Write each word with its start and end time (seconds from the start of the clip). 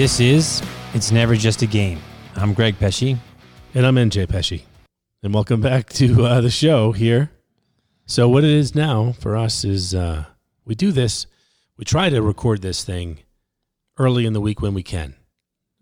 This 0.00 0.18
is 0.18 0.62
It's 0.94 1.12
Never 1.12 1.36
Just 1.36 1.60
a 1.60 1.66
Game. 1.66 2.00
I'm 2.34 2.54
Greg 2.54 2.78
Pesci. 2.78 3.18
And 3.74 3.84
I'm 3.84 3.96
NJ 3.96 4.28
Pesci. 4.28 4.62
And 5.22 5.34
welcome 5.34 5.60
back 5.60 5.90
to 5.90 6.24
uh, 6.24 6.40
the 6.40 6.48
show 6.48 6.92
here. 6.92 7.30
So, 8.06 8.26
what 8.26 8.42
it 8.42 8.48
is 8.48 8.74
now 8.74 9.12
for 9.12 9.36
us 9.36 9.62
is 9.62 9.94
uh, 9.94 10.24
we 10.64 10.74
do 10.74 10.90
this, 10.90 11.26
we 11.76 11.84
try 11.84 12.08
to 12.08 12.22
record 12.22 12.62
this 12.62 12.82
thing 12.82 13.18
early 13.98 14.24
in 14.24 14.32
the 14.32 14.40
week 14.40 14.62
when 14.62 14.72
we 14.72 14.82
can. 14.82 15.16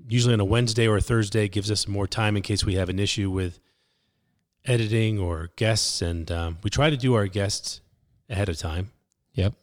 Usually 0.09 0.35
on 0.35 0.41
a 0.41 0.45
Wednesday 0.45 0.89
or 0.89 0.97
a 0.97 1.01
Thursday, 1.01 1.45
it 1.45 1.53
gives 1.53 1.71
us 1.71 1.87
more 1.87 2.09
time 2.09 2.37
in 2.37 2.43
case 2.43 2.65
we 2.65 2.75
have 2.75 2.89
an 2.89 2.99
issue 2.99 3.31
with 3.31 3.61
editing 4.65 5.21
or 5.21 5.51
guests. 5.55 6.03
And 6.03 6.29
um, 6.33 6.59
we 6.65 6.71
try 6.71 6.91
to 6.91 6.97
do 6.97 7.15
our 7.15 7.29
guests 7.29 7.83
ahead 8.29 8.49
of 8.49 8.59
time. 8.59 8.91
Yep. 9.35 9.55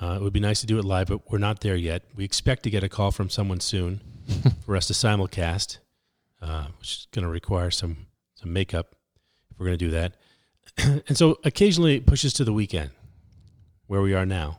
Uh, 0.00 0.14
it 0.14 0.22
would 0.22 0.32
be 0.32 0.40
nice 0.40 0.60
to 0.60 0.66
do 0.66 0.78
it 0.78 0.84
live, 0.84 1.08
but 1.08 1.30
we're 1.30 1.38
not 1.38 1.60
there 1.60 1.74
yet. 1.74 2.02
We 2.14 2.24
expect 2.24 2.62
to 2.64 2.70
get 2.70 2.84
a 2.84 2.88
call 2.88 3.10
from 3.10 3.28
someone 3.28 3.60
soon 3.60 4.00
for 4.64 4.76
us 4.76 4.86
to 4.86 4.92
simulcast, 4.92 5.78
uh, 6.40 6.66
which 6.78 6.90
is 6.90 7.06
going 7.12 7.24
to 7.24 7.30
require 7.30 7.70
some 7.70 8.06
some 8.34 8.52
makeup 8.52 8.94
if 9.50 9.58
we're 9.58 9.66
going 9.66 9.78
to 9.78 9.84
do 9.84 9.90
that. 9.90 10.14
and 11.08 11.18
so 11.18 11.38
occasionally 11.44 11.96
it 11.96 12.06
pushes 12.06 12.32
to 12.34 12.44
the 12.44 12.52
weekend, 12.52 12.90
where 13.88 14.00
we 14.00 14.14
are 14.14 14.26
now, 14.26 14.58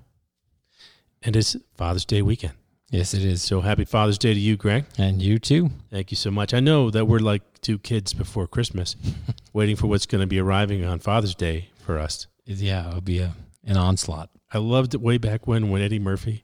and 1.22 1.36
it's 1.36 1.56
Father's 1.76 2.06
Day 2.06 2.22
weekend. 2.22 2.54
Yes, 2.92 3.14
it 3.14 3.24
is. 3.24 3.44
So 3.44 3.62
happy 3.62 3.86
Father's 3.86 4.18
Day 4.18 4.34
to 4.34 4.40
you, 4.40 4.58
Greg. 4.58 4.86
And 4.98 5.22
you 5.22 5.38
too. 5.38 5.70
Thank 5.92 6.12
you 6.12 6.18
so 6.18 6.32
much. 6.32 6.54
I 6.54 6.60
know 6.60 6.90
that 6.90 7.06
we're 7.06 7.20
like 7.20 7.62
two 7.62 7.78
kids 7.78 8.14
before 8.14 8.48
Christmas, 8.48 8.96
waiting 9.54 9.76
for 9.76 9.88
what's 9.88 10.08
going 10.08 10.22
to 10.22 10.28
be 10.28 10.40
arriving 10.40 10.84
on 10.84 11.00
Father's 11.00 11.36
Day 11.36 11.70
for 11.86 12.00
us. 12.00 12.28
Yeah, 12.46 12.90
it'll 12.90 13.02
be 13.02 13.20
a, 13.20 13.36
an 13.64 13.78
onslaught. 13.78 14.32
I 14.52 14.58
loved 14.58 14.94
it 14.94 15.02
way 15.02 15.18
back 15.18 15.48
when 15.48 15.70
when 15.70 15.82
Eddie 15.82 16.00
Murphy 16.00 16.44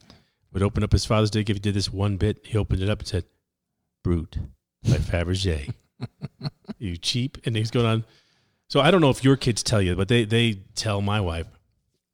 would 0.54 0.64
open 0.64 0.84
up 0.84 0.92
his 0.92 1.06
Father's 1.06 1.32
Day 1.32 1.44
gift. 1.44 1.58
He 1.58 1.62
did 1.62 1.74
this 1.74 1.92
one 1.92 2.18
bit. 2.18 2.40
He 2.46 2.58
opened 2.58 2.82
it 2.82 2.90
up 2.90 3.00
and 3.00 3.08
said, 3.08 3.26
"Brut 4.04 4.38
by 4.84 4.98
Fabergé." 4.98 5.74
you 6.78 6.98
cheap, 6.98 7.38
and 7.46 7.56
he's 7.56 7.72
going 7.72 7.86
on. 7.86 8.06
So 8.68 8.80
I 8.80 8.92
don't 8.92 9.02
know 9.02 9.10
if 9.10 9.24
your 9.24 9.38
kids 9.38 9.64
tell 9.64 9.82
you, 9.82 9.96
but 9.96 10.08
they 10.08 10.24
they 10.26 10.60
tell 10.76 11.02
my 11.02 11.20
wife, 11.22 11.48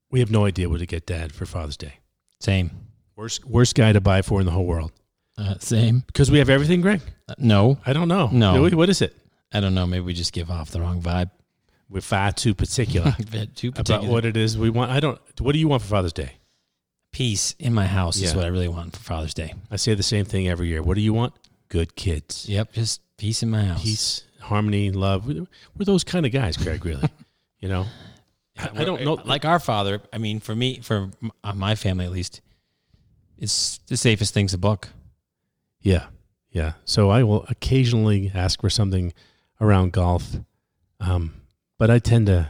"We 0.09 0.19
have 0.19 0.31
no 0.31 0.45
idea 0.45 0.69
what 0.69 0.79
to 0.79 0.85
get 0.85 1.05
Dad 1.05 1.33
for 1.33 1.45
Father's 1.45 1.77
Day. 1.77 1.95
Same. 2.39 2.71
Worst 3.15 3.45
worst 3.45 3.75
guy 3.75 3.91
to 3.93 4.01
buy 4.01 4.21
for 4.21 4.39
in 4.39 4.45
the 4.45 4.51
whole 4.51 4.65
world 4.65 4.91
Uh, 5.37 5.55
same. 5.59 5.99
because 6.07 6.31
we 6.31 6.39
have 6.39 6.49
everything, 6.49 6.81
Greg. 6.81 7.01
Uh, 7.27 7.35
no, 7.37 7.77
I 7.85 7.93
don't 7.93 8.07
know. 8.07 8.29
No. 8.31 8.55
Do 8.55 8.61
we? 8.63 8.69
what 8.71 8.89
is 8.89 9.01
it? 9.01 9.15
I 9.53 9.59
don't 9.59 9.75
know. 9.75 9.85
Maybe 9.85 10.01
we 10.05 10.13
just 10.13 10.33
give 10.33 10.49
off 10.49 10.71
the 10.71 10.79
wrong 10.81 11.01
vibe. 11.01 11.29
We're 11.91 11.99
far 11.99 12.31
too 12.31 12.53
particular 12.55 13.13
Too 13.55 13.73
about 13.75 14.05
what 14.05 14.23
it 14.23 14.37
is 14.37 14.57
we 14.57 14.69
want. 14.69 14.91
I 14.91 15.01
don't. 15.01 15.19
What 15.41 15.51
do 15.51 15.59
you 15.59 15.67
want 15.67 15.81
for 15.81 15.89
Father's 15.89 16.13
Day? 16.13 16.31
Peace 17.11 17.53
in 17.59 17.73
my 17.73 17.85
house 17.85 18.21
is 18.21 18.33
what 18.33 18.45
I 18.45 18.47
really 18.47 18.69
want 18.69 18.95
for 18.95 19.03
Father's 19.03 19.33
Day. 19.33 19.53
I 19.69 19.75
say 19.75 19.93
the 19.93 20.01
same 20.01 20.23
thing 20.23 20.47
every 20.47 20.69
year. 20.69 20.81
What 20.81 20.95
do 20.95 21.01
you 21.01 21.11
want? 21.11 21.33
Good 21.67 21.97
kids. 21.97 22.47
Yep, 22.47 22.71
just 22.71 23.01
peace 23.17 23.43
in 23.43 23.49
my 23.49 23.63
house. 23.63 23.83
peace, 23.83 24.23
harmony, 24.39 24.91
love. 24.91 25.27
We're 25.27 25.45
we're 25.77 25.83
those 25.83 26.05
kind 26.05 26.25
of 26.25 26.31
guys, 26.31 26.55
Greg. 26.55 26.85
Really, 26.85 27.09
you 27.59 27.67
know. 27.67 27.85
I, 28.57 28.69
I 28.75 28.83
don't 28.85 29.03
know. 29.03 29.15
Like 29.25 29.43
our 29.43 29.59
father, 29.59 30.01
I 30.13 30.17
mean, 30.17 30.39
for 30.39 30.55
me, 30.55 30.79
for 30.79 31.09
my 31.53 31.75
family 31.75 32.05
at 32.05 32.11
least, 32.11 32.39
it's 33.37 33.79
the 33.87 33.97
safest 33.97 34.33
thing's 34.33 34.53
a 34.53 34.57
book. 34.57 34.87
yeah, 35.81 36.05
yeah. 36.51 36.73
So 36.85 37.09
I 37.09 37.23
will 37.23 37.45
occasionally 37.49 38.31
ask 38.33 38.61
for 38.61 38.69
something 38.69 39.13
around 39.59 39.91
golf, 39.91 40.37
um, 41.01 41.33
but 41.81 41.89
I 41.89 41.97
tend 41.97 42.27
to 42.27 42.47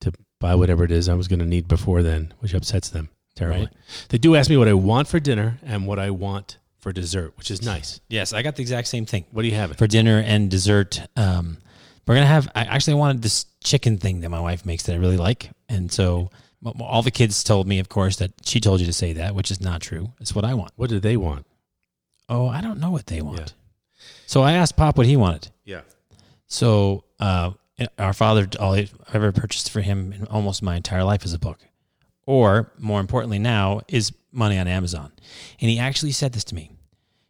to 0.00 0.12
buy 0.40 0.54
whatever 0.54 0.82
it 0.82 0.90
is 0.90 1.06
I 1.06 1.12
was 1.12 1.28
going 1.28 1.40
to 1.40 1.44
need 1.44 1.68
before 1.68 2.02
then, 2.02 2.32
which 2.38 2.54
upsets 2.54 2.88
them 2.88 3.10
terribly. 3.34 3.66
Right. 3.66 3.72
They 4.08 4.16
do 4.16 4.34
ask 4.34 4.48
me 4.48 4.56
what 4.56 4.66
I 4.66 4.72
want 4.72 5.08
for 5.08 5.20
dinner 5.20 5.58
and 5.62 5.86
what 5.86 5.98
I 5.98 6.08
want 6.08 6.56
for 6.78 6.90
dessert, 6.90 7.36
which 7.36 7.50
is 7.50 7.60
nice. 7.60 8.00
Yes, 8.08 8.32
I 8.32 8.40
got 8.40 8.56
the 8.56 8.62
exact 8.62 8.88
same 8.88 9.04
thing. 9.04 9.26
What 9.30 9.42
do 9.42 9.48
you 9.48 9.56
have? 9.56 9.76
for 9.76 9.86
dinner 9.86 10.20
and 10.24 10.50
dessert. 10.50 11.02
Um, 11.16 11.58
we're 12.06 12.14
gonna 12.14 12.26
have. 12.26 12.48
I 12.54 12.62
actually 12.62 12.94
wanted 12.94 13.20
this 13.20 13.44
chicken 13.62 13.98
thing 13.98 14.22
that 14.22 14.30
my 14.30 14.40
wife 14.40 14.64
makes 14.64 14.84
that 14.84 14.94
I 14.94 14.96
really 14.96 15.18
like, 15.18 15.50
and 15.68 15.92
so 15.92 16.30
all 16.80 17.02
the 17.02 17.10
kids 17.10 17.44
told 17.44 17.68
me, 17.68 17.78
of 17.78 17.90
course, 17.90 18.16
that 18.16 18.32
she 18.42 18.58
told 18.58 18.80
you 18.80 18.86
to 18.86 18.92
say 18.94 19.12
that, 19.12 19.34
which 19.34 19.50
is 19.50 19.60
not 19.60 19.82
true. 19.82 20.14
It's 20.18 20.34
what 20.34 20.46
I 20.46 20.54
want. 20.54 20.72
What 20.76 20.88
do 20.88 20.98
they 20.98 21.18
want? 21.18 21.44
Oh, 22.26 22.48
I 22.48 22.62
don't 22.62 22.80
know 22.80 22.90
what 22.90 23.04
they 23.04 23.20
want. 23.20 23.38
Yeah. 23.38 23.46
So 24.24 24.40
I 24.40 24.52
asked 24.52 24.78
Pop 24.78 24.96
what 24.96 25.06
he 25.06 25.18
wanted. 25.18 25.50
Yeah. 25.66 25.82
So 26.46 27.04
uh, 27.20 27.52
our 27.98 28.12
father, 28.12 28.46
all 28.60 28.74
I've 28.74 28.94
ever 29.12 29.32
purchased 29.32 29.70
for 29.70 29.80
him 29.80 30.12
in 30.12 30.26
almost 30.26 30.62
my 30.62 30.76
entire 30.76 31.04
life 31.04 31.24
is 31.24 31.32
a 31.32 31.38
book, 31.38 31.58
or 32.26 32.72
more 32.78 33.00
importantly 33.00 33.38
now 33.38 33.80
is 33.88 34.12
money 34.30 34.58
on 34.58 34.68
Amazon. 34.68 35.12
And 35.60 35.70
he 35.70 35.78
actually 35.78 36.12
said 36.12 36.32
this 36.32 36.44
to 36.44 36.54
me: 36.54 36.70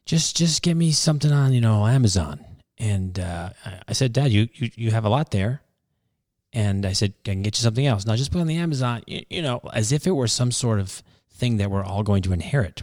just 0.05 0.37
just 0.37 0.63
get 0.63 0.77
me 0.77 0.93
something 0.93 1.33
on 1.33 1.53
you 1.53 1.61
know 1.61 1.87
Amazon. 1.87 2.45
And 2.79 3.19
uh, 3.21 3.51
I- 3.87 3.93
said, 3.93 4.13
Dad, 4.13 4.33
you, 4.33 4.49
you 4.55 4.71
you 4.75 4.91
have 4.91 5.05
a 5.05 5.09
lot 5.09 5.31
there. 5.31 5.63
And 6.55 6.85
I 6.85 6.93
said, 6.93 7.15
I 7.25 7.31
can 7.31 7.43
get 7.43 7.57
you 7.57 7.63
something 7.63 7.87
else. 7.87 8.05
Now 8.05 8.15
just 8.17 8.31
put 8.31 8.41
on 8.41 8.47
the 8.47 8.57
Amazon, 8.57 9.03
you, 9.07 9.23
you 9.31 9.41
know, 9.41 9.61
as 9.73 9.91
if 9.91 10.07
it 10.07 10.11
were 10.11 10.27
some 10.29 10.53
sort 10.53 10.81
of 10.81 11.03
thing 11.31 11.57
that 11.57 11.71
we're 11.71 11.85
all 11.85 12.03
going 12.03 12.23
to 12.23 12.33
inherit 12.33 12.83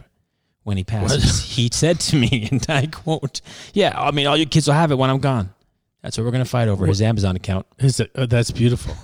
when 0.64 0.76
he 0.76 0.82
passes. 0.84 1.42
he 1.42 1.68
said 1.72 2.00
to 2.00 2.16
me, 2.16 2.48
and 2.50 2.64
I 2.68 2.86
quote, 2.86 3.40
"Yeah, 3.72 3.92
I 3.96 4.10
mean, 4.10 4.26
all 4.26 4.36
your 4.36 4.46
kids 4.46 4.66
will 4.66 4.74
have 4.74 4.90
it 4.90 4.96
when 4.96 5.10
I'm 5.10 5.18
gone." 5.20 5.50
That's 6.02 6.16
what 6.16 6.24
we're 6.24 6.30
going 6.30 6.44
to 6.44 6.48
fight 6.50 6.68
over 6.68 6.86
his 6.86 7.02
Amazon 7.02 7.36
account. 7.36 7.66
Oh, 8.14 8.26
that's 8.26 8.50
beautiful. 8.50 8.94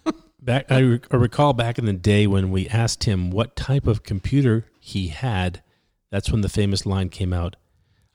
back, 0.40 0.70
I, 0.70 0.78
re- 0.78 1.00
I 1.10 1.16
recall 1.16 1.52
back 1.52 1.78
in 1.78 1.84
the 1.84 1.92
day 1.92 2.26
when 2.26 2.50
we 2.50 2.68
asked 2.68 3.04
him 3.04 3.30
what 3.30 3.56
type 3.56 3.86
of 3.86 4.02
computer 4.04 4.66
he 4.78 5.08
had. 5.08 5.62
That's 6.10 6.30
when 6.30 6.42
the 6.42 6.48
famous 6.48 6.86
line 6.86 7.08
came 7.08 7.32
out. 7.32 7.56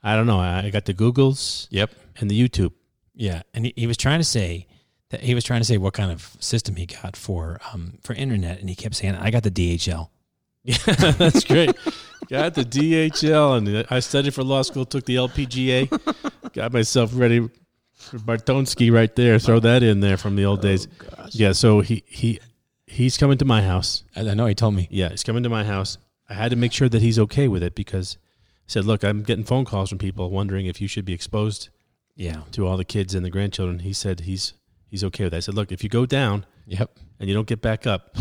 I 0.02 0.16
don't 0.16 0.26
know. 0.26 0.38
I 0.38 0.70
got 0.70 0.86
the 0.86 0.94
Googles 0.94 1.66
Yep. 1.70 1.90
and 2.18 2.30
the 2.30 2.48
YouTube. 2.48 2.72
Yeah, 3.14 3.42
and 3.52 3.66
he, 3.66 3.74
he 3.76 3.86
was 3.86 3.98
trying 3.98 4.20
to 4.20 4.24
say 4.24 4.66
that 5.10 5.20
he 5.20 5.34
was 5.34 5.44
trying 5.44 5.60
to 5.60 5.64
say 5.66 5.76
what 5.76 5.92
kind 5.92 6.10
of 6.10 6.36
system 6.40 6.76
he 6.76 6.86
got 6.86 7.16
for 7.16 7.60
um 7.74 7.98
for 8.02 8.14
internet, 8.14 8.60
and 8.60 8.68
he 8.70 8.74
kept 8.74 8.94
saying, 8.94 9.14
"I 9.16 9.30
got 9.30 9.42
the 9.42 9.50
DHL." 9.50 10.08
Yeah, 10.64 10.76
that's 10.86 11.44
great. 11.44 11.76
got 12.30 12.54
the 12.54 12.64
DHL, 12.64 13.58
and 13.58 13.86
I 13.90 14.00
studied 14.00 14.32
for 14.32 14.42
law 14.42 14.62
school. 14.62 14.86
Took 14.86 15.04
the 15.04 15.16
LPGA. 15.16 16.52
got 16.54 16.72
myself 16.72 17.10
ready 17.14 17.46
Bartonsky 18.18 18.92
right 18.92 19.14
there. 19.14 19.38
Throw 19.38 19.60
that 19.60 19.82
in 19.82 20.00
there 20.00 20.16
from 20.16 20.36
the 20.36 20.44
old 20.44 20.60
days. 20.62 20.88
Yeah. 21.30 21.52
So 21.52 21.80
he 21.80 22.02
he 22.06 22.40
he's 22.86 23.16
coming 23.16 23.38
to 23.38 23.44
my 23.44 23.62
house. 23.62 24.04
I 24.16 24.20
I 24.28 24.34
know 24.34 24.46
he 24.46 24.54
told 24.54 24.74
me. 24.74 24.88
Yeah, 24.90 25.08
he's 25.10 25.22
coming 25.22 25.42
to 25.42 25.48
my 25.48 25.64
house. 25.64 25.98
I 26.28 26.34
had 26.34 26.50
to 26.50 26.56
make 26.56 26.72
sure 26.72 26.88
that 26.88 27.02
he's 27.02 27.18
okay 27.18 27.48
with 27.48 27.62
it 27.62 27.74
because 27.74 28.16
I 28.20 28.66
said, 28.68 28.84
"Look, 28.84 29.02
I'm 29.04 29.22
getting 29.22 29.44
phone 29.44 29.64
calls 29.64 29.88
from 29.88 29.98
people 29.98 30.30
wondering 30.30 30.66
if 30.66 30.80
you 30.80 30.88
should 30.88 31.04
be 31.04 31.12
exposed 31.12 31.70
Yeah. 32.16 32.42
to 32.52 32.66
all 32.66 32.76
the 32.76 32.84
kids 32.84 33.14
and 33.14 33.24
the 33.24 33.30
grandchildren." 33.30 33.80
He 33.80 33.92
said 33.92 34.20
he's 34.20 34.52
he's 34.86 35.02
okay 35.04 35.24
with 35.24 35.32
that. 35.32 35.38
I 35.38 35.40
said, 35.40 35.54
"Look, 35.54 35.72
if 35.72 35.82
you 35.82 35.90
go 35.90 36.06
down 36.06 36.46
Yep. 36.66 36.98
and 37.18 37.28
you 37.28 37.34
don't 37.34 37.48
get 37.48 37.60
back 37.60 37.86
up, 37.86 38.16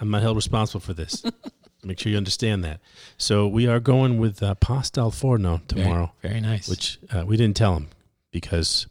I'm 0.00 0.10
not 0.10 0.22
held 0.22 0.36
responsible 0.36 0.80
for 0.80 0.94
this. 0.94 1.22
make 1.84 1.98
sure 1.98 2.10
you 2.10 2.18
understand 2.18 2.62
that." 2.64 2.80
So 3.16 3.46
we 3.48 3.66
are 3.68 3.80
going 3.80 4.18
with 4.18 4.42
uh, 4.42 4.54
pasta 4.56 5.00
al 5.00 5.10
forno 5.10 5.56
Very- 5.68 5.82
tomorrow, 5.84 6.12
Very, 6.22 6.40
nice. 6.40 6.68
which 6.68 6.98
uh, 7.12 7.24
we 7.26 7.36
didn't 7.36 7.56
tell 7.56 7.76
him 7.76 7.88
because 8.32 8.86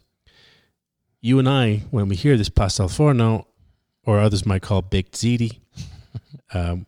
you 1.22 1.40
and 1.40 1.48
I, 1.48 1.84
when 1.92 2.08
we 2.10 2.16
hear 2.16 2.36
this 2.38 2.50
pasta 2.50 2.84
al 2.84 2.90
forno, 2.90 3.48
or 4.04 4.20
others 4.20 4.46
might 4.46 4.62
call 4.62 4.82
baked 4.82 5.14
ziti, 5.14 5.60
um, 6.54 6.86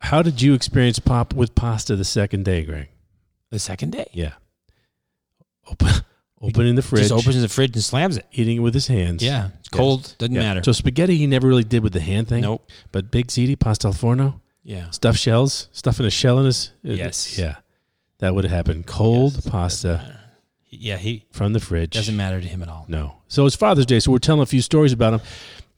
how 0.00 0.22
did 0.22 0.40
you 0.40 0.54
experience 0.54 0.98
pop 0.98 1.34
with 1.34 1.54
pasta 1.54 1.96
the 1.96 2.04
second 2.04 2.44
day, 2.44 2.64
Greg? 2.64 2.88
the 3.50 3.58
second 3.58 3.92
day, 3.92 4.06
Yeah, 4.12 4.32
open 5.70 5.88
opening 6.42 6.74
the 6.74 6.82
fridge, 6.82 7.08
just 7.08 7.12
opens 7.12 7.40
the 7.40 7.48
fridge 7.48 7.74
and 7.74 7.82
slams 7.82 8.16
it. 8.18 8.26
eating 8.32 8.56
it 8.58 8.60
with 8.60 8.74
his 8.74 8.86
hands. 8.88 9.22
Yeah, 9.22 9.48
it's 9.60 9.68
cold. 9.68 10.14
Doesn't 10.18 10.34
Yeah. 10.34 10.40
matter. 10.42 10.62
So 10.64 10.72
spaghetti, 10.72 11.16
he 11.16 11.26
never 11.26 11.46
really 11.48 11.64
did 11.64 11.82
with 11.82 11.92
the 11.92 12.00
hand 12.00 12.28
thing. 12.28 12.42
nope. 12.42 12.68
But 12.92 13.10
baked 13.10 13.30
ziti, 13.30 13.58
pasta 13.58 13.86
al 13.88 13.92
forno, 13.94 14.40
Yeah. 14.62 14.90
stuffed 14.90 15.18
shells, 15.18 15.68
stuffing 15.72 16.06
a 16.06 16.10
shell 16.10 16.38
in 16.40 16.46
his. 16.46 16.72
Yes. 16.82 17.38
Yeah, 17.38 17.56
that 18.18 18.34
would 18.34 18.44
have 18.44 18.52
happened. 18.52 18.86
Cold 18.86 19.34
Yes. 19.34 19.48
pasta 19.48 20.20
Yeah. 20.68 20.96
He 20.96 21.24
from 21.30 21.52
the 21.52 21.60
fridge. 21.60 21.90
doesn't 21.90 22.16
matter 22.16 22.40
to 22.40 22.46
him 22.46 22.62
at 22.62 22.68
all. 22.68 22.84
No. 22.88 23.16
So 23.28 23.46
it's 23.46 23.56
Father's 23.56 23.86
Day, 23.86 24.00
so 24.00 24.12
we're 24.12 24.18
telling 24.18 24.42
a 24.42 24.46
few 24.46 24.62
stories 24.62 24.92
about 24.92 25.14
him. 25.14 25.20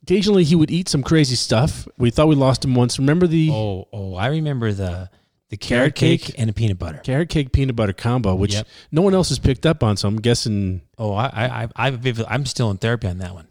Occasionally, 0.03 0.45
he 0.45 0.55
would 0.55 0.71
eat 0.71 0.89
some 0.89 1.03
crazy 1.03 1.35
stuff. 1.35 1.87
We 1.99 2.11
thought 2.11 2.29
we 2.29 2.35
lost 2.35 2.65
him 2.65 2.75
once. 2.75 2.99
Remember 2.99 3.27
the 3.27 3.51
Oh, 3.53 3.89
oh, 3.93 4.15
I 4.15 4.29
remember 4.29 4.73
the 4.73 5.11
the 5.51 5.57
carrot, 5.57 5.95
Carrot 5.95 6.21
cake, 6.21 6.23
cake? 6.23 6.35
and 6.39 6.51
a 6.51 6.53
peanut 6.53 6.79
butter. 6.79 6.99
carrot 6.99 7.29
cake 7.31 7.53
peanut 7.53 7.75
butter 7.77 7.93
combo, 7.95 8.35
which 8.35 8.53
Yep. 8.55 8.67
no 8.93 9.01
one 9.03 9.15
else 9.15 9.31
has 9.31 9.39
picked 9.39 9.65
up 9.67 9.83
on. 9.83 9.97
So 9.97 10.07
I'm 10.09 10.21
guessing. 10.21 10.83
Oh, 10.99 11.13
I, 11.15 11.27
I, 11.27 11.63
I, 11.65 11.69
I've 11.87 12.25
I'm 12.29 12.45
still 12.47 12.71
in 12.71 12.77
therapy 12.79 13.07
on 13.09 13.19
that 13.19 13.35
one 13.35 13.49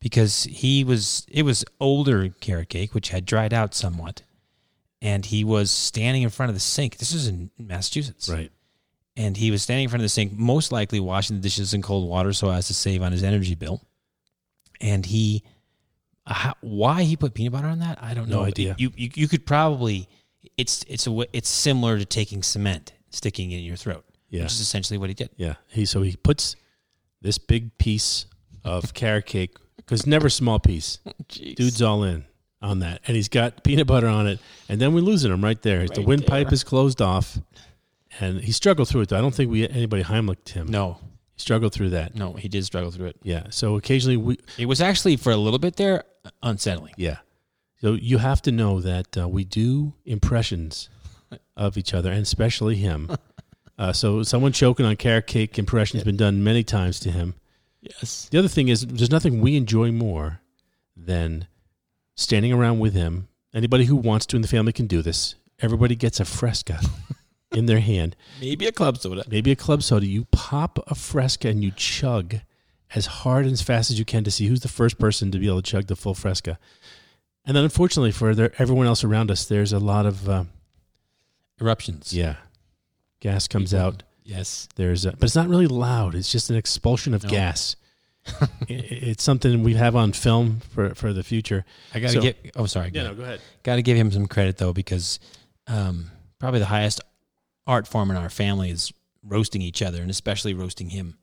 because 0.00 0.44
he 0.44 0.82
was. 0.84 1.26
It 1.30 1.42
was 1.42 1.64
older 1.80 2.28
carrot 2.40 2.68
cake, 2.68 2.94
which 2.94 3.08
had 3.10 3.24
dried 3.24 3.52
out 3.52 3.74
somewhat, 3.74 4.22
and 5.02 5.26
he 5.26 5.42
was 5.44 5.70
standing 5.72 6.22
in 6.22 6.30
front 6.30 6.50
of 6.50 6.54
the 6.56 6.60
sink. 6.60 6.98
This 6.98 7.12
was 7.12 7.26
in 7.28 7.50
Massachusetts, 7.58 8.28
Right. 8.28 8.50
And 9.16 9.36
he 9.36 9.50
was 9.50 9.62
standing 9.62 9.84
in 9.84 9.90
front 9.90 10.00
of 10.00 10.04
the 10.04 10.08
sink, 10.10 10.32
most 10.32 10.72
likely 10.72 11.00
washing 11.00 11.36
the 11.36 11.42
dishes 11.42 11.74
in 11.74 11.82
cold 11.82 12.08
water 12.08 12.32
so 12.32 12.50
as 12.50 12.66
to 12.68 12.74
save 12.74 13.02
on 13.02 13.12
his 13.12 13.22
energy 13.22 13.54
bill. 13.54 13.82
And 14.80 15.04
he, 15.04 15.42
uh, 16.26 16.52
why 16.60 17.02
he 17.02 17.16
put 17.16 17.34
peanut 17.34 17.52
butter 17.52 17.66
on 17.68 17.80
that, 17.80 18.02
I 18.02 18.14
don't 18.14 18.28
No 18.28 18.36
know. 18.40 18.44
idea. 18.44 18.74
You, 18.78 18.92
you 18.96 19.10
you 19.14 19.28
could 19.28 19.44
probably, 19.44 20.08
it's 20.56 20.84
it's 20.88 21.06
a 21.06 21.26
it's 21.32 21.48
similar 21.48 21.98
to 21.98 22.04
taking 22.04 22.42
cement, 22.42 22.92
sticking 23.10 23.50
it 23.52 23.58
in 23.58 23.64
your 23.64 23.76
throat. 23.76 24.04
Yeah. 24.30 24.42
which 24.44 24.52
is 24.52 24.60
essentially 24.60 24.96
what 24.96 25.10
he 25.10 25.14
did. 25.14 25.30
Yeah. 25.36 25.54
He 25.68 25.84
so 25.86 26.02
he 26.02 26.14
puts 26.16 26.54
this 27.20 27.36
big 27.36 27.76
piece 27.78 28.26
of 28.64 28.94
carrot 28.94 29.26
cake 29.26 29.56
because 29.76 30.06
never 30.06 30.30
small 30.30 30.60
piece. 30.60 30.98
Dude's 31.28 31.82
all 31.82 32.04
in 32.04 32.24
on 32.62 32.78
that, 32.78 33.00
and 33.06 33.16
he's 33.16 33.28
got 33.28 33.64
peanut 33.64 33.86
butter 33.88 34.06
on 34.06 34.26
it, 34.28 34.38
and 34.68 34.80
then 34.80 34.94
we're 34.94 35.00
losing 35.00 35.32
him 35.32 35.42
right 35.42 35.60
there. 35.62 35.86
the 35.88 36.02
windpipe 36.02 36.46
there. 36.48 36.54
is 36.54 36.62
closed 36.62 37.02
off, 37.02 37.38
and 38.18 38.40
he 38.40 38.52
struggled 38.52 38.88
through 38.88 39.02
it. 39.02 39.08
Though 39.10 39.18
I 39.18 39.20
don't 39.20 39.34
think 39.34 39.50
we 39.50 39.68
anybody 39.68 40.02
Heimlicked 40.02 40.50
him. 40.50 40.66
No, 40.68 40.98
he 41.34 41.40
struggled 41.40 41.72
through 41.72 41.90
that. 41.90 42.14
no, 42.14 42.32
he 42.34 42.48
did 42.48 42.64
struggle 42.64 42.90
through 42.90 43.06
it. 43.06 43.16
Yeah. 43.22 43.44
So 43.50 43.76
occasionally 43.76 44.16
we 44.16 44.38
It 44.58 44.66
was 44.66 44.80
actually 44.80 45.16
for 45.16 45.30
a 45.32 45.36
little 45.36 45.58
bit 45.58 45.76
there 45.76 46.04
unsettling. 46.42 46.94
Yeah. 46.96 47.18
So 47.80 47.94
you 47.94 48.18
have 48.18 48.42
to 48.42 48.52
know 48.52 48.80
that 48.80 49.16
uh, 49.16 49.28
we 49.28 49.44
do 49.44 49.94
impressions 50.04 50.90
of 51.56 51.78
each 51.78 51.94
other, 51.94 52.10
and 52.10 52.22
especially 52.22 52.76
him. 52.76 53.10
Uh, 53.78 53.92
so 53.94 54.22
someone 54.22 54.52
choking 54.52 54.84
on 54.84 54.94
carrot 54.96 55.26
cake 55.26 55.58
impression 55.58 55.98
has 55.98 56.04
been 56.04 56.16
done 56.18 56.44
many 56.44 56.62
times 56.62 57.00
to 57.00 57.10
him. 57.10 57.34
Yes. 57.80 58.28
The 58.30 58.38
other 58.38 58.48
thing 58.48 58.68
is, 58.68 58.84
there's 58.86 59.10
nothing 59.10 59.40
we 59.40 59.56
enjoy 59.56 59.90
more 59.90 60.42
than 60.94 61.46
standing 62.14 62.52
around 62.52 62.78
with 62.80 62.92
him. 62.92 63.28
Anybody 63.54 63.86
who 63.86 63.96
wants 63.96 64.26
to 64.26 64.36
in 64.36 64.42
the 64.42 64.48
family 64.48 64.74
can 64.74 64.86
do 64.86 65.00
this. 65.00 65.34
Everybody 65.60 65.94
gets 65.96 66.20
a 66.20 66.26
fresca 66.26 66.80
in 67.52 67.66
their 67.66 67.80
hand, 67.80 68.14
Maybe 68.40 68.66
a 68.66 68.72
club 68.72 68.98
soda. 68.98 69.24
maybe 69.28 69.50
a 69.50 69.56
club 69.56 69.82
soda. 69.82 70.06
You 70.06 70.24
pop 70.26 70.78
a 70.86 70.94
fresca 70.94 71.48
and 71.48 71.62
you 71.64 71.72
chug 71.74 72.36
as 72.94 73.06
hard 73.06 73.44
and 73.44 73.52
as 73.52 73.62
fast 73.62 73.90
as 73.90 73.98
you 73.98 74.04
can 74.04 74.22
to 74.24 74.30
see 74.30 74.46
who's 74.46 74.60
the 74.60 74.68
first 74.68 74.98
person 74.98 75.30
to 75.32 75.38
be 75.38 75.46
able 75.48 75.62
to 75.62 75.70
chug 75.70 75.86
the 75.86 75.96
full 75.96 76.14
fresca. 76.14 76.58
And 77.44 77.56
then, 77.56 77.64
unfortunately, 77.64 78.12
for 78.12 78.34
their, 78.34 78.52
everyone 78.58 78.86
else 78.86 79.02
around 79.02 79.30
us, 79.30 79.44
there's 79.46 79.72
a 79.72 79.78
lot 79.80 80.06
of 80.06 80.28
uh, 80.28 80.44
Eruptions. 81.60 82.12
yeah, 82.12 82.36
gas 83.20 83.46
comes 83.48 83.70
People- 83.72 83.86
out. 83.86 84.02
Yes. 84.22 84.68
There's, 84.76 85.04
a, 85.06 85.12
but 85.12 85.24
it's 85.24 85.34
not 85.34 85.48
really 85.48 85.66
loud. 85.66 86.14
It's 86.14 86.30
just 86.30 86.50
an 86.50 86.56
expulsion 86.56 87.14
of 87.14 87.24
No. 87.24 87.30
gas. 87.30 87.74
I- 88.40 88.46
it's 88.68 89.24
something 89.24 89.62
we 89.64 89.74
have 89.74 89.96
on 89.96 90.12
film 90.12 90.60
for 90.72 90.94
for 90.94 91.12
the 91.12 91.22
future. 91.24 91.64
I 91.92 91.98
gotta 92.00 92.12
So- 92.14 92.20
get. 92.20 92.52
Oh, 92.54 92.66
sorry. 92.66 92.90
Yeah, 92.94 93.02
go 93.04 93.08
no, 93.08 93.14
go 93.16 93.22
ahead. 93.24 93.40
Got 93.64 93.76
to 93.76 93.82
give 93.82 93.96
him 93.96 94.10
some 94.12 94.26
credit 94.26 94.56
though, 94.58 94.72
because 94.72 95.18
um, 95.66 96.10
probably 96.38 96.60
the 96.60 96.66
highest 96.66 97.00
art 97.70 97.86
form 97.86 98.10
in 98.10 98.16
our 98.16 98.28
family 98.30 98.70
is 98.70 98.92
roasting 99.22 99.62
each 99.62 99.80
other, 99.82 100.02
and 100.02 100.10
especially 100.10 100.54
roasting 100.54 100.90
him. 100.90 101.16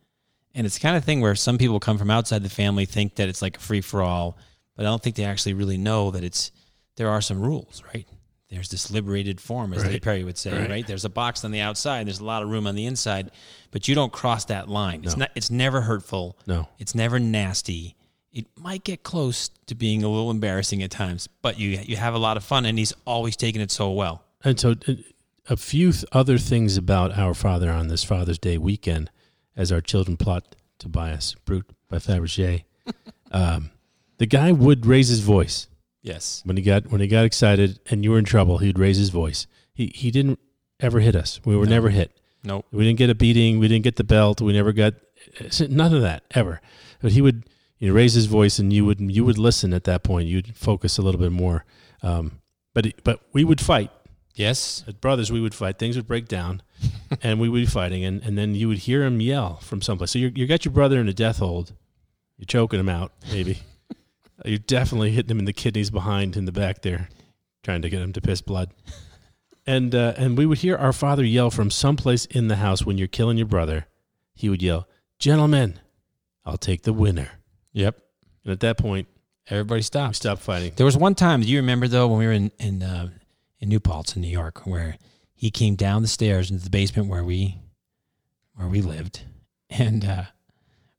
And 0.55 0.65
it's 0.65 0.75
the 0.77 0.81
kind 0.81 0.95
of 0.97 1.03
thing 1.03 1.21
where 1.21 1.35
some 1.35 1.57
people 1.57 1.79
come 1.79 1.97
from 1.97 2.09
outside 2.09 2.41
the 2.43 2.49
family 2.49 2.85
think 2.85 3.15
that 3.15 3.29
it's 3.29 3.41
like 3.41 3.57
a 3.57 3.59
free 3.59 3.81
for 3.81 4.01
all, 4.01 4.37
but 4.75 4.85
I 4.85 4.89
don't 4.89 5.01
think 5.03 5.15
they 5.15 5.25
actually 5.25 5.53
really 5.53 5.77
know 5.77 6.11
that 6.11 6.23
it's 6.23 6.51
there 6.95 7.09
are 7.09 7.21
some 7.21 7.39
rules, 7.41 7.83
right? 7.93 8.07
There's 8.49 8.69
this 8.69 8.89
liberated 8.89 9.41
form, 9.41 9.73
as 9.73 9.83
Right. 9.83 10.01
Perry 10.01 10.23
would 10.23 10.37
say, 10.37 10.51
Right. 10.57 10.69
right. 10.69 10.87
There's 10.87 11.03
a 11.05 11.09
box 11.09 11.43
on 11.43 11.51
the 11.51 11.59
outside, 11.59 12.07
there's 12.07 12.19
a 12.21 12.25
lot 12.25 12.43
of 12.43 12.49
room 12.49 12.65
on 12.65 12.75
the 12.75 12.85
inside, 12.85 13.29
but 13.71 13.87
you 13.87 13.93
don't 13.93 14.11
cross 14.13 14.45
that 14.45 14.69
line. 14.69 15.01
It's 15.03 15.17
not. 15.17 15.31
It's 15.35 15.51
never 15.51 15.81
hurtful. 15.81 16.37
No, 16.47 16.69
It's 16.79 16.95
never 16.95 17.19
nasty. 17.19 17.95
It 18.31 18.45
might 18.57 18.83
get 18.83 19.03
close 19.03 19.49
to 19.67 19.75
being 19.75 20.03
a 20.03 20.07
little 20.09 20.31
embarrassing 20.31 20.81
at 20.83 20.91
times, 20.91 21.27
but 21.41 21.59
you 21.59 21.69
you 21.85 21.97
have 21.97 22.13
a 22.13 22.19
lot 22.19 22.37
of 22.37 22.43
fun, 22.43 22.65
and 22.65 22.77
he's 22.79 22.93
always 23.05 23.35
taking 23.35 23.61
it 23.61 23.69
so 23.71 23.91
well. 23.91 24.23
and 24.43 24.59
so 24.59 24.71
uh, 24.87 24.93
a 25.49 25.57
few 25.57 25.91
th- 25.91 26.05
other 26.11 26.37
things 26.37 26.77
about 26.77 27.17
our 27.17 27.33
father 27.33 27.71
on 27.71 27.87
this 27.87 28.03
Father's 28.03 28.39
Day 28.39 28.57
weekend, 28.57 29.09
as 29.55 29.71
our 29.71 29.81
children 29.81 30.17
plot 30.17 30.55
to 30.79 30.87
buy 30.89 31.11
us 31.11 31.35
Brut 31.45 31.63
by 31.89 31.97
Fabergé. 31.97 32.63
um, 33.31 33.71
the 34.17 34.25
guy 34.25 34.51
would 34.51 34.85
raise 34.85 35.07
his 35.09 35.19
voice 35.21 35.67
Yes. 36.01 36.41
when 36.45 36.57
he 36.57 36.63
got 36.63 36.91
when 36.91 37.01
he 37.01 37.07
got 37.07 37.25
excited 37.25 37.79
and 37.89 38.03
you 38.03 38.11
were 38.11 38.19
in 38.19 38.25
trouble. 38.25 38.59
He'd 38.59 38.79
raise 38.79 38.97
his 38.97 39.09
voice. 39.09 39.47
He 39.73 39.91
he 39.95 40.11
didn't 40.11 40.39
ever 40.79 40.99
hit 40.99 41.15
us. 41.15 41.39
We 41.45 41.55
were 41.55 41.65
No. 41.65 41.71
never 41.71 41.89
hit. 41.89 42.11
Nope. 42.43 42.65
We 42.71 42.85
didn't 42.85 42.99
get 42.99 43.09
a 43.09 43.15
beating. 43.15 43.59
We 43.59 43.67
didn't 43.67 43.83
get 43.83 43.95
the 43.95 44.03
belt. 44.03 44.41
We 44.41 44.53
never 44.53 44.71
got 44.71 44.93
none 45.69 45.93
of 45.93 46.01
that 46.01 46.23
ever. 46.31 46.61
But 47.01 47.11
he 47.11 47.21
would 47.21 47.45
you 47.79 47.89
know, 47.89 47.93
raise 47.95 48.13
his 48.13 48.25
voice, 48.27 48.57
and 48.59 48.71
you 48.71 48.85
would 48.85 48.99
you 49.01 49.25
would 49.25 49.37
listen 49.37 49.73
at 49.73 49.83
that 49.85 50.03
point. 50.03 50.27
You'd 50.27 50.55
focus 50.55 50.97
a 50.97 51.01
little 51.01 51.19
bit 51.19 51.31
more. 51.31 51.65
Um, 52.01 52.39
but 52.73 52.93
but 53.03 53.21
we 53.33 53.43
would 53.43 53.59
fight 53.59 53.91
Yes. 54.37 54.83
as 54.87 54.93
brothers. 54.93 55.31
We 55.31 55.41
would 55.41 55.53
fight. 55.53 55.77
Things 55.79 55.95
would 55.95 56.07
break 56.07 56.27
down, 56.27 56.61
and 57.21 57.39
we 57.39 57.49
would 57.49 57.59
be 57.59 57.65
fighting. 57.65 58.05
And, 58.05 58.21
and 58.23 58.37
then 58.37 58.55
you 58.55 58.67
would 58.67 58.79
hear 58.79 59.03
him 59.03 59.19
yell 59.19 59.57
from 59.57 59.81
someplace. 59.81 60.11
So 60.11 60.19
you 60.19 60.31
you 60.33 60.47
got 60.47 60.63
your 60.63 60.73
brother 60.73 60.99
in 60.99 61.07
a 61.09 61.13
death 61.13 61.39
hold. 61.39 61.73
You're 62.37 62.45
choking 62.45 62.79
him 62.79 62.89
out, 62.89 63.11
maybe. 63.31 63.59
You're 64.45 64.59
definitely 64.59 65.09
hitting 65.11 65.31
him 65.31 65.39
in 65.39 65.45
the 65.45 65.53
kidneys 65.53 65.89
behind 65.89 66.37
in 66.37 66.45
the 66.45 66.51
back 66.51 66.83
there, 66.83 67.09
trying 67.63 67.81
to 67.81 67.89
get 67.89 68.01
him 68.01 68.13
to 68.13 68.21
piss 68.21 68.41
blood. 68.41 68.71
And 69.69 69.93
uh, 69.93 70.13
and 70.15 70.37
we 70.37 70.45
would 70.45 70.59
hear 70.59 70.77
our 70.77 70.93
father 70.93 71.25
yell 71.25 71.51
from 71.51 71.69
someplace 71.71 72.23
in 72.23 72.47
the 72.47 72.55
house 72.55 72.85
when 72.85 72.97
you're 72.97 73.09
killing 73.09 73.37
your 73.37 73.47
brother. 73.47 73.85
He 74.33 74.47
would 74.47 74.61
yell, 74.61 74.87
"Gentlemen, 75.19 75.77
I'll 76.45 76.57
take 76.57 76.83
the 76.83 76.93
winner." 76.93 77.31
Yep. 77.73 77.99
And 78.45 78.53
at 78.53 78.61
that 78.61 78.77
point, 78.77 79.09
Everybody 79.49 79.79
we 79.79 79.83
stopped. 79.83 80.15
stopped 80.15 80.41
fighting. 80.41 80.71
There 80.77 80.85
was 80.85 80.95
one 80.95 81.15
time. 81.15 81.41
Do 81.41 81.47
you 81.49 81.57
remember 81.57 81.89
though 81.89 82.07
when 82.07 82.17
we 82.19 82.25
were 82.27 82.31
in 82.31 82.49
in 82.59 82.81
uh, 82.81 83.09
in 83.59 83.69
New 83.69 83.79
Paltz 83.79 84.15
in 84.15 84.21
New 84.21 84.27
York, 84.27 84.65
where 84.65 84.97
he 85.33 85.51
came 85.51 85.75
down 85.75 86.01
the 86.01 86.07
stairs 86.07 86.51
into 86.51 86.63
the 86.63 86.69
basement 86.69 87.07
where 87.09 87.23
we 87.23 87.57
where 88.55 88.67
we 88.67 88.81
lived, 88.81 89.21
and 89.69 90.03
uh, 90.05 90.23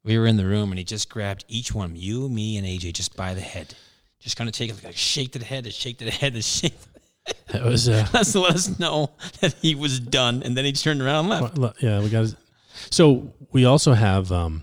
we 0.05 0.19
were 0.19 0.27
in 0.27 0.37
the 0.37 0.47
room, 0.47 0.71
and 0.71 0.79
he 0.79 0.85
just 0.85 1.11
grabbed 1.11 1.45
each 1.49 1.75
one, 1.75 1.97
you, 1.97 2.29
me, 2.29 2.57
and 2.57 2.67
AJ, 2.67 2.95
just 2.95 3.17
by 3.17 3.35
the 3.35 3.41
head, 3.41 3.75
just 4.21 4.37
kind 4.37 4.49
of 4.49 4.55
take 4.55 4.71
it 4.71 4.85
like 4.85 4.97
shake 4.97 5.33
to 5.33 5.39
the 5.39 5.45
head, 5.45 5.65
and 5.65 5.75
shake 5.75 5.99
to 5.99 6.05
the 6.05 6.11
head, 6.11 6.35
and 6.35 6.45
shake. 6.45 6.75
That 7.49 7.63
was 7.65 7.89
uh, 7.89 8.07
That's 8.13 8.33
to 8.33 8.41
let 8.41 8.55
us 8.55 8.79
know 8.79 9.11
that 9.41 9.55
he 9.61 9.75
was 9.75 10.01
done, 10.01 10.43
and 10.43 10.57
then 10.57 10.65
he 10.65 10.73
turned 10.73 11.03
around 11.03 11.31
and 11.31 11.59
left. 11.59 11.83
Yeah, 11.83 12.01
we 12.01 12.09
got. 12.09 12.21
His, 12.21 12.37
So 12.91 13.35
we 13.53 13.65
also 13.65 13.93
have 13.93 14.33
um, 14.33 14.63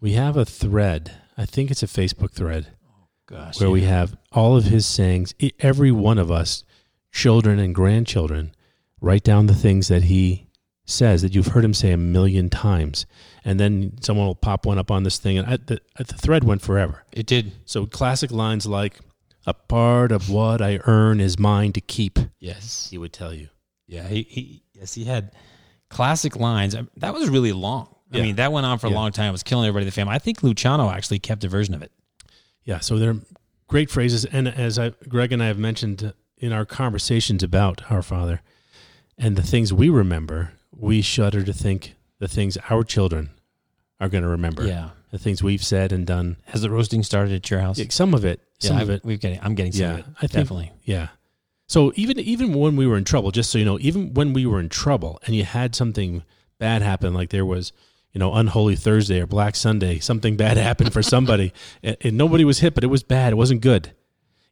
we 0.00 0.12
have 0.12 0.36
a 0.36 0.44
thread. 0.44 1.12
I 1.38 1.44
think 1.44 1.70
it's 1.70 1.82
a 1.82 1.86
Facebook 1.86 2.32
thread 2.32 2.68
Oh 2.88 3.08
Gosh, 3.26 3.60
where 3.60 3.70
we 3.70 3.82
have 3.82 4.16
all 4.36 4.56
of 4.56 4.64
his 4.64 4.86
sayings. 4.86 5.34
Every 5.60 5.90
one 5.90 6.18
of 6.18 6.30
us, 6.30 6.62
children 7.12 7.58
and 7.58 7.74
grandchildren, 7.74 8.54
write 9.00 9.24
down 9.24 9.46
the 9.46 9.54
things 9.54 9.88
that 9.88 10.04
he 10.04 10.46
says 10.84 11.22
that 11.22 11.34
you've 11.34 11.48
heard 11.48 11.64
him 11.64 11.74
say 11.74 11.90
a 11.90 11.96
million 11.96 12.48
times, 12.48 13.06
and 13.44 13.58
then 13.58 13.92
someone 14.00 14.26
will 14.26 14.34
pop 14.36 14.64
one 14.66 14.78
up 14.78 14.90
on 14.90 15.02
this 15.02 15.18
thing, 15.18 15.36
and 15.38 15.46
I, 15.48 15.56
the, 15.56 15.80
the 15.98 16.04
thread 16.04 16.44
went 16.44 16.62
forever. 16.62 17.04
it 17.10 17.26
did. 17.26 17.52
So 17.64 17.86
classic 17.86 18.30
lines 18.30 18.66
like, 18.66 19.00
"A 19.46 19.54
part 19.54 20.12
of 20.12 20.30
what 20.30 20.62
I 20.62 20.78
earn 20.86 21.20
is 21.20 21.38
mine 21.38 21.72
to 21.72 21.80
keep." 21.80 22.18
Yes. 22.38 22.88
He 22.90 22.98
would 22.98 23.12
tell 23.12 23.34
you. 23.34 23.48
Yeah, 23.88 24.06
he, 24.08 24.22
he 24.28 24.62
yes 24.74 24.94
he 24.94 25.04
had 25.04 25.32
classic 25.90 26.36
lines. 26.36 26.76
That 26.96 27.14
was 27.14 27.28
really 27.28 27.52
long. 27.52 27.94
I 28.12 28.20
mean, 28.20 28.36
that 28.36 28.52
went 28.52 28.64
on 28.66 28.78
for 28.78 28.86
a 28.86 28.90
Yeah. 28.90 28.96
long 28.96 29.10
time. 29.12 29.28
It 29.28 29.32
was 29.32 29.42
killing 29.42 29.66
everybody 29.66 29.82
in 29.84 29.88
the 29.88 29.92
family. 29.92 30.14
I 30.14 30.18
think 30.20 30.42
Luciano 30.42 30.88
actually 30.90 31.18
kept 31.18 31.42
a 31.44 31.48
version 31.48 31.74
of 31.74 31.82
it. 31.82 31.90
Yeah, 32.64 32.78
so 32.80 32.98
they're 32.98 33.16
great 33.68 33.90
phrases, 33.90 34.24
and 34.24 34.48
as 34.48 34.78
I, 34.78 34.90
Greg 35.08 35.32
and 35.32 35.42
I 35.42 35.46
have 35.46 35.58
mentioned 35.58 36.12
in 36.38 36.52
our 36.52 36.64
conversations 36.64 37.42
about 37.42 37.90
our 37.90 38.02
Father, 38.02 38.40
and 39.18 39.36
the 39.36 39.42
things 39.42 39.72
we 39.72 39.88
remember, 39.88 40.52
we 40.76 41.00
shudder 41.02 41.42
to 41.42 41.52
think 41.52 41.94
the 42.18 42.28
things 42.28 42.56
our 42.70 42.84
children 42.84 43.30
are 44.00 44.08
going 44.08 44.22
to 44.22 44.28
remember. 44.28 44.66
Yeah. 44.66 44.90
the 45.12 45.18
things 45.18 45.42
we've 45.42 45.64
said 45.64 45.92
and 45.92 46.04
done. 46.06 46.36
Has 46.46 46.60
the 46.62 46.68
roasting 46.70 47.02
started 47.02 47.32
at 47.32 47.48
your 47.50 47.60
house? 47.60 47.80
Some 47.90 48.12
of 48.12 48.24
it, 48.24 48.40
yeah, 48.60 48.68
some 48.68 48.80
of 48.80 48.90
it, 48.90 49.02
we've 49.04 49.20
getting. 49.20 49.38
I'm 49.40 49.54
getting 49.54 49.72
some 49.72 49.82
Yeah, 49.82 49.92
of 49.94 49.98
it. 50.00 50.04
I 50.16 50.20
think- 50.20 50.32
definitely. 50.32 50.72
yeah. 50.84 51.08
So 51.68 51.92
even 51.96 52.18
even 52.20 52.52
when 52.54 52.76
we 52.76 52.86
were 52.86 52.96
in 52.98 53.04
trouble, 53.04 53.30
just 53.30 53.50
so 53.50 53.56
you 53.58 53.64
know, 53.64 53.78
even 53.80 54.12
when 54.14 54.32
we 54.32 54.44
were 54.46 54.60
in 54.60 54.68
trouble, 54.68 55.18
and 55.26 55.34
you 55.34 55.44
had 55.44 55.74
something 55.74 56.22
bad 56.58 56.82
happen, 56.82 57.14
like 57.14 57.30
there 57.30 57.46
was. 57.46 57.72
You 58.16 58.20
know, 58.20 58.32
unholy 58.32 58.76
Thursday 58.76 59.20
or 59.20 59.26
Black 59.26 59.54
Sunday, 59.54 59.98
something 59.98 60.38
bad 60.38 60.56
happened 60.68 60.94
for 60.94 61.02
somebody, 61.02 61.52
and, 61.82 61.98
and 62.00 62.16
nobody 62.16 62.46
was 62.46 62.60
hit, 62.60 62.72
but 62.72 62.82
it 62.82 62.86
was 62.86 63.02
bad. 63.02 63.34
It 63.34 63.36
wasn't 63.36 63.60
good. 63.60 63.92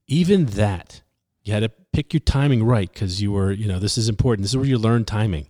even 0.06 0.44
that 0.44 1.00
you 1.42 1.54
had 1.54 1.60
to 1.60 1.70
pick 1.90 2.12
your 2.12 2.20
timing 2.20 2.62
right 2.62 2.92
because 2.92 3.22
you 3.22 3.32
were 3.32 3.52
you 3.52 3.66
know 3.66 3.78
this 3.78 3.96
is 3.96 4.06
important. 4.06 4.42
This 4.42 4.50
is 4.50 4.58
where 4.58 4.66
you 4.66 4.76
learn 4.76 5.06
timing. 5.06 5.48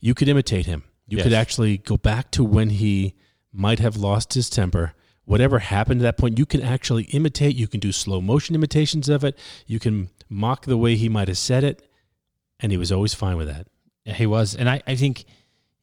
You 0.00 0.14
could 0.14 0.26
imitate 0.26 0.66
him. 0.66 0.82
You 1.06 1.22
could 1.22 1.32
actually 1.32 1.78
go 1.78 1.96
back 1.96 2.32
to 2.32 2.42
when 2.42 2.70
he 2.70 3.14
might 3.52 3.78
have 3.78 3.96
lost 3.96 4.34
his 4.34 4.50
temper. 4.50 4.94
Whatever 5.24 5.60
happened 5.60 6.00
at 6.00 6.02
that 6.02 6.18
point 6.18 6.40
you 6.40 6.46
can 6.46 6.60
actually 6.60 7.04
imitate. 7.04 7.54
You 7.54 7.68
can 7.68 7.78
do 7.78 7.92
slow 7.92 8.20
motion 8.20 8.56
imitations 8.56 9.08
of 9.08 9.22
it. 9.22 9.38
You 9.64 9.78
can 9.78 10.10
mock 10.28 10.64
the 10.64 10.76
way 10.76 10.96
he 10.96 11.08
might 11.08 11.28
have 11.28 11.38
said 11.38 11.62
it. 11.62 11.88
And 12.58 12.72
he 12.72 12.78
was 12.78 12.90
always 12.90 13.14
fine 13.14 13.36
with 13.36 13.46
that. 13.46 13.68
Yeah, 14.04 14.14
he 14.14 14.26
was, 14.26 14.56
and 14.56 14.68
I, 14.68 14.82
I 14.88 14.96
think, 14.96 15.24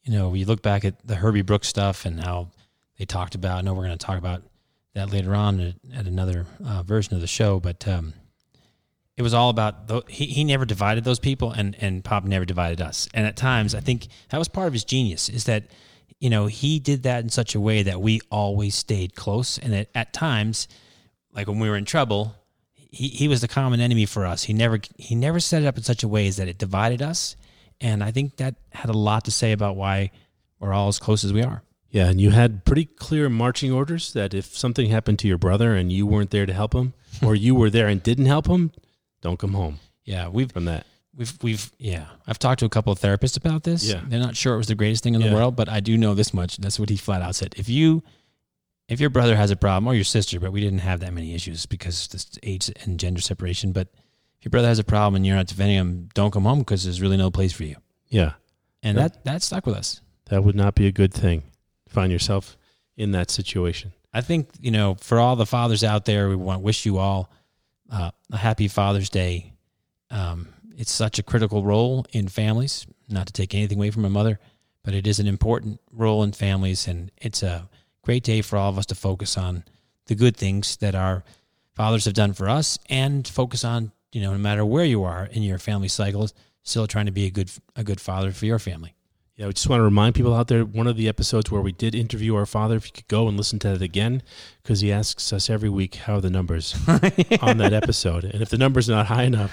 you 0.04 0.14
know, 0.14 0.34
you 0.34 0.46
look 0.46 0.62
back 0.62 0.86
at 0.86 1.06
the 1.06 1.16
Herbie 1.16 1.42
Brooks 1.42 1.68
stuff 1.68 2.06
and 2.06 2.20
how 2.20 2.50
they 2.98 3.06
talked 3.06 3.36
about. 3.36 3.58
I 3.58 3.62
know 3.62 3.74
we're 3.74 3.86
going 3.86 3.98
to 3.98 4.06
talk 4.06 4.18
about 4.18 4.44
that 4.94 5.12
later 5.12 5.36
on 5.36 5.60
at, 5.60 5.76
at 5.94 6.06
another 6.06 6.46
uh, 6.66 6.84
version 6.84 7.14
of 7.14 7.22
the 7.22 7.28
show, 7.28 7.60
but 7.60 7.88
um, 7.88 8.14
it 9.18 9.22
was 9.22 9.34
all 9.34 9.50
about 9.50 9.88
tho- 9.88 10.04
he. 10.08 10.26
He 10.26 10.44
never 10.44 10.66
divided 10.66 11.04
those 11.04 11.20
people, 11.20 11.52
and 11.52 11.76
and 11.80 12.04
Pop 12.04 12.24
never 12.24 12.46
divided 12.46 12.82
us. 12.82 13.08
And 13.14 13.26
at 13.26 13.36
times, 13.36 13.76
I 13.76 13.80
think 13.80 14.08
that 14.30 14.38
was 14.38 14.48
part 14.48 14.68
of 14.68 14.74
his 14.74 14.84
genius 14.84 15.30
is 15.30 15.46
that 15.46 15.66
you 16.20 16.30
know 16.30 16.48
he 16.48 16.80
did 16.80 17.04
that 17.04 17.24
in 17.24 17.30
such 17.30 17.56
a 17.56 17.60
way 17.60 17.84
that 17.84 18.02
we 18.02 18.22
always 18.30 18.76
stayed 18.76 19.16
close, 19.16 19.58
and 19.58 19.74
at, 19.76 19.90
at 19.94 20.14
times, 20.14 20.68
like 21.34 21.48
when 21.48 21.60
we 21.60 21.70
were 21.70 21.78
in 21.78 21.86
trouble. 21.86 22.36
He, 22.94 23.08
he 23.08 23.30
was 23.30 23.40
the 23.40 23.48
common 23.48 23.80
enemy 23.80 24.06
for 24.06 24.26
us. 24.26 24.44
He 24.44 24.54
never 24.54 24.78
he 24.98 25.16
never 25.16 25.40
set 25.40 25.64
it 25.64 25.66
up 25.66 25.78
in 25.78 25.84
such 25.84 26.04
a 26.04 26.10
way 26.10 26.28
as 26.28 26.36
that 26.36 26.50
it 26.50 26.58
divided 26.58 27.02
us, 27.02 27.38
And 27.82 28.04
I 28.04 28.12
think 28.12 28.38
that 28.38 28.56
had 28.72 28.90
a 28.90 28.98
lot 28.98 29.26
to 29.26 29.32
say 29.32 29.52
about 29.52 29.76
why 29.76 30.12
we're 30.60 30.72
all 30.74 30.88
as 30.88 31.00
close 31.00 31.24
as 31.24 31.34
we 31.34 31.42
are. 31.44 31.64
Yeah, 31.90 32.08
and 32.08 32.22
you 32.22 32.30
had 32.30 32.64
pretty 32.64 32.86
clear 32.86 33.28
marching 33.28 33.72
orders 33.72 34.14
that 34.14 34.34
if 34.34 34.46
something 34.56 34.90
happened 34.90 35.20
to 35.20 35.28
your 35.28 35.38
brother 35.38 35.76
and 35.76 35.92
you 35.92 36.06
weren't 36.08 36.30
there 36.30 36.46
to 36.46 36.54
help 36.54 36.74
him, 36.74 36.94
or 37.24 37.36
you 37.36 37.54
were 37.56 37.70
there 37.70 37.88
and 37.88 38.02
didn't 38.02 38.28
help 38.28 38.48
him, 38.48 38.72
don't 39.22 39.38
come 39.40 39.54
home 39.54 39.80
Yeah, 40.06 40.30
we've 40.30 40.50
from 40.52 40.66
that. 40.66 40.86
we've 41.14 41.34
we've 41.44 41.70
yeah. 41.78 42.06
I've 42.28 42.40
talked 42.40 42.60
to 42.60 42.66
a 42.66 42.70
couple 42.70 42.94
of 42.94 43.00
therapists 43.00 43.36
about 43.36 43.64
this. 43.64 43.84
Yeah. 43.84 44.02
They're 44.08 44.20
not 44.22 44.38
sure 44.38 44.54
it 44.54 44.58
was 44.58 44.68
the 44.68 44.76
greatest 44.76 45.04
thing 45.04 45.16
in 45.16 45.22
Yeah. 45.22 45.30
the 45.30 45.36
world, 45.36 45.56
but 45.58 45.68
I 45.68 45.80
do 45.82 45.98
know 45.98 46.14
this 46.14 46.34
much. 46.34 46.58
That's 46.58 46.80
what 46.80 46.90
he 46.90 46.96
flat 46.98 47.22
out 47.22 47.36
said. 47.36 47.54
If 47.58 47.68
you 47.68 48.04
if 48.88 49.00
your 49.00 49.10
brother 49.10 49.36
has 49.36 49.52
a 49.52 49.56
problem 49.56 49.88
or 49.88 49.94
your 49.96 50.04
sister, 50.04 50.40
but 50.40 50.52
we 50.52 50.62
didn't 50.62 50.80
have 50.80 51.00
that 51.02 51.14
many 51.14 51.34
issues 51.34 51.66
because 51.66 52.06
of 52.06 52.12
this 52.12 52.30
age 52.44 52.72
and 52.84 53.00
gender 53.00 53.22
separation, 53.22 53.72
but 53.74 53.88
your 54.42 54.50
brother 54.50 54.68
has 54.68 54.80
a 54.80 54.84
problem 54.84 55.16
and 55.16 55.26
you're 55.26 55.36
not 55.36 55.48
defending 55.48 55.78
him, 55.78 56.10
don't 56.14 56.32
come 56.32 56.44
home 56.44 56.60
because 56.60 56.84
there's 56.84 57.02
really 57.02 57.18
no 57.18 57.30
place 57.32 57.54
for 57.54 57.64
you. 57.64 57.76
Yeah, 58.10 58.34
And 58.84 58.98
Yeah. 58.98 59.08
that 59.08 59.24
that 59.26 59.44
stuck 59.44 59.66
with 59.66 59.76
us. 59.76 60.02
that 60.26 60.44
would 60.44 60.56
not 60.56 60.76
be 60.76 60.88
a 60.88 60.92
good 60.92 61.14
thing. 61.14 61.44
To 61.88 61.94
find 61.94 62.12
yourself 62.12 62.58
in 62.98 63.12
that 63.12 63.30
situation. 63.32 63.92
I 64.14 64.22
think 64.22 64.50
you 64.60 64.72
know, 64.72 64.96
for 64.96 65.20
all 65.20 65.36
the 65.36 65.46
fathers 65.46 65.84
out 65.84 66.06
there, 66.06 66.28
we 66.30 66.36
want 66.36 66.62
wish 66.62 66.86
you 66.86 66.98
all 66.98 67.30
uh, 67.90 68.12
a 68.32 68.38
happy 68.38 68.68
Father's 68.68 69.10
Day. 69.10 69.54
Um, 70.10 70.48
it's 70.78 70.92
such 70.92 71.20
a 71.20 71.24
critical 71.24 71.64
role 71.64 72.06
in 72.12 72.28
families. 72.28 72.86
Not 73.10 73.28
to 73.28 73.34
take 73.34 73.54
anything 73.54 73.78
away 73.78 73.92
from 73.92 74.06
a 74.06 74.10
mother, 74.10 74.40
but 74.84 74.94
it 74.94 75.06
is 75.06 75.20
an 75.20 75.28
important 75.28 75.80
role 75.92 76.24
in 76.24 76.32
families, 76.32 76.88
and 76.88 77.12
it's 77.18 77.44
a 77.44 77.70
great 78.02 78.24
day 78.24 78.42
for 78.42 78.58
all 78.58 78.70
of 78.70 78.78
us 78.78 78.86
to 78.88 78.96
focus 78.96 79.38
on 79.38 79.64
the 80.08 80.16
good 80.16 80.36
things 80.38 80.78
that 80.78 80.96
our 80.96 81.24
fathers 81.76 82.06
have 82.06 82.14
done 82.14 82.34
for 82.34 82.50
us, 82.50 82.80
and 82.90 83.28
focus 83.28 83.64
on 83.66 83.92
you 84.12 84.22
know, 84.22 84.32
no 84.32 84.38
matter 84.38 84.66
where 84.66 84.86
you 84.86 85.04
are 85.04 85.26
in 85.26 85.44
your 85.44 85.58
family 85.58 85.88
cycles, 85.88 86.34
still 86.64 86.88
trying 86.88 87.06
to 87.06 87.12
be 87.12 87.26
a 87.26 87.32
good 87.32 87.52
a 87.76 87.84
good 87.84 88.00
father 88.00 88.32
for 88.32 88.46
your 88.46 88.60
family. 88.60 88.94
Yeah, 89.38 89.48
we 89.48 89.54
just 89.54 89.68
want 89.68 89.80
to 89.80 89.84
remind 89.84 90.14
people 90.14 90.36
out 90.36 90.50
there 90.50 90.64
one 90.64 90.88
of 90.88 90.98
the 90.98 91.08
episodes 91.08 91.50
where 91.50 91.62
we 91.62 91.72
did 91.72 91.96
interview 91.96 92.36
our 92.36 92.46
father, 92.46 92.76
if 92.76 92.86
you 92.86 92.92
could 92.92 93.08
go 93.08 93.28
and 93.28 93.38
listen 93.38 93.58
to 93.60 93.70
that 93.70 93.82
again, 93.82 94.22
because 94.62 94.82
he 94.82 94.92
asks 94.92 95.34
us 95.34 95.50
every 95.50 95.70
week 95.70 95.96
how 95.96 96.16
are 96.18 96.22
the 96.22 96.30
numbers 96.30 96.76
on 97.42 97.58
that 97.58 97.74
episode. 97.74 98.24
And 98.24 98.42
if 98.42 98.50
the 98.50 98.58
number's 98.58 98.88
not 98.88 99.08
high 99.08 99.24
enough, 99.24 99.52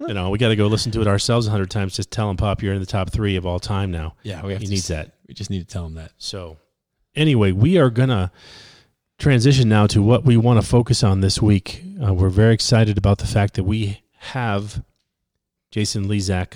you 0.00 0.14
know, 0.14 0.30
we 0.30 0.38
got 0.38 0.48
to 0.48 0.56
go 0.56 0.68
listen 0.68 0.92
to 0.92 1.00
it 1.00 1.06
ourselves 1.06 1.46
a 1.46 1.50
hundred 1.50 1.70
times. 1.70 1.96
Just 1.96 2.10
tell 2.10 2.30
him, 2.30 2.36
Pop, 2.36 2.62
you're 2.62 2.72
in 2.72 2.80
the 2.80 2.86
top 2.86 3.10
three 3.10 3.36
of 3.36 3.44
all 3.44 3.58
time 3.58 3.90
now. 3.90 4.14
Yeah, 4.22 4.44
we 4.44 4.52
have 4.52 4.62
He 4.62 4.68
needs 4.68 4.88
that. 4.88 5.14
We 5.26 5.34
just 5.34 5.50
need 5.50 5.60
to 5.60 5.66
tell 5.66 5.84
him 5.84 5.94
that. 5.94 6.12
So, 6.16 6.56
anyway, 7.14 7.52
we 7.52 7.78
are 7.78 7.90
going 7.90 8.10
to 8.10 8.30
transition 9.18 9.68
now 9.68 9.86
to 9.86 10.02
what 10.02 10.24
we 10.24 10.36
want 10.36 10.60
to 10.60 10.66
focus 10.66 11.02
on 11.02 11.20
this 11.20 11.40
week. 11.40 11.82
Uh, 12.04 12.12
we're 12.12 12.28
very 12.28 12.54
excited 12.54 12.98
about 12.98 13.18
the 13.18 13.26
fact 13.26 13.54
that 13.54 13.64
we 13.64 14.02
have 14.18 14.82
Jason 15.70 16.06
Lezak 16.06 16.54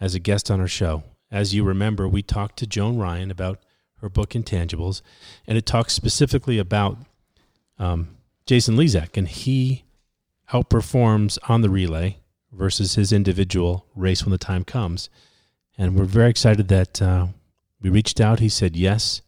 as 0.00 0.14
a 0.14 0.20
guest 0.20 0.50
on 0.50 0.60
our 0.60 0.68
show. 0.68 1.02
As 1.30 1.54
you 1.54 1.64
remember, 1.64 2.08
we 2.08 2.22
talked 2.22 2.58
to 2.58 2.66
Joan 2.66 2.98
Ryan 2.98 3.30
about 3.30 3.60
her 4.00 4.08
book 4.08 4.30
Intangibles, 4.30 5.02
and 5.46 5.58
it 5.58 5.66
talks 5.66 5.92
specifically 5.92 6.58
about 6.58 6.96
um, 7.78 8.16
Jason 8.46 8.76
Lezak, 8.76 9.16
and 9.16 9.28
he 9.28 9.84
outperforms 10.52 11.36
on 11.48 11.60
the 11.60 11.68
relay 11.68 12.18
versus 12.52 12.94
his 12.94 13.12
individual 13.12 13.86
race 13.94 14.24
when 14.24 14.30
the 14.30 14.38
time 14.38 14.64
comes. 14.64 15.10
And 15.76 15.96
we're 15.96 16.06
very 16.06 16.30
excited 16.30 16.68
that 16.68 17.02
uh, 17.02 17.26
we 17.80 17.90
reached 17.90 18.20
out. 18.20 18.40
He 18.40 18.48
said 18.48 18.74
yes. 18.74 19.20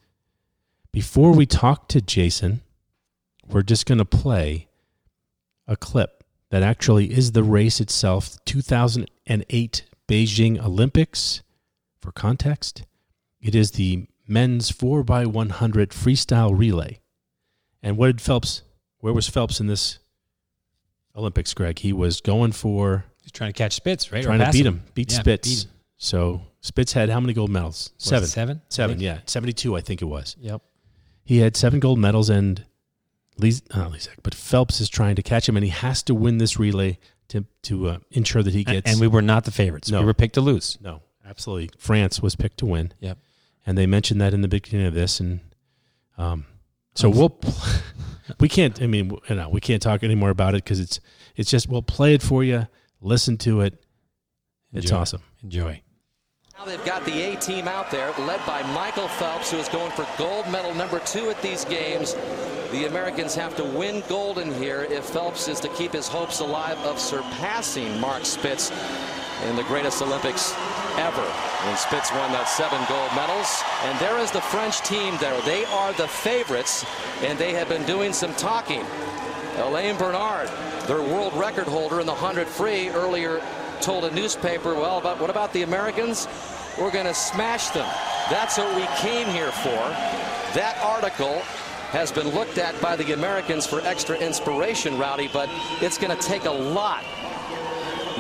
Before 0.93 1.33
we 1.33 1.47
talk 1.47 1.89
to 1.89 2.01
Jason, 2.01 2.63
we're 3.49 3.63
just 3.63 3.87
going 3.87 3.99
to 3.99 4.05
play 4.05 4.69
a 5.67 5.77
clip 5.77 6.25
that 6.51 6.63
actually 6.63 7.13
is 7.13 7.33
the 7.33 7.45
race 7.45 7.81
itself 7.81 8.37
2008 8.45 9.85
Beijing 10.09 10.65
Olympics. 10.65 11.43
For 12.01 12.11
context, 12.11 12.85
it 13.41 13.55
is 13.55 13.73
the 13.73 14.07
men's 14.27 14.73
4x100 14.73 15.51
freestyle 15.91 16.59
relay. 16.59 17.01
And 17.83 17.97
what 17.97 18.07
did 18.09 18.21
Phelps, 18.21 18.63
where 18.99 19.13
was 19.13 19.29
Phelps 19.29 19.61
in 19.61 19.67
this 19.67 19.99
Olympics, 21.15 21.55
Greg? 21.55 21.79
He 21.79 21.93
was 21.93 22.21
going 22.21 22.53
for 22.53 23.05
He's 23.23 23.33
trying 23.33 23.53
to 23.53 23.59
catch 23.59 23.75
Spitz, 23.75 24.11
right? 24.11 24.25
Or 24.25 24.29
trying 24.29 24.41
to 24.41 24.51
beat 24.51 24.67
him, 24.67 24.83
beat 24.95 25.13
Yeah, 25.13 25.21
Spitz. 25.21 25.49
beat 25.49 25.65
him. 25.65 25.71
So 25.99 26.43
Spitz 26.63 26.93
had 26.95 27.11
how 27.11 27.21
many 27.21 27.35
gold 27.35 27.51
medals? 27.51 27.93
Seven. 27.99 28.27
Seven. 28.27 28.63
Seven, 28.71 28.99
yeah. 28.99 29.19
72, 29.27 29.77
I 29.77 29.83
think 29.83 30.01
it 30.03 30.07
was. 30.07 30.37
Yep. 30.41 30.63
He 31.25 31.39
had 31.39 31.57
seven 31.57 31.81
gold 31.81 31.99
medals, 31.99 32.29
and 32.29 32.65
Liz, 33.39 33.63
not 33.75 33.93
Lezak, 33.93 34.17
but 34.23 34.35
Phelps 34.35 34.81
is 34.81 34.89
trying 34.89 35.17
to 35.17 35.23
catch 35.23 35.49
him, 35.49 35.57
and 35.57 35.65
he 35.65 35.71
has 35.71 36.03
to 36.05 36.15
win 36.15 36.39
this 36.39 36.59
relay 36.59 36.99
to 37.29 37.45
to 37.63 37.89
uh, 37.89 37.99
ensure 38.11 38.43
that 38.43 38.53
he 38.55 38.65
gets. 38.65 38.91
and 38.91 39.01
we 39.01 39.07
were 39.07 39.23
not 39.23 39.45
the 39.45 39.51
favorites. 39.51 39.91
No. 39.91 40.01
We 40.01 40.07
were 40.07 40.15
picked 40.15 40.35
to 40.35 40.41
lose. 40.41 40.79
no, 40.81 41.03
absolutely. 41.25 41.71
France 41.79 42.21
was 42.21 42.35
picked 42.37 42.59
to 42.59 42.67
win. 42.67 42.93
Yep. 43.01 43.19
And 43.67 43.79
they 43.79 43.87
mentioned 43.87 44.21
that 44.21 44.35
in 44.35 44.41
the 44.41 44.49
beginning 44.49 44.87
of 44.87 44.95
this, 44.95 45.21
and 45.21 45.41
um, 46.19 46.47
so 46.95 47.09
we'll 47.09 47.39
we 48.41 48.49
can't. 48.49 48.81
I 48.83 48.87
mean, 48.87 49.17
you 49.29 49.37
know, 49.37 49.49
we 49.49 49.61
can't 49.61 49.83
talk 49.83 50.03
anymore 50.03 50.31
about 50.31 50.55
it 50.55 50.65
because 50.65 50.81
it's 50.81 50.99
it's 51.37 51.51
just 51.51 51.69
we'll 51.69 51.83
play 51.83 52.15
it 52.15 52.23
for 52.23 52.43
you, 52.43 52.67
listen 53.01 53.37
to 53.39 53.61
it. 53.61 53.85
It's 54.73 54.93
awesome. 54.93 55.23
Enjoy. 55.43 55.83
Now 56.61 56.67
they've 56.67 56.85
got 56.85 57.07
the 57.07 57.23
A 57.23 57.37
team 57.37 57.67
out 57.67 57.91
there, 57.91 58.13
led 58.19 58.45
by 58.45 58.63
Michael 58.75 59.09
Phelps, 59.09 59.51
who 59.51 59.57
is 59.57 59.71
going 59.71 59.91
for 59.93 60.07
gold 60.19 60.47
medal 60.51 60.75
number 60.75 60.99
two 60.99 61.31
at 61.31 61.41
these 61.41 61.65
games. 61.65 62.13
The 62.71 62.85
Americans 62.85 63.35
have 63.35 63.57
to 63.57 63.65
win 63.65 64.03
gold 64.11 64.37
in 64.37 64.53
here 64.53 64.83
if 64.91 65.07
Phelps 65.07 65.49
is 65.49 65.59
to 65.61 65.69
keep 65.71 65.95
his 65.95 66.07
hopes 66.07 66.41
alive 66.41 66.77
of 66.81 67.01
surpassing 67.01 67.99
Mark 67.99 68.27
Spitz 68.27 68.71
in 69.49 69.57
the 69.57 69.63
greatest 69.63 70.03
Olympics 70.03 70.53
ever 70.99 71.23
when 71.23 71.79
Spitz 71.79 72.13
won 72.13 72.31
that 72.33 72.47
seven 72.47 72.85
gold 72.91 73.11
medals. 73.17 73.63
And 73.85 73.99
there 73.99 74.19
is 74.19 74.31
the 74.31 74.43
French 74.43 74.83
team 74.83 75.17
there. 75.19 75.41
They 75.47 75.65
are 75.65 75.95
the 75.95 76.09
favorites, 76.09 76.85
and 77.23 77.39
they 77.39 77.55
have 77.55 77.71
been 77.71 77.87
doing 77.87 78.13
some 78.13 78.35
talking. 78.35 78.85
Alain 79.57 79.97
Bernard, 79.97 80.51
their 80.87 81.01
world 81.01 81.33
record 81.33 81.69
holder 81.69 82.01
in 82.01 82.07
the 82.07 82.13
100 82.13 82.47
free, 82.47 82.91
earlier 82.91 83.41
told 83.81 84.05
a 84.05 84.15
newspaper, 84.15 84.75
well, 84.75 84.99
about, 84.99 85.21
what 85.21 85.31
about 85.31 85.53
the 85.53 85.63
Americans? 85.63 86.29
We're 86.79 86.91
going 86.91 87.07
to 87.07 87.15
smash 87.15 87.71
them. 87.71 87.89
That's 88.31 88.59
what 88.59 88.75
we 88.77 88.87
came 88.99 89.27
here 89.29 89.51
for. 89.51 89.81
That 90.55 90.79
article 90.83 91.43
has 91.91 92.13
been 92.13 92.29
looked 92.29 92.59
at 92.59 92.81
by 92.81 92.97
the 92.97 93.13
Americans 93.13 93.67
for 93.67 93.81
extra 93.81 94.17
inspiration, 94.17 94.99
Rowdy, 94.99 95.29
but 95.33 95.49
it's 95.81 95.99
going 95.99 96.17
to 96.17 96.23
take 96.23 96.45
a 96.45 96.51
lot, 96.51 97.05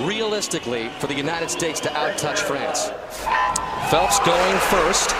realistically, 0.01 0.89
for 0.99 1.07
the 1.07 1.15
United 1.15 1.51
States 1.51 1.79
to 1.81 1.89
outtouch 1.91 2.39
France. 2.39 2.91
Phelps 3.91 4.19
going 4.21 4.59
first. 4.59 5.13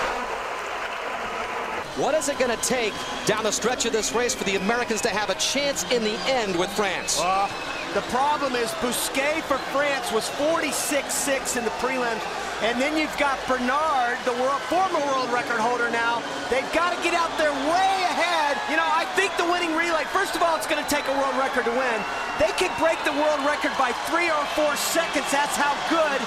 What 1.97 2.15
is 2.15 2.29
it 2.29 2.39
going 2.39 2.55
to 2.55 2.63
take 2.63 2.93
down 3.25 3.43
the 3.43 3.51
stretch 3.51 3.85
of 3.85 3.91
this 3.91 4.13
race 4.13 4.33
for 4.33 4.43
the 4.45 4.55
Americans 4.55 5.01
to 5.01 5.09
have 5.09 5.29
a 5.29 5.35
chance 5.35 5.83
in 5.91 6.03
the 6.03 6.17
end 6.25 6.57
with 6.57 6.69
France? 6.71 7.19
Uh, 7.19 7.49
the 7.93 8.01
problem 8.07 8.55
is 8.55 8.71
Bousquet 8.79 9.43
for 9.43 9.57
France 9.75 10.11
was 10.15 10.29
46-6 10.39 11.57
in 11.57 11.63
the 11.63 11.75
prelims. 11.83 12.23
And 12.63 12.79
then 12.79 12.95
you've 12.95 13.15
got 13.17 13.35
Bernard, 13.49 14.15
the 14.23 14.37
world, 14.37 14.61
former 14.71 15.01
world 15.11 15.27
record 15.33 15.59
holder 15.59 15.89
now. 15.89 16.23
They've 16.47 16.67
got 16.71 16.95
to 16.95 16.99
get 17.03 17.11
out 17.11 17.33
there 17.35 17.51
way 17.51 17.91
ahead. 18.07 18.55
You 18.69 18.77
know, 18.77 18.87
I 18.87 19.03
think 19.17 19.35
the 19.35 19.43
winning 19.43 19.75
relay, 19.75 20.05
first 20.13 20.37
of 20.37 20.45
all, 20.45 20.55
it's 20.55 20.69
going 20.69 20.79
to 20.79 20.87
take 20.87 21.03
a 21.09 21.15
world 21.19 21.35
record 21.35 21.65
to 21.67 21.73
win. 21.75 21.99
They 22.39 22.53
could 22.55 22.71
break 22.79 23.01
the 23.03 23.17
world 23.17 23.43
record 23.43 23.75
by 23.75 23.91
three 24.07 24.29
or 24.29 24.45
four 24.55 24.71
seconds. 24.77 25.27
That's 25.27 25.57
how 25.57 25.75
good 25.91 26.19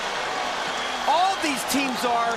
all 1.09 1.33
these 1.41 1.63
teams 1.73 2.03
are. 2.05 2.37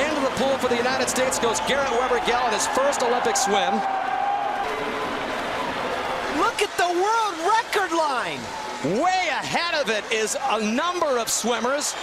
Into 0.00 0.22
the 0.24 0.32
pool 0.40 0.56
for 0.56 0.72
the 0.72 0.78
United 0.78 1.10
States 1.10 1.36
goes 1.36 1.60
Garrett 1.66 1.92
Weber-Gale 2.00 2.46
in 2.48 2.54
his 2.54 2.70
first 2.72 3.02
Olympic 3.02 3.36
swim. 3.36 3.76
Look 6.38 6.62
at 6.62 6.70
the 6.76 6.86
world 6.86 7.34
record 7.50 7.90
line. 7.90 8.38
Way 9.02 9.26
ahead 9.28 9.74
of 9.74 9.90
it 9.90 10.04
is 10.12 10.36
a 10.50 10.62
number 10.62 11.18
of 11.18 11.28
swimmers. 11.28 11.94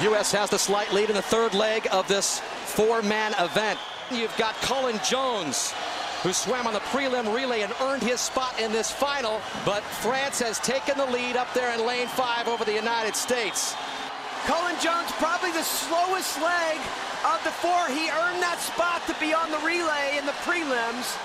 U.S. 0.00 0.30
has 0.30 0.48
the 0.48 0.58
slight 0.58 0.92
lead 0.92 1.10
in 1.10 1.16
the 1.16 1.22
third 1.22 1.54
leg 1.54 1.88
of 1.90 2.06
this 2.06 2.38
four-man 2.38 3.34
event. 3.40 3.80
You've 4.12 4.36
got 4.36 4.54
Cullen 4.56 5.00
Jones, 5.04 5.74
who 6.22 6.32
swam 6.32 6.68
on 6.68 6.72
the 6.72 6.86
prelim 6.94 7.34
relay 7.34 7.62
and 7.62 7.72
earned 7.80 8.02
his 8.02 8.20
spot 8.20 8.60
in 8.60 8.70
this 8.70 8.92
final, 8.92 9.40
but 9.64 9.82
France 9.82 10.38
has 10.40 10.60
taken 10.60 10.96
the 10.96 11.06
lead 11.06 11.36
up 11.36 11.52
there 11.52 11.74
in 11.74 11.84
lane 11.84 12.06
five 12.06 12.46
over 12.46 12.64
the 12.64 12.74
United 12.74 13.16
States. 13.16 13.74
Cullen 14.46 14.76
Jones, 14.80 15.10
probably 15.18 15.50
the 15.50 15.62
slowest 15.62 16.40
leg 16.40 16.78
of 17.26 17.42
the 17.42 17.50
four. 17.50 17.88
He 17.88 18.10
earned 18.10 18.42
that 18.42 18.58
spot 18.60 19.02
to 19.06 19.18
be 19.18 19.34
on 19.34 19.50
the 19.50 19.58
relay 19.66 20.16
in 20.18 20.26
the 20.26 20.36
prelims. 20.46 21.18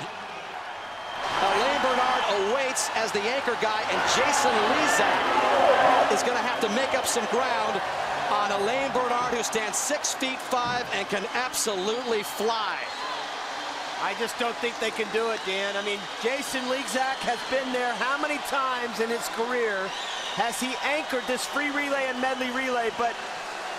Alain 1.42 1.80
Bernard 1.82 2.24
awaits 2.42 2.90
as 2.96 3.12
the 3.12 3.22
anchor 3.22 3.58
guy, 3.62 3.82
and 3.92 4.00
Jason 4.16 4.54
Lezak 4.72 6.14
is 6.14 6.24
going 6.24 6.38
to 6.38 6.44
have 6.44 6.60
to 6.62 6.70
make 6.76 6.94
up 6.96 7.06
some 7.06 7.26
ground 7.28 7.82
on 8.32 8.52
Alain 8.62 8.92
Bernard, 8.92 9.34
who 9.34 9.44
stands 9.44 9.78
six 9.78 10.14
feet 10.14 10.40
five 10.40 10.86
and 10.94 11.08
can 11.10 11.26
absolutely 11.34 12.24
fly. 12.24 12.78
I 14.02 14.16
just 14.20 14.40
don't 14.40 14.56
think 14.58 14.80
they 14.80 14.92
can 14.92 15.08
do 15.12 15.32
it, 15.32 15.40
Dan. 15.46 15.76
I 15.76 15.84
mean, 15.84 16.00
Jason 16.24 16.62
Lezak 16.72 17.20
has 17.28 17.40
been 17.52 17.74
there 17.74 17.94
how 17.96 18.22
many 18.22 18.38
times 18.48 19.00
in 19.02 19.10
his 19.10 19.28
career? 19.36 19.90
has 20.40 20.60
he 20.60 20.74
anchored 20.88 21.24
this 21.28 21.46
free 21.46 21.70
relay 21.72 22.06
and 22.08 22.20
medley 22.22 22.50
relay, 22.52 22.92
but 22.98 23.16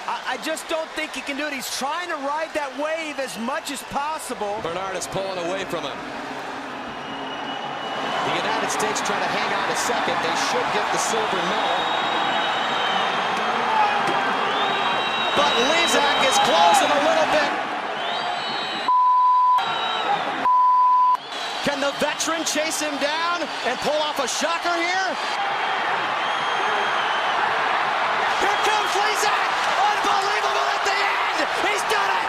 I, 0.07 0.37
I 0.37 0.37
just 0.45 0.69
don't 0.69 0.89
think 0.91 1.13
he 1.13 1.23
can 1.23 1.37
do 1.37 1.47
it. 1.47 1.53
He's 1.53 1.75
trying 1.79 2.09
to 2.09 2.17
ride 2.17 2.53
that 2.53 2.69
wave 2.77 3.19
as 3.19 3.39
much 3.39 3.71
as 3.71 3.83
possible. 3.85 4.61
Bernard 4.63 4.95
is 4.95 5.07
pulling 5.07 5.39
away 5.49 5.65
from 5.65 5.85
him. 5.85 5.97
The 8.27 8.37
United 8.37 8.71
States 8.71 9.01
trying 9.01 9.25
to 9.25 9.33
hang 9.33 9.49
on 9.49 9.67
a 9.73 9.77
second. 9.77 10.17
They 10.21 10.37
should 10.53 10.69
get 10.77 10.85
the 10.93 11.01
silver 11.01 11.41
medal. 11.49 11.81
But 15.41 15.53
Lezak 15.73 16.19
is 16.29 16.37
closing 16.45 16.91
a 16.93 17.01
little 17.01 17.29
bit. 17.33 17.51
Can 21.65 21.81
the 21.81 21.93
veteran 21.97 22.45
chase 22.45 22.81
him 22.81 22.97
down 23.01 23.43
and 23.65 23.79
pull 23.81 24.01
off 24.05 24.19
a 24.21 24.29
shocker? 24.29 24.77
Here 24.77 25.17
comes 28.69 28.93
Lezak! 29.01 29.49
Unbelievable 29.81 30.69
at 30.77 30.83
the 30.85 30.93
end! 30.93 31.49
He's 31.65 31.85
done 31.89 32.13
it! 32.21 32.29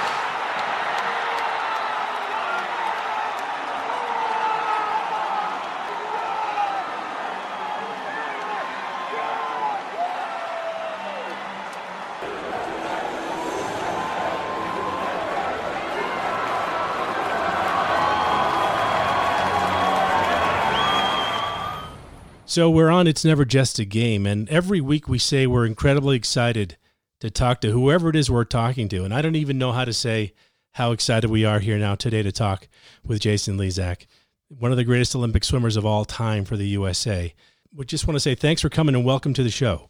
So 22.51 22.70
we're 22.70 22.89
on 22.89 23.08
It's 23.08 23.24
Never 23.24 23.46
Just 23.46 23.79
a 23.79 23.86
Game, 23.86 24.25
and 24.25 24.50
every 24.50 24.81
week 24.81 25.08
we 25.08 25.17
say 25.17 25.48
we're 25.48 25.65
incredibly 25.65 26.17
excited 26.17 26.75
to 27.22 27.29
talk 27.29 27.62
to 27.62 27.72
whoever 27.72 28.10
it 28.10 28.15
is 28.17 28.29
we're 28.29 28.43
talking 28.43 28.89
to. 28.89 29.05
And 29.05 29.13
I 29.13 29.22
don't 29.22 29.38
even 29.38 29.58
know 29.58 29.72
how 29.72 29.86
to 29.86 29.93
say 29.93 30.34
how 30.74 30.91
excited 30.91 31.31
we 31.31 31.46
are 31.46 31.60
here 31.60 31.77
now 31.77 31.96
today 31.96 32.22
to 32.24 32.31
talk 32.34 32.67
with 33.05 33.22
Jason 33.22 33.58
Lezak, 33.58 34.05
one 34.50 34.70
of 34.70 34.75
the 34.75 34.84
greatest 34.84 35.15
Olympic 35.15 35.46
swimmers 35.46 35.77
of 35.77 35.86
all 35.86 36.03
time 36.03 36.43
for 36.43 36.58
the 36.58 36.67
USA. 36.67 37.34
We 37.74 37.86
just 37.86 38.05
want 38.05 38.17
to 38.17 38.20
say 38.20 38.36
thanks 38.36 38.62
for 38.62 38.67
coming 38.67 38.96
and 38.96 39.05
welcome 39.05 39.34
to 39.36 39.43
the 39.43 39.50
show. 39.50 39.89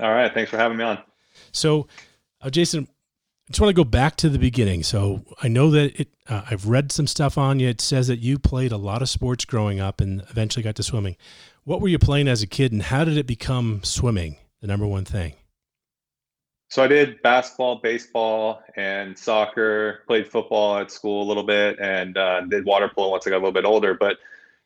All 0.00 0.12
right, 0.12 0.30
thanks 0.34 0.50
for 0.50 0.58
having 0.58 0.76
me 0.76 0.84
on. 0.84 0.98
So, 1.52 1.86
uh, 2.42 2.50
Jason, 2.50 2.86
I 3.46 3.52
just 3.52 3.60
want 3.60 3.68
to 3.68 3.74
go 3.74 3.84
back 3.84 4.16
to 4.16 4.30
the 4.30 4.38
beginning. 4.38 4.82
So 4.82 5.22
I 5.42 5.48
know 5.48 5.70
that 5.70 6.00
it. 6.00 6.08
Uh, 6.26 6.42
I've 6.50 6.66
read 6.66 6.90
some 6.90 7.06
stuff 7.06 7.36
on 7.36 7.60
you. 7.60 7.68
It 7.68 7.82
says 7.82 8.08
that 8.08 8.18
you 8.20 8.38
played 8.38 8.72
a 8.72 8.78
lot 8.78 9.02
of 9.02 9.10
sports 9.10 9.44
growing 9.44 9.80
up 9.80 10.00
and 10.00 10.22
eventually 10.30 10.62
got 10.62 10.76
to 10.76 10.82
swimming. 10.82 11.16
What 11.64 11.82
were 11.82 11.88
you 11.88 11.98
playing 11.98 12.26
as 12.26 12.42
a 12.42 12.46
kid, 12.46 12.72
and 12.72 12.82
how 12.82 13.04
did 13.04 13.18
it 13.18 13.26
become 13.26 13.82
swimming 13.82 14.36
the 14.62 14.66
number 14.66 14.86
one 14.86 15.04
thing? 15.04 15.34
So 16.70 16.82
I 16.82 16.88
did 16.88 17.20
basketball, 17.20 17.76
baseball, 17.76 18.62
and 18.76 19.16
soccer. 19.16 20.00
Played 20.06 20.26
football 20.26 20.78
at 20.78 20.90
school 20.90 21.22
a 21.22 21.28
little 21.28 21.44
bit, 21.44 21.78
and 21.78 22.16
uh, 22.16 22.40
did 22.42 22.64
water 22.64 22.90
polo 22.92 23.10
once 23.10 23.26
I 23.26 23.30
got 23.30 23.36
a 23.36 23.44
little 23.44 23.52
bit 23.52 23.66
older. 23.66 23.92
But 23.92 24.16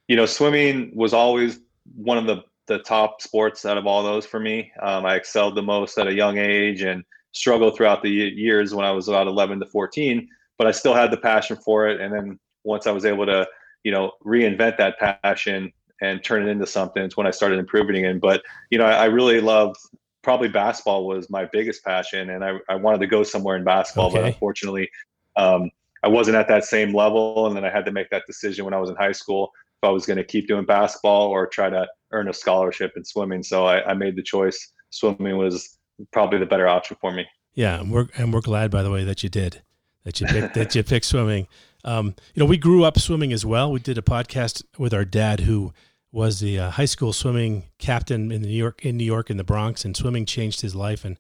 you 0.07 0.15
know, 0.15 0.25
swimming 0.25 0.93
was 0.95 1.13
always 1.13 1.59
one 1.97 2.17
of 2.17 2.27
the 2.27 2.45
the 2.67 2.79
top 2.79 3.23
sports 3.23 3.65
out 3.65 3.77
of 3.77 3.87
all 3.89 4.05
those 4.05 4.25
for 4.25 4.39
me. 4.39 4.71
Um, 4.81 5.05
I 5.05 5.17
excelled 5.17 5.57
the 5.57 5.63
most 5.63 5.99
at 5.99 6.07
a 6.07 6.13
young 6.13 6.39
age, 6.39 6.83
and 6.83 7.03
struggled 7.33 7.77
throughout 7.77 8.03
the 8.03 8.11
years 8.11 8.75
when 8.75 8.85
I 8.85 8.91
was 8.91 9.09
about 9.09 9.27
11 9.27 9.61
to 9.61 9.67
14, 9.67 10.29
but 10.57 10.67
I 10.67 10.71
still 10.71 10.95
had 10.95 11.11
the 11.11 11.17
passion 11.17 11.57
for 11.57 11.89
it. 11.89 12.01
And 12.01 12.13
then 12.13 12.39
once 12.65 12.87
I 12.87 12.93
was 12.93 13.05
able 13.05 13.27
to, 13.27 13.47
you 13.85 13.93
know, 13.93 14.13
reinvent 14.25 14.77
that 14.79 14.99
passion 14.99 15.73
and 16.01 16.23
turn 16.23 16.47
it 16.47 16.51
into 16.51 16.67
something, 16.67 17.03
it's 17.03 17.17
when 17.17 17.27
I 17.27 17.31
started 17.31 17.59
improving 17.59 18.05
it. 18.05 18.21
But, 18.21 18.43
you 18.71 18.79
know, 18.79 18.87
I, 18.87 18.93
I 18.93 19.05
really 19.07 19.41
loved 19.41 19.77
probably 20.23 20.49
basketball 20.49 21.07
was 21.07 21.31
my 21.31 21.47
biggest 21.53 21.85
passion. 21.85 22.31
And 22.31 22.45
I, 22.45 22.59
I 22.69 22.75
wanted 22.75 22.99
to 22.99 23.07
go 23.07 23.23
somewhere 23.23 23.57
in 23.57 23.65
basketball, 23.65 24.09
okay. 24.09 24.21
but 24.21 24.25
unfortunately, 24.27 24.91
um, 25.37 25.71
I 26.03 26.09
wasn't 26.09 26.37
at 26.37 26.49
that 26.49 26.65
same 26.65 26.95
level. 26.95 27.47
And 27.47 27.57
then 27.57 27.65
I 27.65 27.71
had 27.71 27.85
to 27.87 27.93
make 27.93 28.11
that 28.11 28.25
decision 28.27 28.65
when 28.65 28.75
I 28.75 28.79
was 28.79 28.91
in 28.91 28.97
high 28.97 29.13
school 29.13 29.53
if 29.81 29.89
I 29.89 29.93
was 29.93 30.07
going 30.07 30.17
to 30.17 30.25
keep 30.25 30.49
doing 30.49 30.65
basketball 30.65 31.29
or 31.29 31.47
try 31.47 31.71
to 31.71 31.87
earn 32.11 32.29
a 32.29 32.33
scholarship 32.33 32.93
in 32.97 33.05
swimming. 33.05 33.43
So 33.43 33.67
I, 33.67 33.91
I 33.91 33.95
made 33.95 34.17
the 34.17 34.23
choice. 34.23 34.73
Swimming 34.91 35.37
was 35.37 35.78
probably 36.13 36.39
the 36.39 36.47
better 36.47 36.69
option 36.69 36.97
for 37.01 37.13
me. 37.13 37.27
Yeah, 37.55 37.81
and 37.81 37.91
we're 37.91 38.09
and 38.17 38.33
we're 38.33 38.41
glad, 38.41 38.71
by 38.71 38.83
the 38.83 38.91
way, 38.91 39.05
that 39.05 39.23
you 39.23 39.29
did 39.29 39.63
that 40.09 40.21
you 40.21 40.27
picked 40.27 40.55
that 40.55 40.75
you 40.75 40.83
picked 40.83 41.05
swimming. 41.05 41.47
Um, 41.85 42.15
you 42.35 42.41
know, 42.41 42.47
we 42.47 42.57
grew 42.57 42.83
up 42.85 42.99
swimming 42.99 43.33
as 43.33 43.45
well. 43.45 43.71
We 43.71 43.81
did 43.81 43.99
a 43.99 44.03
podcast 44.03 44.65
with 44.79 44.95
our 44.95 45.05
dad, 45.05 45.41
who 45.41 45.75
was 46.11 46.41
the 46.41 46.59
uh, 46.59 46.71
high 46.71 46.87
school 46.87 47.13
swimming 47.13 47.65
captain 47.79 48.33
in 48.33 48.41
New 48.41 48.49
York, 48.49 48.85
in 48.85 48.97
New 48.97 49.05
York, 49.05 49.29
in 49.29 49.37
the 49.37 49.45
Bronx, 49.45 49.85
and 49.85 49.95
swimming 49.95 50.25
changed 50.25 50.63
his 50.63 50.75
life. 50.75 51.05
And 51.05 51.19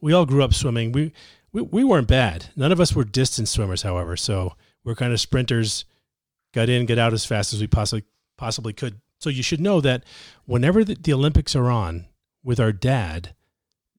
we 0.00 0.14
all 0.14 0.24
grew 0.24 0.42
up 0.42 0.54
swimming. 0.54 0.92
We 0.92 1.12
we, 1.52 1.62
we 1.62 1.84
weren't 1.84 2.08
bad. 2.08 2.46
None 2.56 2.72
of 2.72 2.80
us 2.80 2.94
were 2.94 3.04
distance 3.04 3.50
swimmers, 3.50 3.82
however. 3.82 4.16
So 4.16 4.54
we're 4.84 4.94
kind 4.94 5.12
of 5.12 5.20
sprinters. 5.20 5.84
Got 6.52 6.68
in, 6.70 6.86
get 6.86 6.98
out 6.98 7.12
as 7.12 7.26
fast 7.26 7.52
as 7.52 7.60
we 7.60 7.66
possibly 7.66 8.04
possibly 8.38 8.72
could. 8.72 9.00
So 9.18 9.28
you 9.28 9.42
should 9.42 9.60
know 9.60 9.82
that 9.82 10.04
whenever 10.46 10.82
the, 10.82 10.94
the 10.94 11.12
Olympics 11.12 11.54
are 11.54 11.70
on 11.70 12.06
with 12.42 12.58
our 12.58 12.72
dad, 12.72 13.34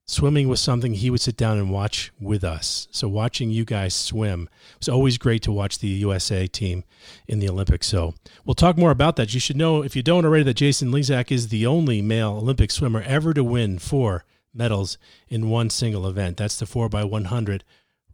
swimming 0.05 0.47
was 0.47 0.59
something 0.59 0.93
he 0.93 1.09
would 1.09 1.21
sit 1.21 1.37
down 1.37 1.57
and 1.57 1.71
watch 1.71 2.11
with 2.19 2.43
us. 2.43 2.87
So 2.91 3.07
watching 3.07 3.49
you 3.49 3.65
guys 3.65 3.95
swim 3.95 4.49
was 4.79 4.89
always 4.89 5.17
great 5.17 5.41
to 5.43 5.51
watch 5.51 5.79
the 5.79 5.87
USA 5.87 6.47
team 6.47 6.83
in 7.27 7.39
the 7.39 7.49
Olympics. 7.49 7.87
So 7.87 8.13
we'll 8.45 8.55
talk 8.55 8.77
more 8.77 8.91
about 8.91 9.15
that. 9.15 9.33
You 9.33 9.39
should 9.39 9.57
know, 9.57 9.83
if 9.83 9.95
you 9.95 10.03
don't 10.03 10.25
already, 10.25 10.43
that 10.43 10.55
Jason 10.55 10.91
Lezak 10.91 11.31
is 11.31 11.47
the 11.47 11.65
only 11.65 12.01
male 12.01 12.33
Olympic 12.33 12.71
swimmer 12.71 13.01
ever 13.01 13.33
to 13.33 13.43
win 13.43 13.79
four 13.79 14.25
medals 14.53 14.97
in 15.29 15.49
one 15.49 15.69
single 15.69 16.07
event. 16.07 16.37
That's 16.37 16.57
the 16.57 16.65
4 16.65 16.89
by 16.89 17.03
100 17.03 17.63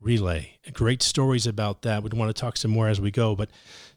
relay. 0.02 0.60
Great 0.73 1.02
stories 1.02 1.47
about 1.47 1.82
that. 1.82 2.04
We'd 2.04 2.13
want 2.13 2.36
to 2.36 2.39
talk 2.39 2.58
some 2.58 2.71
more 2.71 2.88
as 2.88 3.02
we 3.02 3.12
go, 3.12 3.36
but 3.36 3.50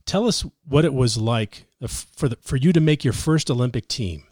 tell 0.07 0.26
us 0.26 0.44
what 0.66 0.85
it 0.85 0.94
was 0.94 1.16
like 1.16 1.66
uh, 1.83 1.87
for 1.88 2.29
the, 2.29 2.37
for 2.40 2.57
you 2.57 2.72
to 2.72 2.81
make 2.81 3.05
your 3.05 3.12
first 3.12 3.50
Olympic 3.50 3.88
team. 3.88 4.24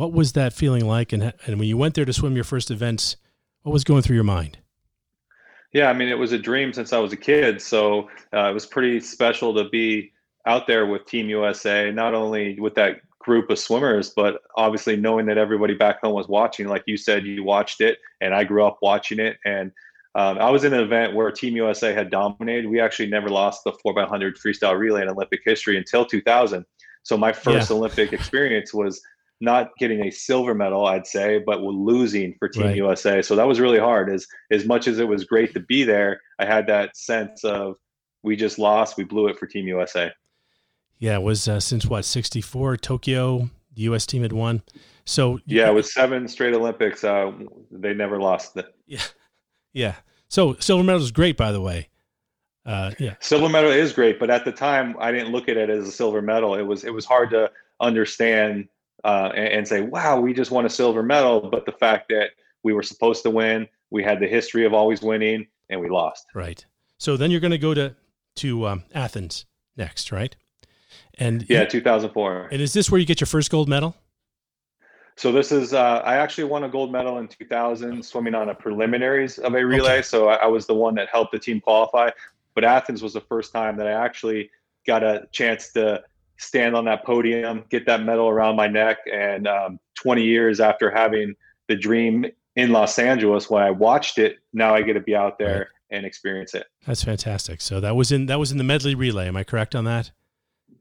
What 0.00 0.14
was 0.14 0.32
that 0.32 0.54
feeling 0.54 0.86
like? 0.86 1.12
And, 1.12 1.34
and 1.44 1.58
when 1.58 1.68
you 1.68 1.76
went 1.76 1.94
there 1.94 2.06
to 2.06 2.12
swim 2.14 2.34
your 2.34 2.42
first 2.42 2.70
events, 2.70 3.16
what 3.64 3.72
was 3.72 3.84
going 3.84 4.00
through 4.00 4.14
your 4.14 4.24
mind? 4.24 4.56
Yeah, 5.74 5.90
I 5.90 5.92
mean, 5.92 6.08
it 6.08 6.18
was 6.18 6.32
a 6.32 6.38
dream 6.38 6.72
since 6.72 6.94
I 6.94 6.98
was 6.98 7.12
a 7.12 7.18
kid. 7.18 7.60
So 7.60 8.08
uh, 8.32 8.48
it 8.48 8.54
was 8.54 8.64
pretty 8.64 9.00
special 9.00 9.54
to 9.56 9.68
be 9.68 10.10
out 10.46 10.66
there 10.66 10.86
with 10.86 11.04
Team 11.04 11.28
USA, 11.28 11.90
not 11.90 12.14
only 12.14 12.58
with 12.58 12.74
that 12.76 13.02
group 13.18 13.50
of 13.50 13.58
swimmers, 13.58 14.08
but 14.16 14.40
obviously 14.56 14.96
knowing 14.96 15.26
that 15.26 15.36
everybody 15.36 15.74
back 15.74 16.00
home 16.00 16.14
was 16.14 16.28
watching. 16.28 16.66
Like 16.66 16.84
you 16.86 16.96
said, 16.96 17.26
you 17.26 17.44
watched 17.44 17.82
it, 17.82 17.98
and 18.22 18.34
I 18.34 18.44
grew 18.44 18.64
up 18.64 18.78
watching 18.80 19.20
it. 19.20 19.36
And 19.44 19.70
um, 20.14 20.38
I 20.38 20.48
was 20.48 20.64
in 20.64 20.72
an 20.72 20.80
event 20.80 21.14
where 21.14 21.30
Team 21.30 21.56
USA 21.56 21.92
had 21.92 22.10
dominated. 22.10 22.70
We 22.70 22.80
actually 22.80 23.10
never 23.10 23.28
lost 23.28 23.64
the 23.64 23.72
4x100 23.72 24.38
freestyle 24.38 24.78
relay 24.78 25.02
in 25.02 25.10
Olympic 25.10 25.42
history 25.44 25.76
until 25.76 26.06
2000. 26.06 26.64
So 27.02 27.18
my 27.18 27.34
first 27.34 27.68
yeah. 27.68 27.76
Olympic 27.76 28.14
experience 28.14 28.72
was 28.72 29.02
not 29.40 29.70
getting 29.78 30.06
a 30.06 30.10
silver 30.10 30.54
medal, 30.54 30.86
I'd 30.86 31.06
say, 31.06 31.38
but 31.44 31.62
losing 31.62 32.34
for 32.38 32.48
Team 32.48 32.64
right. 32.64 32.76
USA. 32.76 33.22
So 33.22 33.36
that 33.36 33.46
was 33.46 33.58
really 33.58 33.78
hard. 33.78 34.10
As 34.10 34.26
as 34.50 34.66
much 34.66 34.86
as 34.86 34.98
it 34.98 35.08
was 35.08 35.24
great 35.24 35.54
to 35.54 35.60
be 35.60 35.82
there, 35.82 36.20
I 36.38 36.44
had 36.44 36.66
that 36.66 36.96
sense 36.96 37.44
of 37.44 37.76
we 38.22 38.36
just 38.36 38.58
lost, 38.58 38.96
we 38.96 39.04
blew 39.04 39.28
it 39.28 39.38
for 39.38 39.46
Team 39.46 39.66
USA. 39.66 40.12
Yeah, 40.98 41.16
it 41.16 41.22
was 41.22 41.48
uh, 41.48 41.60
since 41.60 41.86
what 41.86 42.04
sixty 42.04 42.40
four 42.40 42.76
Tokyo, 42.76 43.50
the 43.74 43.82
U.S. 43.82 44.04
team 44.04 44.22
had 44.22 44.32
won. 44.32 44.62
So 45.06 45.40
yeah, 45.46 45.68
it 45.68 45.74
was 45.74 45.92
seven 45.92 46.28
straight 46.28 46.54
Olympics. 46.54 47.02
Uh, 47.02 47.32
they 47.70 47.94
never 47.94 48.20
lost 48.20 48.56
it. 48.56 48.66
Yeah, 48.86 49.02
yeah. 49.72 49.94
So 50.26 50.56
silver 50.58 50.82
medal 50.82 51.00
is 51.00 51.12
great, 51.12 51.36
by 51.36 51.52
the 51.52 51.60
way. 51.60 51.90
Uh, 52.66 52.90
yeah, 52.98 53.14
silver 53.20 53.48
medal 53.48 53.70
is 53.70 53.92
great, 53.92 54.18
but 54.18 54.30
at 54.30 54.44
the 54.44 54.50
time 54.50 54.96
I 54.98 55.12
didn't 55.12 55.30
look 55.30 55.48
at 55.48 55.56
it 55.56 55.70
as 55.70 55.86
a 55.86 55.92
silver 55.92 56.20
medal. 56.20 56.56
It 56.56 56.62
was 56.62 56.82
it 56.82 56.92
was 56.92 57.04
hard 57.04 57.30
to 57.30 57.52
understand 57.80 58.68
uh, 59.04 59.30
and, 59.34 59.48
and, 59.48 59.68
say, 59.68 59.80
wow, 59.80 60.20
we 60.20 60.32
just 60.34 60.50
won 60.50 60.66
a 60.66 60.70
silver 60.70 61.02
medal. 61.02 61.40
But 61.40 61.66
the 61.66 61.72
fact 61.72 62.08
that 62.10 62.30
we 62.62 62.72
were 62.72 62.82
supposed 62.82 63.22
to 63.22 63.30
win, 63.30 63.68
we 63.90 64.02
had 64.02 64.20
the 64.20 64.26
history 64.26 64.66
of 64.66 64.74
always 64.74 65.00
winning, 65.02 65.46
and 65.68 65.80
we 65.80 65.88
lost. 65.88 66.26
Right. 66.34 66.64
So 66.98 67.16
then 67.16 67.30
you're 67.30 67.40
going 67.40 67.50
to 67.52 67.58
go 67.58 67.74
to 67.74 67.94
to 68.36 68.66
um, 68.66 68.84
Athens 68.94 69.46
next, 69.76 70.12
right? 70.12 70.36
And 71.18 71.44
yeah, 71.48 71.64
2004. 71.64 72.48
And 72.52 72.60
is 72.60 72.72
this 72.72 72.90
where 72.90 72.98
you 72.98 73.06
get 73.06 73.20
your 73.20 73.26
first 73.26 73.50
gold 73.50 73.68
medal? 73.68 73.94
So 75.16 75.32
this 75.32 75.52
is 75.52 75.74
uh, 75.74 76.02
I 76.04 76.16
actually 76.16 76.44
won 76.44 76.64
a 76.64 76.68
gold 76.68 76.92
medal 76.92 77.18
in 77.18 77.28
2000 77.28 78.02
swimming 78.02 78.34
on 78.34 78.48
a 78.48 78.54
preliminaries 78.54 79.38
of 79.38 79.54
a 79.54 79.64
relay. 79.64 79.94
Okay. 79.94 80.02
So 80.02 80.28
I, 80.28 80.36
I 80.36 80.46
was 80.46 80.66
the 80.66 80.74
one 80.74 80.94
that 80.94 81.08
helped 81.10 81.32
the 81.32 81.38
team 81.38 81.60
qualify. 81.60 82.10
But 82.54 82.64
Athens 82.64 83.02
was 83.02 83.12
the 83.12 83.20
first 83.20 83.52
time 83.52 83.76
that 83.76 83.86
I 83.86 83.92
actually 83.92 84.50
got 84.86 85.02
a 85.02 85.28
chance 85.30 85.72
to 85.72 86.02
stand 86.40 86.74
on 86.74 86.86
that 86.86 87.04
podium, 87.04 87.64
get 87.68 87.86
that 87.86 88.02
medal 88.02 88.28
around 88.28 88.56
my 88.56 88.66
neck. 88.66 88.98
And 89.12 89.46
um, 89.46 89.78
20 89.96 90.22
years 90.22 90.58
after 90.58 90.90
having 90.90 91.34
the 91.68 91.76
dream 91.76 92.24
in 92.56 92.72
Los 92.72 92.98
Angeles, 92.98 93.50
when 93.50 93.62
I 93.62 93.70
watched 93.70 94.18
it, 94.18 94.38
now 94.52 94.74
I 94.74 94.82
get 94.82 94.94
to 94.94 95.00
be 95.00 95.14
out 95.14 95.38
there 95.38 95.58
right. 95.58 95.66
and 95.90 96.06
experience 96.06 96.54
it. 96.54 96.66
That's 96.86 97.04
fantastic. 97.04 97.60
So 97.60 97.78
that 97.80 97.94
was 97.94 98.10
in 98.10 98.26
that 98.26 98.38
was 98.38 98.50
in 98.50 98.58
the 98.58 98.64
medley 98.64 98.94
relay. 98.94 99.28
Am 99.28 99.36
I 99.36 99.44
correct 99.44 99.74
on 99.74 99.84
that? 99.84 100.10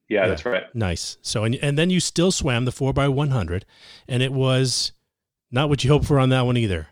Yeah, 0.08 0.22
yeah, 0.22 0.28
that's 0.30 0.46
right. 0.46 0.64
Nice. 0.74 1.18
So 1.22 1.44
and 1.44 1.56
and 1.56 1.78
then 1.78 1.90
you 1.90 2.00
still 2.00 2.32
swam 2.32 2.66
the 2.66 2.72
four 2.72 2.94
by 2.94 3.08
one 3.10 3.30
hundred, 3.30 3.66
and 4.08 4.24
it 4.24 4.32
was 4.32 4.94
not 5.52 5.70
what 5.70 5.84
you 5.84 5.92
hoped 5.92 6.06
for 6.06 6.20
on 6.20 6.30
that 6.30 6.46
one 6.46 6.58
either. 6.58 6.88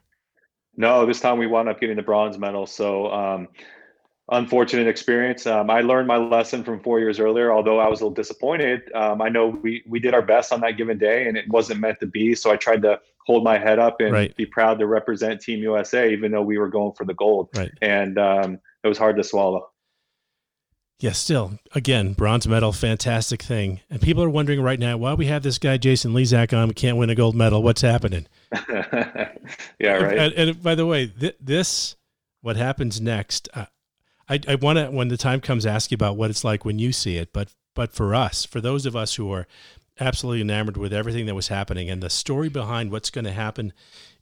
No, 0.75 1.05
this 1.05 1.19
time 1.19 1.39
we 1.39 1.47
wound 1.47 1.69
up 1.69 1.79
getting 1.79 1.95
the 1.95 2.03
bronze 2.03 2.37
medal. 2.37 2.67
So 2.67 3.11
um, 3.11 3.47
unfortunate 4.29 4.87
experience. 4.87 5.45
Um, 5.45 5.69
I 5.69 5.81
learned 5.81 6.07
my 6.07 6.17
lesson 6.17 6.63
from 6.63 6.79
four 6.81 6.99
years 6.99 7.19
earlier. 7.19 7.51
Although 7.51 7.79
I 7.79 7.87
was 7.87 8.01
a 8.01 8.03
little 8.03 8.15
disappointed, 8.15 8.91
um, 8.93 9.21
I 9.21 9.29
know 9.29 9.47
we 9.47 9.83
we 9.87 9.99
did 9.99 10.13
our 10.13 10.21
best 10.21 10.51
on 10.51 10.61
that 10.61 10.77
given 10.77 10.97
day, 10.97 11.27
and 11.27 11.37
it 11.37 11.47
wasn't 11.49 11.79
meant 11.79 11.99
to 12.01 12.07
be. 12.07 12.35
So 12.35 12.51
I 12.51 12.57
tried 12.57 12.81
to 12.83 12.99
hold 13.25 13.43
my 13.43 13.57
head 13.57 13.79
up 13.79 13.99
and 13.99 14.11
right. 14.13 14.35
be 14.35 14.45
proud 14.45 14.79
to 14.79 14.87
represent 14.87 15.41
Team 15.41 15.59
USA, 15.59 16.11
even 16.11 16.31
though 16.31 16.41
we 16.41 16.57
were 16.57 16.69
going 16.69 16.93
for 16.93 17.05
the 17.05 17.13
gold. 17.13 17.49
Right. 17.55 17.71
And 17.81 18.17
um, 18.17 18.59
it 18.83 18.87
was 18.87 18.97
hard 18.97 19.17
to 19.17 19.23
swallow. 19.23 19.69
Yeah, 20.99 21.11
still, 21.11 21.59
again, 21.75 22.13
bronze 22.13 22.47
medal, 22.47 22.71
fantastic 22.71 23.43
thing. 23.43 23.81
And 23.87 24.01
people 24.01 24.23
are 24.23 24.29
wondering 24.29 24.61
right 24.61 24.79
now 24.79 24.97
why 24.97 25.13
we 25.13 25.27
have 25.27 25.43
this 25.43 25.59
guy 25.59 25.77
Jason 25.77 26.11
Lezak 26.11 26.57
on, 26.57 26.69
we 26.69 26.73
can't 26.73 26.97
win 26.97 27.11
a 27.11 27.15
gold 27.15 27.35
medal. 27.35 27.61
What's 27.61 27.81
happening? 27.81 28.25
yeah, 28.69 29.27
right. 29.79 30.17
And, 30.17 30.33
and, 30.33 30.63
by 30.63 30.73
the 30.73 30.87
way, 30.87 31.05
th- 31.05 31.37
this, 31.39 31.97
what 32.41 32.55
happens 32.55 32.99
next, 32.99 33.47
uh, 33.53 33.65
I, 34.29 34.39
I 34.47 34.55
want 34.55 34.77
to, 34.77 34.91
when 34.91 35.07
the 35.07 35.17
time 35.17 35.41
comes, 35.41 35.65
ask 35.65 35.91
you 35.91 35.95
about 35.95 36.17
what 36.17 36.29
it's 36.29 36.43
like 36.43 36.65
when 36.65 36.79
you 36.79 36.91
see 36.91 37.17
it. 37.17 37.33
But, 37.33 37.53
but 37.73 37.93
for 37.93 38.13
us, 38.13 38.45
for 38.45 38.59
those 38.61 38.85
of 38.85 38.95
us 38.95 39.15
who 39.15 39.31
are 39.31 39.47
absolutely 39.99 40.41
enamored 40.41 40.77
with 40.77 40.93
everything 40.93 41.25
that 41.25 41.35
was 41.35 41.47
happening 41.47 41.89
and 41.89 42.03
the 42.03 42.09
story 42.09 42.49
behind 42.49 42.91
what's 42.91 43.09
going 43.09 43.25
to 43.25 43.31
happen 43.31 43.73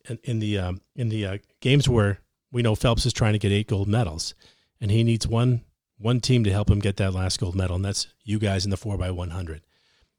in, 0.09 0.19
in 0.23 0.39
the 0.39 0.57
um, 0.57 0.81
in 0.95 1.09
the 1.09 1.25
uh, 1.25 1.37
games 1.59 1.89
where 1.89 2.19
we 2.51 2.61
know 2.61 2.75
Phelps 2.75 3.05
is 3.05 3.13
trying 3.13 3.33
to 3.33 3.39
get 3.39 3.51
eight 3.51 3.67
gold 3.67 3.87
medals, 3.87 4.35
and 4.79 4.91
he 4.91 5.03
needs 5.03 5.27
one 5.27 5.63
one 5.97 6.21
team 6.21 6.43
to 6.43 6.51
help 6.51 6.69
him 6.69 6.79
get 6.79 6.97
that 6.97 7.13
last 7.13 7.39
gold 7.39 7.55
medal, 7.55 7.75
and 7.75 7.83
that's 7.83 8.07
you 8.23 8.39
guys 8.39 8.63
in 8.65 8.71
the 8.71 8.77
four 8.77 8.97
by 8.97 9.11
one 9.11 9.31
hundred. 9.31 9.63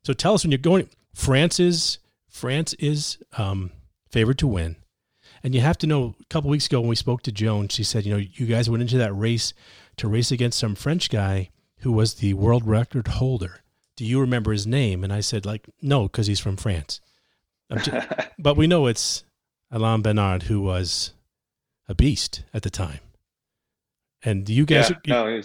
So 0.05 0.13
tell 0.13 0.35
us 0.35 0.45
when 0.45 0.51
you're 0.51 0.59
going. 0.59 0.89
France 1.15 1.59
is 1.59 1.99
France 2.29 2.75
is 2.75 3.19
um, 3.39 3.73
favored 4.11 4.39
to 4.39 4.47
win, 4.47 4.77
and 5.47 5.55
you 5.55 5.61
have 5.61 5.79
to 5.79 5.87
know. 5.87 6.17
A 6.21 6.25
couple 6.25 6.51
weeks 6.51 6.67
ago 6.67 6.81
when 6.81 6.89
we 6.89 6.97
spoke 6.97 7.23
to 7.23 7.31
Joan, 7.31 7.69
she 7.69 7.85
said, 7.85 8.05
you 8.05 8.13
know, 8.13 8.25
you 8.33 8.47
guys 8.47 8.69
went 8.69 8.83
into 8.83 8.99
that 8.99 9.13
race 9.13 9.55
to 9.97 10.09
race 10.09 10.33
against 10.33 10.59
some 10.59 10.75
French 10.75 11.09
guy 11.09 11.51
who 11.79 11.93
was 11.93 12.15
the 12.15 12.35
world 12.35 12.67
record 12.67 13.07
holder. 13.07 13.61
Do 13.95 14.05
you 14.05 14.21
remember 14.21 14.51
his 14.51 14.67
name? 14.67 15.05
And 15.05 15.13
I 15.13 15.21
said, 15.21 15.47
like, 15.47 15.69
no, 15.81 16.09
because 16.09 16.27
he's 16.27 16.41
from 16.41 16.57
France. 16.57 17.01
Just, 17.81 18.09
but 18.41 18.57
we 18.57 18.67
know 18.67 18.89
it's 18.89 19.23
Alain 19.71 20.03
Bernard, 20.03 20.43
who 20.43 20.61
was 20.63 21.13
a 21.89 21.95
beast 21.95 22.43
at 22.53 22.63
the 22.63 22.71
time. 22.71 22.99
And 24.25 24.49
you 24.49 24.67
guys, 24.67 24.91
yeah, 24.91 24.97
you, 25.05 25.13
no, 25.13 25.43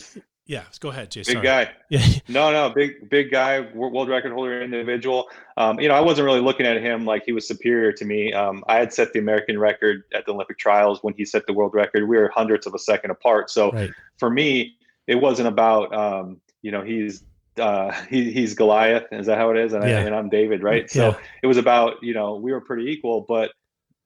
yeah, 0.52 0.64
go 0.82 0.90
ahead, 0.90 1.10
Jason. 1.10 1.36
Big 1.36 1.46
Sorry. 1.46 1.66
guy. 1.66 1.72
Yeah. 1.88 2.06
no, 2.28 2.52
no, 2.52 2.70
big, 2.72 3.10
big 3.10 3.32
guy, 3.32 3.62
world 3.74 4.10
record 4.10 4.34
holder 4.34 4.62
individual. 4.62 5.30
Um, 5.56 5.80
you 5.80 5.88
know, 5.88 5.96
I 5.96 6.02
wasn't 6.02 6.26
really 6.26 6.42
looking 6.42 6.66
at 6.66 6.76
him 6.82 7.06
like 7.06 7.24
he 7.26 7.32
was 7.32 7.48
superior 7.48 7.94
to 7.94 8.04
me. 8.04 8.34
Um, 8.34 8.62
I 8.68 8.76
had 8.76 8.92
set 8.92 9.14
the 9.14 9.20
American 9.20 9.58
record 9.58 10.04
at 10.14 10.26
the 10.26 10.34
Olympic 10.34 10.58
trials 10.58 11.02
when 11.04 11.14
he 11.14 11.24
set 11.24 11.48
the 11.48 11.54
world 11.54 11.74
record. 11.74 12.06
We 12.06 12.18
were 12.18 12.28
hundredths 12.36 12.68
of 12.68 12.74
a 12.74 12.80
second 12.80 13.12
apart. 13.12 13.50
So 13.50 13.72
right. 13.72 13.92
for 14.18 14.30
me, 14.30 14.76
it 15.08 15.16
wasn't 15.16 15.48
about, 15.48 15.94
um, 15.96 16.42
you 16.64 16.72
know, 16.72 16.82
he's 16.82 17.24
uh, 17.58 17.94
he, 18.10 18.34
he's 18.34 18.54
Goliath. 18.54 19.06
Is 19.14 19.28
that 19.28 19.38
how 19.38 19.52
it 19.52 19.58
is? 19.58 19.72
And, 19.72 19.88
yeah. 19.88 20.00
I, 20.00 20.02
and 20.02 20.14
I'm 20.14 20.28
David, 20.28 20.64
right? 20.64 20.92
So 20.92 21.12
yeah. 21.12 21.18
it 21.44 21.48
was 21.48 21.58
about, 21.58 22.04
you 22.04 22.14
know, 22.14 22.36
we 22.36 22.52
were 22.52 22.62
pretty 22.62 22.92
equal, 22.92 23.22
but 23.22 23.52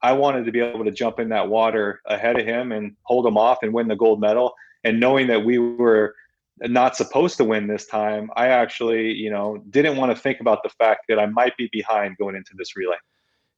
I 0.03 0.13
wanted 0.13 0.45
to 0.45 0.51
be 0.51 0.59
able 0.59 0.85
to 0.85 0.91
jump 0.91 1.19
in 1.19 1.29
that 1.29 1.49
water 1.49 2.01
ahead 2.05 2.39
of 2.39 2.45
him 2.45 2.71
and 2.71 2.95
hold 3.01 3.25
him 3.25 3.35
off 3.35 3.63
and 3.63 3.73
win 3.73 3.87
the 3.87 3.95
gold 3.95 4.21
medal. 4.21 4.53
And 4.83 4.99
knowing 4.99 5.25
that 5.27 5.43
we 5.43 5.57
were 5.57 6.13
not 6.61 6.95
supposed 6.95 7.37
to 7.37 7.43
win 7.43 7.67
this 7.67 7.85
time, 7.85 8.29
I 8.35 8.47
actually, 8.47 9.13
you 9.13 9.29
know, 9.29 9.57
didn't 9.69 9.97
want 9.97 10.15
to 10.15 10.21
think 10.21 10.39
about 10.39 10.63
the 10.63 10.69
fact 10.69 11.05
that 11.09 11.19
I 11.19 11.25
might 11.25 11.55
be 11.57 11.69
behind 11.71 12.17
going 12.17 12.35
into 12.35 12.51
this 12.57 12.75
relay. 12.75 12.97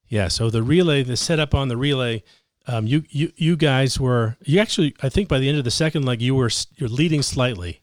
Yeah. 0.07 0.29
So 0.29 0.49
the 0.49 0.63
relay, 0.63 1.03
the 1.03 1.17
setup 1.17 1.53
on 1.53 1.67
the 1.67 1.77
relay, 1.77 2.23
um, 2.67 2.85
you 2.85 3.03
you 3.09 3.31
you 3.35 3.55
guys 3.55 3.99
were 3.99 4.35
you 4.43 4.59
actually 4.59 4.95
I 5.01 5.09
think 5.09 5.29
by 5.29 5.39
the 5.39 5.47
end 5.47 5.57
of 5.57 5.63
the 5.63 5.71
second 5.71 6.05
leg 6.05 6.21
you 6.21 6.35
were 6.35 6.49
you're 6.75 6.89
leading 6.89 7.21
slightly. 7.21 7.81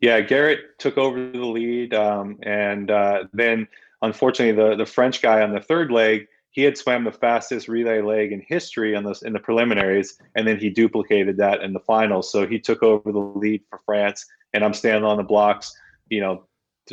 Yeah, 0.00 0.20
Garrett 0.20 0.78
took 0.78 0.96
over 0.96 1.30
the 1.30 1.44
lead, 1.44 1.92
um, 1.92 2.38
and 2.42 2.90
uh, 2.90 3.24
then 3.32 3.68
unfortunately 4.02 4.62
the 4.62 4.76
the 4.76 4.86
French 4.86 5.22
guy 5.22 5.42
on 5.42 5.52
the 5.52 5.60
third 5.60 5.90
leg 5.90 6.26
he 6.58 6.64
had 6.64 6.76
swam 6.76 7.04
the 7.04 7.12
fastest 7.12 7.68
relay 7.68 8.02
leg 8.02 8.32
in 8.32 8.40
history 8.40 8.96
on 8.96 9.04
this 9.04 9.22
in 9.22 9.32
the 9.32 9.38
preliminaries, 9.38 10.18
and 10.34 10.44
then 10.44 10.58
he 10.58 10.68
duplicated 10.68 11.36
that 11.36 11.62
in 11.62 11.72
the 11.72 11.78
finals. 11.78 12.32
So 12.32 12.48
he 12.48 12.58
took 12.58 12.82
over 12.82 13.12
the 13.12 13.20
lead 13.20 13.62
for 13.70 13.80
France, 13.86 14.26
and 14.52 14.64
I'm 14.64 14.74
standing 14.74 15.04
on 15.04 15.18
the 15.18 15.22
blocks, 15.22 15.72
you 16.08 16.20
know, 16.20 16.48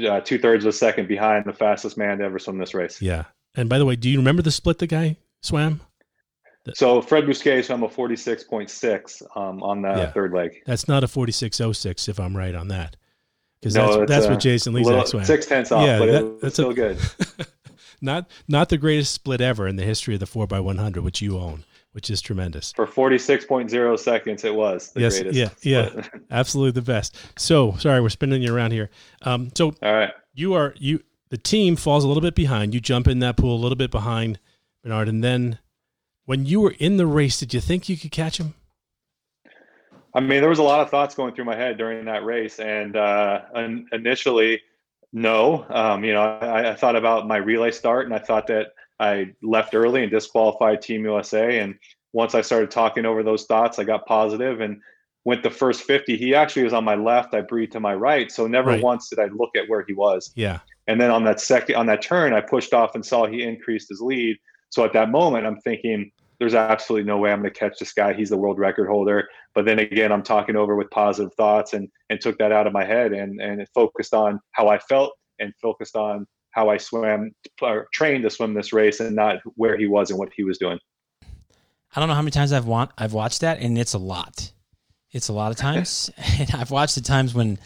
uh, 0.07 0.19
two 0.19 0.37
thirds 0.37 0.65
of 0.65 0.69
a 0.69 0.71
second 0.71 1.07
behind 1.07 1.45
the 1.45 1.53
fastest 1.53 1.97
man 1.97 2.19
to 2.19 2.25
ever 2.25 2.37
swim 2.37 2.59
this 2.59 2.75
race. 2.75 3.01
Yeah. 3.01 3.23
And 3.55 3.67
by 3.67 3.79
the 3.79 3.85
way, 3.85 3.95
do 3.95 4.07
you 4.07 4.19
remember 4.19 4.43
the 4.43 4.51
split 4.51 4.77
the 4.77 4.85
guy 4.85 5.17
swam? 5.41 5.81
So 6.75 7.01
Fred 7.01 7.23
Bousquet 7.23 7.65
swam 7.65 7.81
a 7.81 7.87
46.6 7.87 9.35
um, 9.35 9.63
on 9.63 9.81
the 9.81 9.87
yeah. 9.87 10.11
third 10.11 10.31
leg. 10.31 10.61
That's 10.67 10.87
not 10.87 11.03
a 11.03 11.07
46.06 11.07 12.07
if 12.07 12.19
I'm 12.19 12.37
right 12.37 12.53
on 12.53 12.67
that. 12.67 12.97
Because 13.59 13.73
no, 13.73 13.97
that's, 13.97 14.11
that's 14.11 14.27
what 14.27 14.39
Jason 14.39 14.75
Lezak 14.75 15.07
swam. 15.07 15.25
Six 15.25 15.47
tenths 15.47 15.71
off, 15.71 15.87
yeah, 15.87 15.97
but 15.97 16.05
that, 16.05 16.39
that's 16.39 16.53
still 16.53 16.69
a, 16.69 16.73
good. 16.75 16.99
not 18.01 18.29
not 18.47 18.69
the 18.69 18.77
greatest 18.77 19.13
split 19.13 19.41
ever 19.41 19.67
in 19.67 19.75
the 19.75 19.83
history 19.83 20.13
of 20.13 20.19
the 20.19 20.25
four 20.25 20.43
x 20.43 20.51
one 20.51 20.77
hundred, 20.77 21.03
which 21.03 21.21
you 21.21 21.37
own, 21.37 21.63
which 21.91 22.09
is 22.09 22.21
tremendous. 22.21 22.73
For 22.73 22.87
forty 22.87 23.17
six 23.17 23.45
point 23.45 23.69
zero 23.69 23.95
seconds, 23.95 24.43
it 24.43 24.53
was 24.53 24.91
the 24.91 25.01
yes, 25.01 25.19
greatest 25.19 25.63
yeah, 25.65 25.85
split. 25.87 26.05
yeah, 26.13 26.19
absolutely 26.31 26.79
the 26.79 26.85
best. 26.85 27.15
So 27.37 27.75
sorry, 27.77 28.01
we're 28.01 28.09
spinning 28.09 28.41
you 28.41 28.55
around 28.55 28.71
here. 28.71 28.89
Um, 29.23 29.49
so 29.55 29.75
all 29.81 29.93
right, 29.93 30.11
you 30.33 30.53
are 30.53 30.73
you. 30.77 31.01
The 31.29 31.37
team 31.37 31.75
falls 31.75 32.03
a 32.03 32.07
little 32.07 32.21
bit 32.21 32.35
behind. 32.35 32.73
You 32.73 32.79
jump 32.79 33.07
in 33.07 33.19
that 33.19 33.35
pool 33.35 33.55
a 33.55 33.61
little 33.61 33.75
bit 33.75 33.91
behind 33.91 34.39
Bernard, 34.83 35.09
and 35.09 35.23
then 35.23 35.59
when 36.25 36.45
you 36.45 36.61
were 36.61 36.75
in 36.79 36.97
the 36.97 37.07
race, 37.07 37.39
did 37.39 37.53
you 37.53 37.59
think 37.59 37.89
you 37.89 37.97
could 37.97 38.11
catch 38.11 38.39
him? 38.39 38.53
I 40.13 40.21
mean, 40.21 40.39
there 40.39 40.49
was 40.49 40.59
a 40.59 40.63
lot 40.63 40.79
of 40.79 40.89
thoughts 40.89 41.13
going 41.13 41.35
through 41.35 41.43
my 41.43 41.57
head 41.57 41.77
during 41.77 42.05
that 42.05 42.23
race, 42.23 42.59
and 42.59 42.95
uh, 42.95 43.41
initially 43.91 44.61
no, 45.13 45.65
um, 45.69 46.03
you 46.03 46.13
know, 46.13 46.21
I, 46.21 46.71
I, 46.71 46.75
thought 46.75 46.95
about 46.95 47.27
my 47.27 47.37
relay 47.37 47.71
start, 47.71 48.05
and 48.05 48.13
I 48.13 48.19
thought 48.19 48.47
that 48.47 48.67
I 48.99 49.33
left 49.41 49.75
early 49.75 50.03
and 50.03 50.11
disqualified 50.11 50.81
Team 50.81 51.05
USA. 51.05 51.59
And 51.59 51.75
once 52.13 52.35
I 52.35 52.41
started 52.41 52.71
talking 52.71 53.05
over 53.05 53.23
those 53.23 53.45
thoughts, 53.45 53.79
I 53.79 53.83
got 53.83 54.05
positive 54.05 54.61
and 54.61 54.81
went 55.25 55.43
the 55.43 55.49
first 55.49 55.83
50. 55.83 56.17
He 56.17 56.35
actually 56.35 56.63
was 56.63 56.73
on 56.73 56.83
my 56.83 56.95
left. 56.95 57.33
I 57.33 57.41
breathed 57.41 57.73
to 57.73 57.79
my 57.79 57.93
right, 57.93 58.31
so 58.31 58.47
never 58.47 58.71
right. 58.71 58.83
once 58.83 59.09
did 59.09 59.19
I 59.19 59.25
look 59.25 59.55
at 59.55 59.67
where 59.67 59.83
he 59.85 59.93
was. 59.93 60.31
Yeah. 60.35 60.59
And 60.87 61.01
then 61.01 61.11
on 61.11 61.23
that 61.23 61.39
second 61.39 61.75
on 61.75 61.87
that 61.87 62.01
turn, 62.01 62.33
I 62.33 62.41
pushed 62.41 62.73
off 62.73 62.95
and 62.95 63.05
saw 63.05 63.25
he 63.25 63.43
increased 63.43 63.89
his 63.89 64.01
lead. 64.01 64.37
So 64.69 64.83
at 64.83 64.93
that 64.93 65.09
moment, 65.09 65.45
I'm 65.45 65.59
thinking, 65.61 66.11
there's 66.39 66.55
absolutely 66.55 67.07
no 67.07 67.17
way 67.17 67.31
I'm 67.31 67.41
going 67.41 67.53
to 67.53 67.59
catch 67.59 67.79
this 67.79 67.93
guy. 67.93 68.13
He's 68.13 68.29
the 68.29 68.37
world 68.37 68.59
record 68.59 68.87
holder. 68.87 69.27
But 69.53 69.65
then 69.65 69.79
again, 69.79 70.11
I'm 70.11 70.23
talking 70.23 70.55
over 70.55 70.75
with 70.75 70.89
positive 70.91 71.33
thoughts 71.35 71.73
and 71.73 71.89
and 72.09 72.19
took 72.19 72.37
that 72.39 72.51
out 72.51 72.67
of 72.67 72.73
my 72.73 72.85
head 72.85 73.13
and 73.13 73.41
and 73.41 73.65
focused 73.73 74.13
on 74.13 74.39
how 74.51 74.67
I 74.67 74.79
felt 74.79 75.13
and 75.39 75.53
focused 75.61 75.95
on 75.95 76.25
how 76.51 76.69
I 76.69 76.77
swam 76.77 77.31
or 77.61 77.87
trained 77.93 78.23
to 78.23 78.29
swim 78.29 78.53
this 78.53 78.73
race 78.73 78.99
and 78.99 79.15
not 79.15 79.37
where 79.55 79.77
he 79.77 79.87
was 79.87 80.09
and 80.09 80.19
what 80.19 80.29
he 80.35 80.43
was 80.43 80.57
doing. 80.57 80.79
I 81.23 81.99
don't 81.99 82.09
know 82.09 82.15
how 82.15 82.21
many 82.21 82.31
times 82.31 82.51
I've 82.51 82.65
want 82.65 82.91
I've 82.97 83.13
watched 83.13 83.41
that 83.41 83.59
and 83.59 83.77
it's 83.77 83.93
a 83.93 83.99
lot. 83.99 84.51
It's 85.11 85.29
a 85.29 85.33
lot 85.33 85.51
of 85.51 85.57
times. 85.57 86.11
and 86.39 86.51
I've 86.53 86.71
watched 86.71 86.95
the 86.95 87.01
times 87.01 87.33
when 87.33 87.57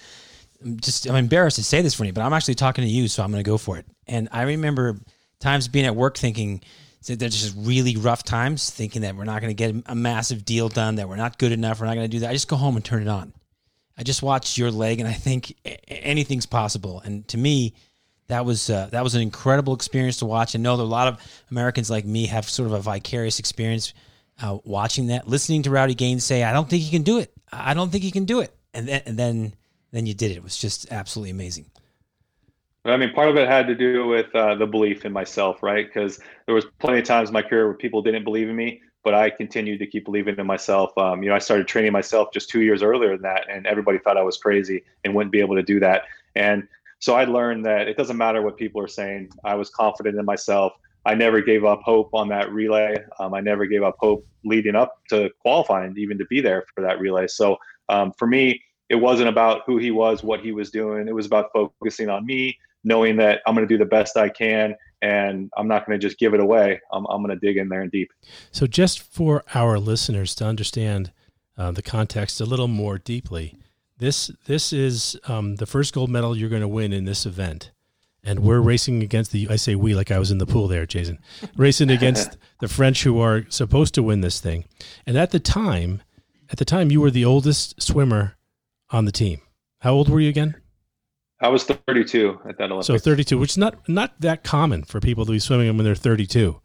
I'm 0.63 0.79
just 0.79 1.07
I'm 1.07 1.15
embarrassed 1.15 1.55
to 1.57 1.63
say 1.63 1.81
this 1.81 1.93
for 1.93 2.05
you, 2.05 2.13
but 2.13 2.21
I'm 2.21 2.33
actually 2.33 2.55
talking 2.55 2.83
to 2.83 2.89
you, 2.89 3.07
so 3.07 3.23
I'm 3.23 3.31
going 3.31 3.43
to 3.43 3.49
go 3.49 3.57
for 3.57 3.77
it. 3.77 3.85
And 4.07 4.29
I 4.31 4.43
remember 4.43 4.97
times 5.39 5.67
being 5.67 5.85
at 5.85 5.95
work 5.95 6.17
thinking 6.17 6.61
so 7.01 7.15
there's 7.15 7.41
just 7.41 7.55
really 7.57 7.95
rough 7.95 8.23
times 8.23 8.69
thinking 8.69 9.03
that 9.03 9.15
we're 9.15 9.23
not 9.23 9.41
going 9.41 9.55
to 9.55 9.71
get 9.71 9.83
a 9.85 9.95
massive 9.95 10.43
deal 10.43 10.67
done, 10.67 10.95
that 10.95 11.07
we're 11.07 11.15
not 11.15 11.37
good 11.37 11.51
enough, 11.51 11.79
we're 11.79 11.87
not 11.87 11.95
going 11.95 12.09
to 12.09 12.17
do 12.17 12.19
that. 12.19 12.29
I 12.29 12.33
just 12.33 12.47
go 12.47 12.57
home 12.57 12.75
and 12.75 12.83
turn 12.83 13.01
it 13.01 13.07
on. 13.07 13.33
I 13.97 14.03
just 14.03 14.23
watch 14.23 14.57
your 14.57 14.71
leg, 14.71 14.99
and 14.99 15.09
I 15.09 15.13
think 15.13 15.55
anything's 15.87 16.45
possible. 16.45 17.01
And 17.03 17.27
to 17.29 17.37
me, 17.37 17.73
that 18.27 18.45
was 18.45 18.69
uh, 18.69 18.87
that 18.91 19.03
was 19.03 19.15
an 19.15 19.21
incredible 19.21 19.73
experience 19.73 20.17
to 20.17 20.25
watch. 20.25 20.55
And 20.55 20.63
know 20.63 20.77
that 20.77 20.83
a 20.83 20.85
lot 20.85 21.09
of 21.09 21.19
Americans 21.51 21.89
like 21.89 22.05
me 22.05 22.27
have 22.27 22.47
sort 22.49 22.67
of 22.67 22.73
a 22.73 22.79
vicarious 22.79 23.39
experience 23.39 23.93
uh, 24.41 24.57
watching 24.63 25.07
that, 25.07 25.27
listening 25.27 25.63
to 25.63 25.69
Rowdy 25.69 25.95
Gaines 25.95 26.23
say, 26.23 26.43
"I 26.43 26.53
don't 26.53 26.69
think 26.69 26.83
he 26.83 26.91
can 26.91 27.03
do 27.03 27.19
it. 27.19 27.33
I 27.51 27.73
don't 27.73 27.91
think 27.91 28.03
he 28.03 28.11
can 28.11 28.23
do 28.23 28.39
it," 28.39 28.55
and 28.73 28.87
then 28.87 29.01
and 29.05 29.19
then 29.19 29.53
then 29.91 30.05
you 30.05 30.13
did 30.13 30.31
it. 30.31 30.37
It 30.37 30.43
was 30.43 30.57
just 30.57 30.89
absolutely 30.91 31.31
amazing. 31.31 31.65
I 32.85 32.95
mean, 32.97 33.11
part 33.13 33.29
of 33.29 33.35
it 33.35 33.47
had 33.47 33.67
to 33.67 33.75
do 33.75 34.07
with 34.07 34.33
uh, 34.33 34.55
the 34.55 34.65
belief 34.65 35.05
in 35.05 35.11
myself, 35.11 35.61
right? 35.61 35.85
Because 35.85 36.19
there 36.45 36.55
was 36.55 36.65
plenty 36.79 36.99
of 36.99 37.05
times 37.05 37.29
in 37.29 37.33
my 37.33 37.41
career 37.41 37.67
where 37.67 37.75
people 37.75 38.01
didn't 38.01 38.23
believe 38.23 38.47
in 38.47 38.55
me, 38.55 38.81
but 39.03 39.13
I 39.13 39.29
continued 39.29 39.79
to 39.79 39.87
keep 39.87 40.05
believing 40.05 40.37
in 40.37 40.47
myself. 40.47 40.97
Um, 40.97 41.21
you 41.21 41.29
know, 41.29 41.35
I 41.35 41.39
started 41.39 41.67
training 41.67 41.91
myself 41.91 42.29
just 42.33 42.49
two 42.49 42.61
years 42.61 42.81
earlier 42.81 43.11
than 43.11 43.23
that, 43.23 43.47
and 43.49 43.67
everybody 43.67 43.97
thought 43.97 44.17
I 44.17 44.23
was 44.23 44.37
crazy 44.37 44.83
and 45.03 45.13
wouldn't 45.13 45.33
be 45.33 45.41
able 45.41 45.55
to 45.55 45.63
do 45.63 45.79
that. 45.81 46.03
And 46.35 46.67
so 46.99 47.15
I 47.15 47.25
learned 47.25 47.65
that 47.65 47.87
it 47.87 47.97
doesn't 47.97 48.17
matter 48.17 48.41
what 48.41 48.55
people 48.55 48.81
are 48.81 48.87
saying. 48.87 49.29
I 49.43 49.55
was 49.55 49.69
confident 49.69 50.17
in 50.17 50.25
myself. 50.25 50.73
I 51.05 51.15
never 51.15 51.41
gave 51.41 51.65
up 51.65 51.81
hope 51.83 52.09
on 52.13 52.29
that 52.29 52.51
relay. 52.51 52.95
Um, 53.19 53.33
I 53.33 53.41
never 53.41 53.65
gave 53.65 53.83
up 53.83 53.95
hope 53.99 54.25
leading 54.45 54.75
up 54.75 54.99
to 55.09 55.29
qualifying, 55.41 55.97
even 55.97 56.17
to 56.17 56.25
be 56.25 56.41
there 56.41 56.65
for 56.75 56.81
that 56.81 56.99
relay. 56.99 57.27
So 57.27 57.57
um, 57.89 58.13
for 58.17 58.27
me, 58.27 58.61
it 58.89 58.95
wasn't 58.95 59.29
about 59.29 59.61
who 59.65 59.77
he 59.77 59.91
was, 59.91 60.23
what 60.23 60.41
he 60.41 60.51
was 60.51 60.71
doing. 60.71 61.07
It 61.07 61.15
was 61.15 61.25
about 61.25 61.51
focusing 61.53 62.09
on 62.09 62.25
me, 62.25 62.57
knowing 62.83 63.17
that 63.17 63.41
I'm 63.45 63.55
going 63.55 63.67
to 63.67 63.73
do 63.73 63.77
the 63.77 63.89
best 63.89 64.17
I 64.17 64.29
can 64.29 64.75
and 65.01 65.49
I'm 65.57 65.67
not 65.67 65.85
going 65.85 65.99
to 65.99 66.05
just 66.05 66.19
give 66.19 66.33
it 66.33 66.39
away. 66.39 66.79
I'm, 66.91 67.05
I'm 67.05 67.23
going 67.23 67.37
to 67.37 67.45
dig 67.45 67.57
in 67.57 67.69
there 67.69 67.81
and 67.81 67.91
deep. 67.91 68.11
So, 68.51 68.67
just 68.67 69.01
for 69.01 69.43
our 69.53 69.79
listeners 69.79 70.35
to 70.35 70.45
understand 70.45 71.11
uh, 71.57 71.71
the 71.71 71.81
context 71.81 72.41
a 72.41 72.45
little 72.45 72.67
more 72.67 72.97
deeply, 72.97 73.57
this 73.97 74.31
this 74.45 74.73
is 74.73 75.17
um, 75.27 75.55
the 75.55 75.65
first 75.65 75.93
gold 75.93 76.09
medal 76.09 76.35
you're 76.35 76.49
going 76.49 76.61
to 76.61 76.67
win 76.67 76.91
in 76.93 77.05
this 77.05 77.25
event, 77.25 77.71
and 78.23 78.39
we're 78.39 78.59
racing 78.59 79.01
against 79.03 79.31
the. 79.31 79.47
I 79.49 79.55
say 79.55 79.75
we 79.75 79.95
like 79.95 80.11
I 80.11 80.19
was 80.19 80.31
in 80.31 80.37
the 80.37 80.45
pool 80.45 80.67
there, 80.67 80.85
Jason, 80.85 81.19
racing 81.55 81.89
against 81.89 82.37
the 82.59 82.67
French 82.67 83.03
who 83.03 83.19
are 83.19 83.45
supposed 83.49 83.93
to 83.95 84.03
win 84.03 84.21
this 84.21 84.39
thing. 84.39 84.65
And 85.05 85.17
at 85.17 85.31
the 85.31 85.39
time, 85.39 86.01
at 86.49 86.57
the 86.57 86.65
time, 86.65 86.91
you 86.91 87.01
were 87.01 87.11
the 87.11 87.25
oldest 87.25 87.81
swimmer 87.81 88.35
on 88.89 89.05
the 89.05 89.11
team. 89.11 89.41
How 89.79 89.93
old 89.93 90.09
were 90.09 90.19
you 90.19 90.29
again? 90.29 90.55
I 91.41 91.47
was 91.47 91.63
32 91.63 92.41
at 92.47 92.57
that 92.57 92.65
Olympics. 92.65 92.87
So 92.87 92.97
32, 92.97 93.37
which 93.37 93.51
is 93.51 93.57
not 93.57 93.87
not 93.87 94.19
that 94.21 94.43
common 94.43 94.83
for 94.83 94.99
people 94.99 95.25
to 95.25 95.31
be 95.31 95.39
swimming 95.39 95.75
when 95.75 95.85
they're 95.85 95.95
32. 95.95 96.59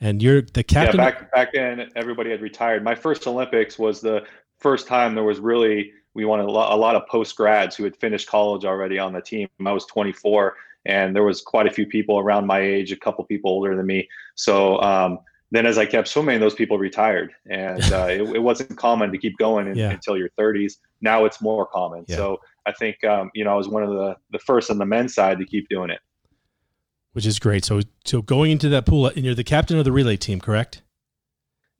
And 0.00 0.22
you're 0.22 0.42
the 0.42 0.64
captain. 0.64 0.98
Yeah, 0.98 1.10
back 1.10 1.32
back 1.32 1.52
then, 1.52 1.90
everybody 1.94 2.30
had 2.30 2.40
retired. 2.40 2.82
My 2.82 2.94
first 2.94 3.26
Olympics 3.26 3.78
was 3.78 4.00
the 4.00 4.24
first 4.58 4.86
time 4.86 5.14
there 5.14 5.24
was 5.24 5.38
really 5.38 5.92
we 6.14 6.24
wanted 6.24 6.46
a 6.46 6.50
lot, 6.50 6.72
a 6.72 6.76
lot 6.76 6.96
of 6.96 7.06
post 7.06 7.36
grads 7.36 7.76
who 7.76 7.84
had 7.84 7.96
finished 7.96 8.28
college 8.28 8.64
already 8.64 8.98
on 8.98 9.12
the 9.12 9.20
team. 9.20 9.48
I 9.64 9.72
was 9.72 9.86
24, 9.86 10.56
and 10.86 11.14
there 11.14 11.22
was 11.22 11.40
quite 11.40 11.66
a 11.66 11.70
few 11.70 11.86
people 11.86 12.18
around 12.18 12.46
my 12.46 12.60
age, 12.60 12.90
a 12.90 12.96
couple 12.96 13.24
people 13.24 13.50
older 13.50 13.76
than 13.76 13.86
me. 13.86 14.08
So 14.34 14.80
um, 14.80 15.20
then, 15.52 15.66
as 15.66 15.78
I 15.78 15.86
kept 15.86 16.08
swimming, 16.08 16.40
those 16.40 16.54
people 16.54 16.78
retired, 16.78 17.32
and 17.48 17.82
uh, 17.92 18.06
it, 18.08 18.22
it, 18.22 18.42
wasn't 18.42 18.76
common 18.76 19.12
to 19.12 19.18
keep 19.18 19.36
going 19.38 19.68
in, 19.68 19.76
yeah. 19.76 19.90
until 19.90 20.16
your 20.16 20.30
30s. 20.30 20.78
Now 21.00 21.24
it's 21.24 21.40
more 21.40 21.66
common. 21.66 22.04
Yeah. 22.08 22.16
So 22.16 22.40
I 22.66 22.72
think 22.72 23.02
um, 23.04 23.30
you 23.34 23.44
know 23.44 23.52
I 23.52 23.56
was 23.56 23.68
one 23.68 23.82
of 23.82 23.90
the 23.90 24.16
the 24.30 24.38
first 24.38 24.70
on 24.70 24.78
the 24.78 24.86
men's 24.86 25.14
side 25.14 25.38
to 25.38 25.44
keep 25.44 25.68
doing 25.68 25.90
it, 25.90 26.00
which 27.12 27.26
is 27.26 27.38
great. 27.38 27.64
So 27.64 27.80
so 28.04 28.22
going 28.22 28.50
into 28.50 28.68
that 28.70 28.86
pool, 28.86 29.06
and 29.06 29.24
you're 29.24 29.34
the 29.34 29.44
captain 29.44 29.78
of 29.78 29.84
the 29.84 29.92
relay 29.92 30.16
team, 30.16 30.40
correct? 30.40 30.82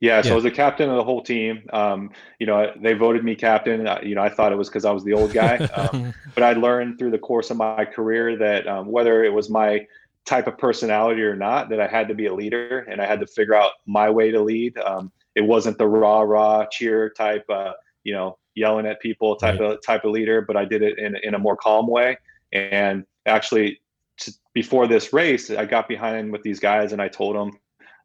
Yeah, 0.01 0.23
so 0.23 0.29
yeah. 0.29 0.33
I 0.33 0.35
was 0.37 0.45
the 0.45 0.51
captain 0.51 0.89
of 0.89 0.97
the 0.97 1.05
whole 1.05 1.23
team. 1.23 1.63
Um, 1.75 2.11
you 2.39 2.47
know, 2.47 2.73
they 2.81 2.95
voted 2.95 3.23
me 3.23 3.35
captain. 3.35 3.87
Uh, 3.87 4.01
you 4.03 4.15
know, 4.15 4.23
I 4.23 4.31
thought 4.31 4.51
it 4.51 4.57
was 4.57 4.71
because 4.71 4.87
I 4.87 4.93
was 4.93 5.05
the 5.05 5.13
old 5.13 5.33
guy, 5.33 5.57
um, 5.77 6.15
but 6.35 6.43
I 6.43 6.55
learned 6.55 6.99
through 6.99 7.11
the 7.11 7.19
course 7.19 7.51
of 7.51 7.59
my 7.59 7.85
career 7.85 8.37
that 8.39 8.67
um, 8.67 8.87
whether 8.91 9.25
it 9.25 9.33
was 9.33 9.51
my 9.51 9.87
type 10.25 10.47
of 10.47 10.57
personality 10.57 11.23
or 11.23 11.37
not, 11.37 11.69
that 11.69 11.81
I 11.81 11.87
had 11.87 12.09
to 12.09 12.15
be 12.15 12.27
a 12.27 12.35
leader 12.35 12.81
and 12.81 13.01
I 13.01 13.07
had 13.07 13.21
to 13.21 13.27
figure 13.27 13.55
out 13.55 13.73
my 13.87 14.09
way 14.09 14.31
to 14.31 14.41
lead. 14.41 14.79
Um, 14.79 15.13
it 15.35 15.43
wasn't 15.43 15.77
the 15.77 15.87
rah 15.87 16.21
rah 16.23 16.67
cheer 16.71 17.11
type, 17.11 17.45
uh, 17.51 17.73
you 18.03 18.15
know, 18.15 18.39
yelling 18.61 18.87
at 18.87 19.01
people 19.01 19.37
type 19.37 19.59
right. 19.59 19.73
of 19.73 19.83
type 19.85 20.05
of 20.05 20.13
leader, 20.13 20.43
but 20.43 20.57
I 20.57 20.65
did 20.65 20.83
it 20.83 20.99
in 20.99 21.17
in 21.23 21.35
a 21.35 21.39
more 21.39 21.57
calm 21.57 21.89
way. 21.89 22.17
And 22.53 23.05
actually, 23.27 23.81
t- 24.21 24.33
before 24.55 24.87
this 24.87 25.13
race, 25.13 25.51
I 25.51 25.65
got 25.65 25.89
behind 25.89 26.33
with 26.33 26.43
these 26.43 26.61
guys 26.61 26.93
and 26.93 27.03
I 27.03 27.09
told 27.09 27.37
them 27.37 27.59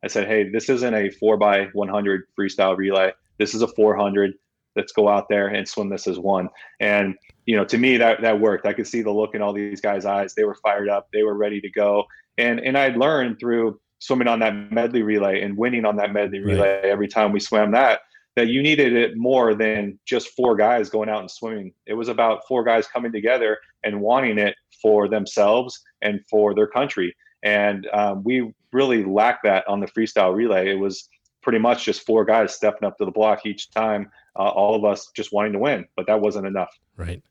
I 0.04 0.08
said, 0.08 0.28
hey, 0.28 0.50
this 0.50 0.70
isn't 0.70 0.94
a 0.94 1.10
four 1.10 1.36
by 1.36 1.66
100 1.74 2.24
freestyle 2.38 2.78
relay. 2.78 3.12
This 3.40 3.56
is 3.56 3.64
a 3.64 3.68
400. 3.68 4.34
Let's 4.76 4.92
go 4.92 5.10
out 5.10 5.30
there 5.30 5.48
and 5.48 5.68
swim 5.68 5.90
this 5.90 6.06
as 6.06 6.20
one. 6.20 6.50
And 6.80 7.16
you 7.46 7.56
know, 7.56 7.66
to 7.66 7.78
me, 7.78 7.98
that 7.98 8.22
that 8.22 8.40
worked. 8.40 8.66
I 8.66 8.74
could 8.74 8.88
see 8.88 9.02
the 9.02 9.12
look 9.12 9.36
in 9.36 9.42
all 9.42 9.54
these 9.54 9.82
guys' 9.82 10.06
eyes. 10.06 10.34
They 10.34 10.44
were 10.44 10.56
fired 10.56 10.90
up. 10.90 11.08
They 11.14 11.24
were 11.24 11.36
ready 11.36 11.62
to 11.62 11.70
go. 11.70 12.06
And 12.38 12.60
and 12.60 12.78
I'd 12.78 12.98
learned 12.98 13.40
through 13.40 13.80
swimming 14.00 14.28
on 14.28 14.40
that 14.40 14.54
medley 14.72 15.02
relay 15.02 15.42
and 15.42 15.58
winning 15.58 15.86
on 15.86 15.96
that 15.96 16.12
medley 16.12 16.40
relay 16.40 16.76
right. 16.76 16.86
every 16.86 17.08
time 17.08 17.32
we 17.32 17.40
swam 17.40 17.72
that 17.72 18.02
that 18.36 18.48
you 18.48 18.62
needed 18.62 18.94
it 18.94 19.18
more 19.18 19.56
than 19.56 19.98
just 20.06 20.30
four 20.36 20.56
guys 20.56 20.90
going 20.90 21.10
out 21.10 21.22
and 21.22 21.32
swimming. 21.32 21.74
It 21.86 21.94
was 21.94 22.10
about 22.10 22.48
four 22.48 22.64
guys 22.64 22.88
coming 22.88 23.12
together 23.12 23.58
and 23.84 24.02
wanting 24.02 24.38
it 24.38 24.56
for 24.82 25.08
themselves 25.08 25.82
and 26.02 26.20
for 26.30 26.54
their 26.54 26.68
country. 26.68 27.16
And 27.44 27.88
um, 27.94 28.24
we 28.24 28.54
really 28.72 29.04
lacked 29.06 29.44
that 29.44 29.68
on 29.68 29.80
the 29.80 29.88
freestyle 29.88 30.36
relay. 30.36 30.70
It 30.70 30.80
was 30.80 31.08
pretty 31.42 31.60
much 31.60 31.86
just 31.86 32.06
four 32.06 32.26
guys 32.26 32.54
stepping 32.54 32.86
up 32.86 32.98
to 32.98 33.06
the 33.06 33.12
block 33.12 33.46
each 33.46 33.72
time, 33.72 34.12
uh, 34.36 34.50
all 34.50 34.76
of 34.76 34.84
us 34.84 35.12
just 35.16 35.32
wanting 35.32 35.54
to 35.54 35.60
win, 35.60 35.86
but 35.96 36.08
that 36.08 36.20
wasn't 36.20 36.46
enough. 36.46 36.76
Right. 36.98 37.24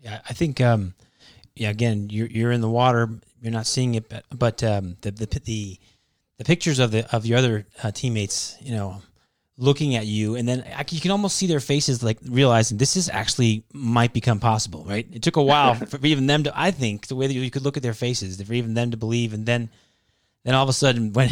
Yeah, 0.00 0.20
I 0.28 0.32
think. 0.32 0.60
Um, 0.60 0.94
yeah, 1.54 1.70
again, 1.70 2.08
you're 2.08 2.28
you're 2.28 2.52
in 2.52 2.60
the 2.60 2.70
water, 2.70 3.08
you're 3.42 3.52
not 3.52 3.66
seeing 3.66 3.96
it, 3.96 4.08
but, 4.08 4.24
but 4.30 4.62
um, 4.62 4.96
the, 5.00 5.10
the 5.10 5.26
the 5.26 5.78
the 6.38 6.44
pictures 6.44 6.78
of 6.78 6.92
the 6.92 7.12
of 7.14 7.26
your 7.26 7.36
other 7.36 7.66
uh, 7.82 7.90
teammates, 7.90 8.56
you 8.60 8.72
know, 8.72 9.02
looking 9.58 9.96
at 9.96 10.06
you, 10.06 10.36
and 10.36 10.48
then 10.48 10.64
you 10.90 11.00
can 11.00 11.10
almost 11.10 11.36
see 11.36 11.46
their 11.46 11.60
faces, 11.60 12.02
like 12.02 12.18
realizing 12.24 12.78
this 12.78 12.96
is 12.96 13.10
actually 13.10 13.64
might 13.74 14.12
become 14.12 14.38
possible. 14.40 14.84
Right? 14.88 15.06
It 15.12 15.22
took 15.22 15.36
a 15.36 15.42
while 15.42 15.74
for 15.74 15.98
even 16.06 16.26
them 16.26 16.44
to. 16.44 16.52
I 16.58 16.70
think 16.70 17.08
the 17.08 17.16
way 17.16 17.26
that 17.26 17.34
you 17.34 17.50
could 17.50 17.62
look 17.62 17.76
at 17.76 17.82
their 17.82 17.94
faces, 17.94 18.40
for 18.40 18.54
even 18.54 18.74
them 18.74 18.92
to 18.92 18.96
believe, 18.96 19.34
and 19.34 19.44
then 19.44 19.68
then 20.44 20.54
all 20.54 20.62
of 20.62 20.68
a 20.68 20.72
sudden, 20.72 21.12
when 21.14 21.28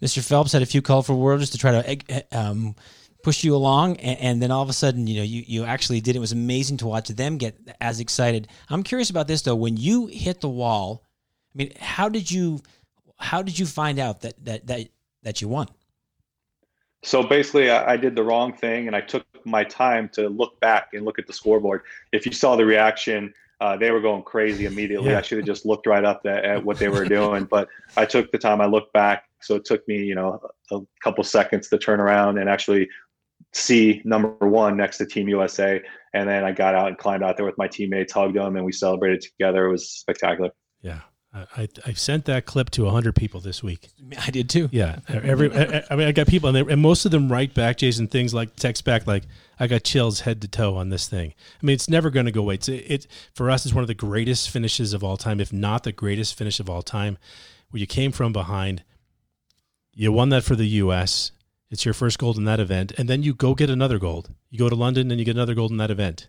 Mr. 0.00 0.22
Phelps 0.22 0.52
had 0.52 0.62
a 0.62 0.66
few 0.66 0.82
colorful 0.82 1.18
words 1.18 1.50
to 1.50 1.58
try 1.58 1.72
to 1.72 1.90
eh, 1.90 2.22
um, 2.30 2.76
push 3.22 3.42
you 3.42 3.54
along, 3.56 3.96
and, 3.96 4.18
and, 4.20 4.42
then 4.42 4.50
all 4.50 4.62
of 4.62 4.68
a 4.68 4.74
sudden, 4.74 5.06
you 5.06 5.16
know, 5.16 5.24
you, 5.24 5.42
you 5.46 5.64
actually 5.64 6.00
did. 6.00 6.16
It 6.16 6.20
was 6.20 6.32
amazing 6.32 6.76
to 6.78 6.86
watch 6.86 7.08
them 7.08 7.38
get 7.38 7.56
as 7.80 8.00
excited. 8.00 8.48
I'm 8.68 8.82
curious 8.82 9.10
about 9.10 9.26
this 9.26 9.42
though. 9.42 9.56
When 9.56 9.76
you 9.76 10.06
hit 10.06 10.40
the 10.40 10.48
wall, 10.48 11.04
I 11.54 11.58
mean, 11.58 11.72
how 11.80 12.08
did 12.08 12.30
you 12.30 12.60
how 13.18 13.42
did 13.42 13.58
you 13.58 13.66
find 13.66 13.98
out 13.98 14.20
that 14.20 14.44
that 14.44 14.66
that 14.66 14.88
that 15.22 15.40
you 15.40 15.48
won? 15.48 15.68
So 17.02 17.22
basically, 17.22 17.70
I, 17.70 17.92
I, 17.92 17.96
did 17.96 18.14
the 18.14 18.22
wrong 18.22 18.52
thing, 18.52 18.86
and 18.86 18.94
I 18.94 19.00
took 19.00 19.24
my 19.46 19.64
time 19.64 20.08
to 20.10 20.28
look 20.28 20.60
back 20.60 20.88
and 20.92 21.04
look 21.04 21.18
at 21.18 21.26
the 21.26 21.32
scoreboard. 21.32 21.82
If 22.12 22.26
you 22.26 22.32
saw 22.32 22.56
the 22.56 22.66
reaction, 22.66 23.32
uh, 23.60 23.76
they 23.76 23.90
were 23.90 24.00
going 24.00 24.22
crazy 24.22 24.66
immediately. 24.66 25.10
Yeah. 25.10 25.18
I 25.18 25.22
should 25.22 25.38
have 25.38 25.46
just 25.46 25.64
looked 25.64 25.86
right 25.86 26.04
up 26.04 26.22
at, 26.26 26.44
at 26.44 26.64
what 26.64 26.78
they 26.78 26.88
were 26.88 27.04
doing, 27.04 27.44
but 27.44 27.68
I 27.96 28.04
took 28.04 28.30
the 28.32 28.38
time. 28.38 28.60
I 28.60 28.66
looked 28.66 28.92
back, 28.92 29.24
so 29.40 29.54
it 29.54 29.64
took 29.64 29.86
me, 29.88 29.98
you 29.98 30.14
know, 30.14 30.40
a 30.70 30.80
couple 31.02 31.24
seconds 31.24 31.68
to 31.68 31.78
turn 31.78 32.00
around 32.00 32.38
and 32.38 32.48
actually 32.48 32.88
see 33.52 34.00
number 34.04 34.28
one 34.46 34.76
next 34.76 34.98
to 34.98 35.06
Team 35.06 35.28
USA. 35.28 35.82
And 36.14 36.28
then 36.28 36.44
I 36.44 36.52
got 36.52 36.74
out 36.74 36.88
and 36.88 36.98
climbed 36.98 37.22
out 37.22 37.36
there 37.36 37.46
with 37.46 37.58
my 37.58 37.68
teammates, 37.68 38.12
hugged 38.12 38.36
them, 38.36 38.56
and 38.56 38.64
we 38.64 38.72
celebrated 38.72 39.20
together. 39.20 39.66
It 39.66 39.72
was 39.72 39.88
spectacular. 39.88 40.50
Yeah. 40.82 41.00
I, 41.32 41.68
I 41.86 41.92
sent 41.92 42.24
that 42.24 42.44
clip 42.44 42.70
to 42.70 42.84
100 42.84 43.14
people 43.14 43.40
this 43.40 43.62
week. 43.62 43.88
I 44.20 44.30
did 44.30 44.50
too. 44.50 44.68
Yeah. 44.72 44.98
Every 45.08 45.54
I, 45.54 45.84
I 45.88 45.94
mean 45.94 46.08
I 46.08 46.12
got 46.12 46.26
people 46.26 46.48
and, 46.48 46.56
they, 46.56 46.72
and 46.72 46.82
most 46.82 47.04
of 47.04 47.12
them 47.12 47.30
write 47.30 47.54
back 47.54 47.78
Jason 47.78 48.08
things 48.08 48.34
like 48.34 48.56
text 48.56 48.84
back 48.84 49.06
like 49.06 49.24
I 49.58 49.68
got 49.68 49.84
chills 49.84 50.20
head 50.20 50.42
to 50.42 50.48
toe 50.48 50.76
on 50.76 50.88
this 50.88 51.06
thing. 51.06 51.34
I 51.62 51.66
mean 51.66 51.74
it's 51.74 51.88
never 51.88 52.10
going 52.10 52.26
to 52.26 52.32
go 52.32 52.40
away. 52.40 52.54
It's 52.54 52.68
it 52.68 53.06
for 53.32 53.48
us 53.48 53.64
it's 53.64 53.74
one 53.74 53.82
of 53.82 53.88
the 53.88 53.94
greatest 53.94 54.50
finishes 54.50 54.92
of 54.92 55.04
all 55.04 55.16
time 55.16 55.40
if 55.40 55.52
not 55.52 55.84
the 55.84 55.92
greatest 55.92 56.36
finish 56.36 56.58
of 56.58 56.68
all 56.68 56.82
time 56.82 57.16
where 57.70 57.80
you 57.80 57.86
came 57.86 58.10
from 58.10 58.32
behind 58.32 58.82
you 59.94 60.10
won 60.10 60.30
that 60.30 60.42
for 60.42 60.56
the 60.56 60.66
US. 60.66 61.30
It's 61.70 61.84
your 61.84 61.94
first 61.94 62.18
gold 62.18 62.38
in 62.38 62.44
that 62.44 62.58
event 62.58 62.92
and 62.98 63.08
then 63.08 63.22
you 63.22 63.34
go 63.34 63.54
get 63.54 63.70
another 63.70 64.00
gold. 64.00 64.30
You 64.50 64.58
go 64.58 64.68
to 64.68 64.74
London 64.74 65.12
and 65.12 65.20
you 65.20 65.24
get 65.24 65.36
another 65.36 65.54
gold 65.54 65.70
in 65.70 65.76
that 65.76 65.92
event. 65.92 66.28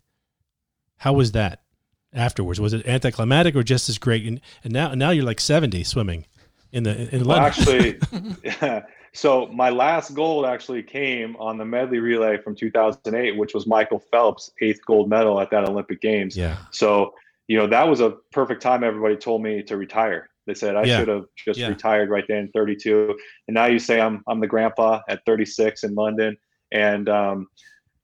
How 0.97 1.13
was 1.13 1.31
that? 1.31 1.63
Afterwards? 2.13 2.59
Was 2.59 2.73
it 2.73 2.87
anticlimactic 2.87 3.55
or 3.55 3.63
just 3.63 3.89
as 3.89 3.97
great? 3.97 4.25
And, 4.25 4.41
and 4.63 4.73
now 4.73 4.93
now 4.93 5.11
you're 5.11 5.25
like 5.25 5.39
70 5.39 5.83
swimming 5.83 6.25
in 6.71 6.83
the 6.83 7.13
in 7.13 7.25
well, 7.25 7.39
actually. 7.39 7.99
yeah. 8.43 8.83
So 9.13 9.47
my 9.47 9.69
last 9.69 10.13
gold 10.13 10.45
actually 10.45 10.83
came 10.83 11.35
on 11.35 11.57
the 11.57 11.65
medley 11.65 11.99
relay 11.99 12.37
from 12.37 12.55
2008, 12.55 13.35
which 13.35 13.53
was 13.53 13.67
Michael 13.67 13.99
Phelps' 13.99 14.51
eighth 14.61 14.85
gold 14.85 15.09
medal 15.09 15.39
at 15.41 15.51
that 15.51 15.67
Olympic 15.67 15.99
Games. 15.99 16.37
Yeah. 16.37 16.57
So 16.71 17.13
you 17.47 17.57
know 17.57 17.67
that 17.67 17.87
was 17.87 17.99
a 17.99 18.11
perfect 18.31 18.61
time. 18.61 18.83
Everybody 18.83 19.17
told 19.17 19.43
me 19.43 19.63
to 19.63 19.75
retire. 19.75 20.29
They 20.47 20.53
said 20.53 20.77
I 20.77 20.83
yeah. 20.83 20.99
should 20.99 21.09
have 21.09 21.25
just 21.35 21.59
yeah. 21.59 21.67
retired 21.67 22.09
right 22.09 22.23
then, 22.27 22.49
32. 22.53 23.13
And 23.47 23.55
now 23.55 23.65
you 23.65 23.79
say 23.79 23.99
I'm 23.99 24.23
I'm 24.27 24.39
the 24.39 24.47
grandpa 24.47 25.01
at 25.09 25.25
36 25.25 25.83
in 25.83 25.93
London, 25.93 26.37
and 26.71 27.09
um, 27.09 27.47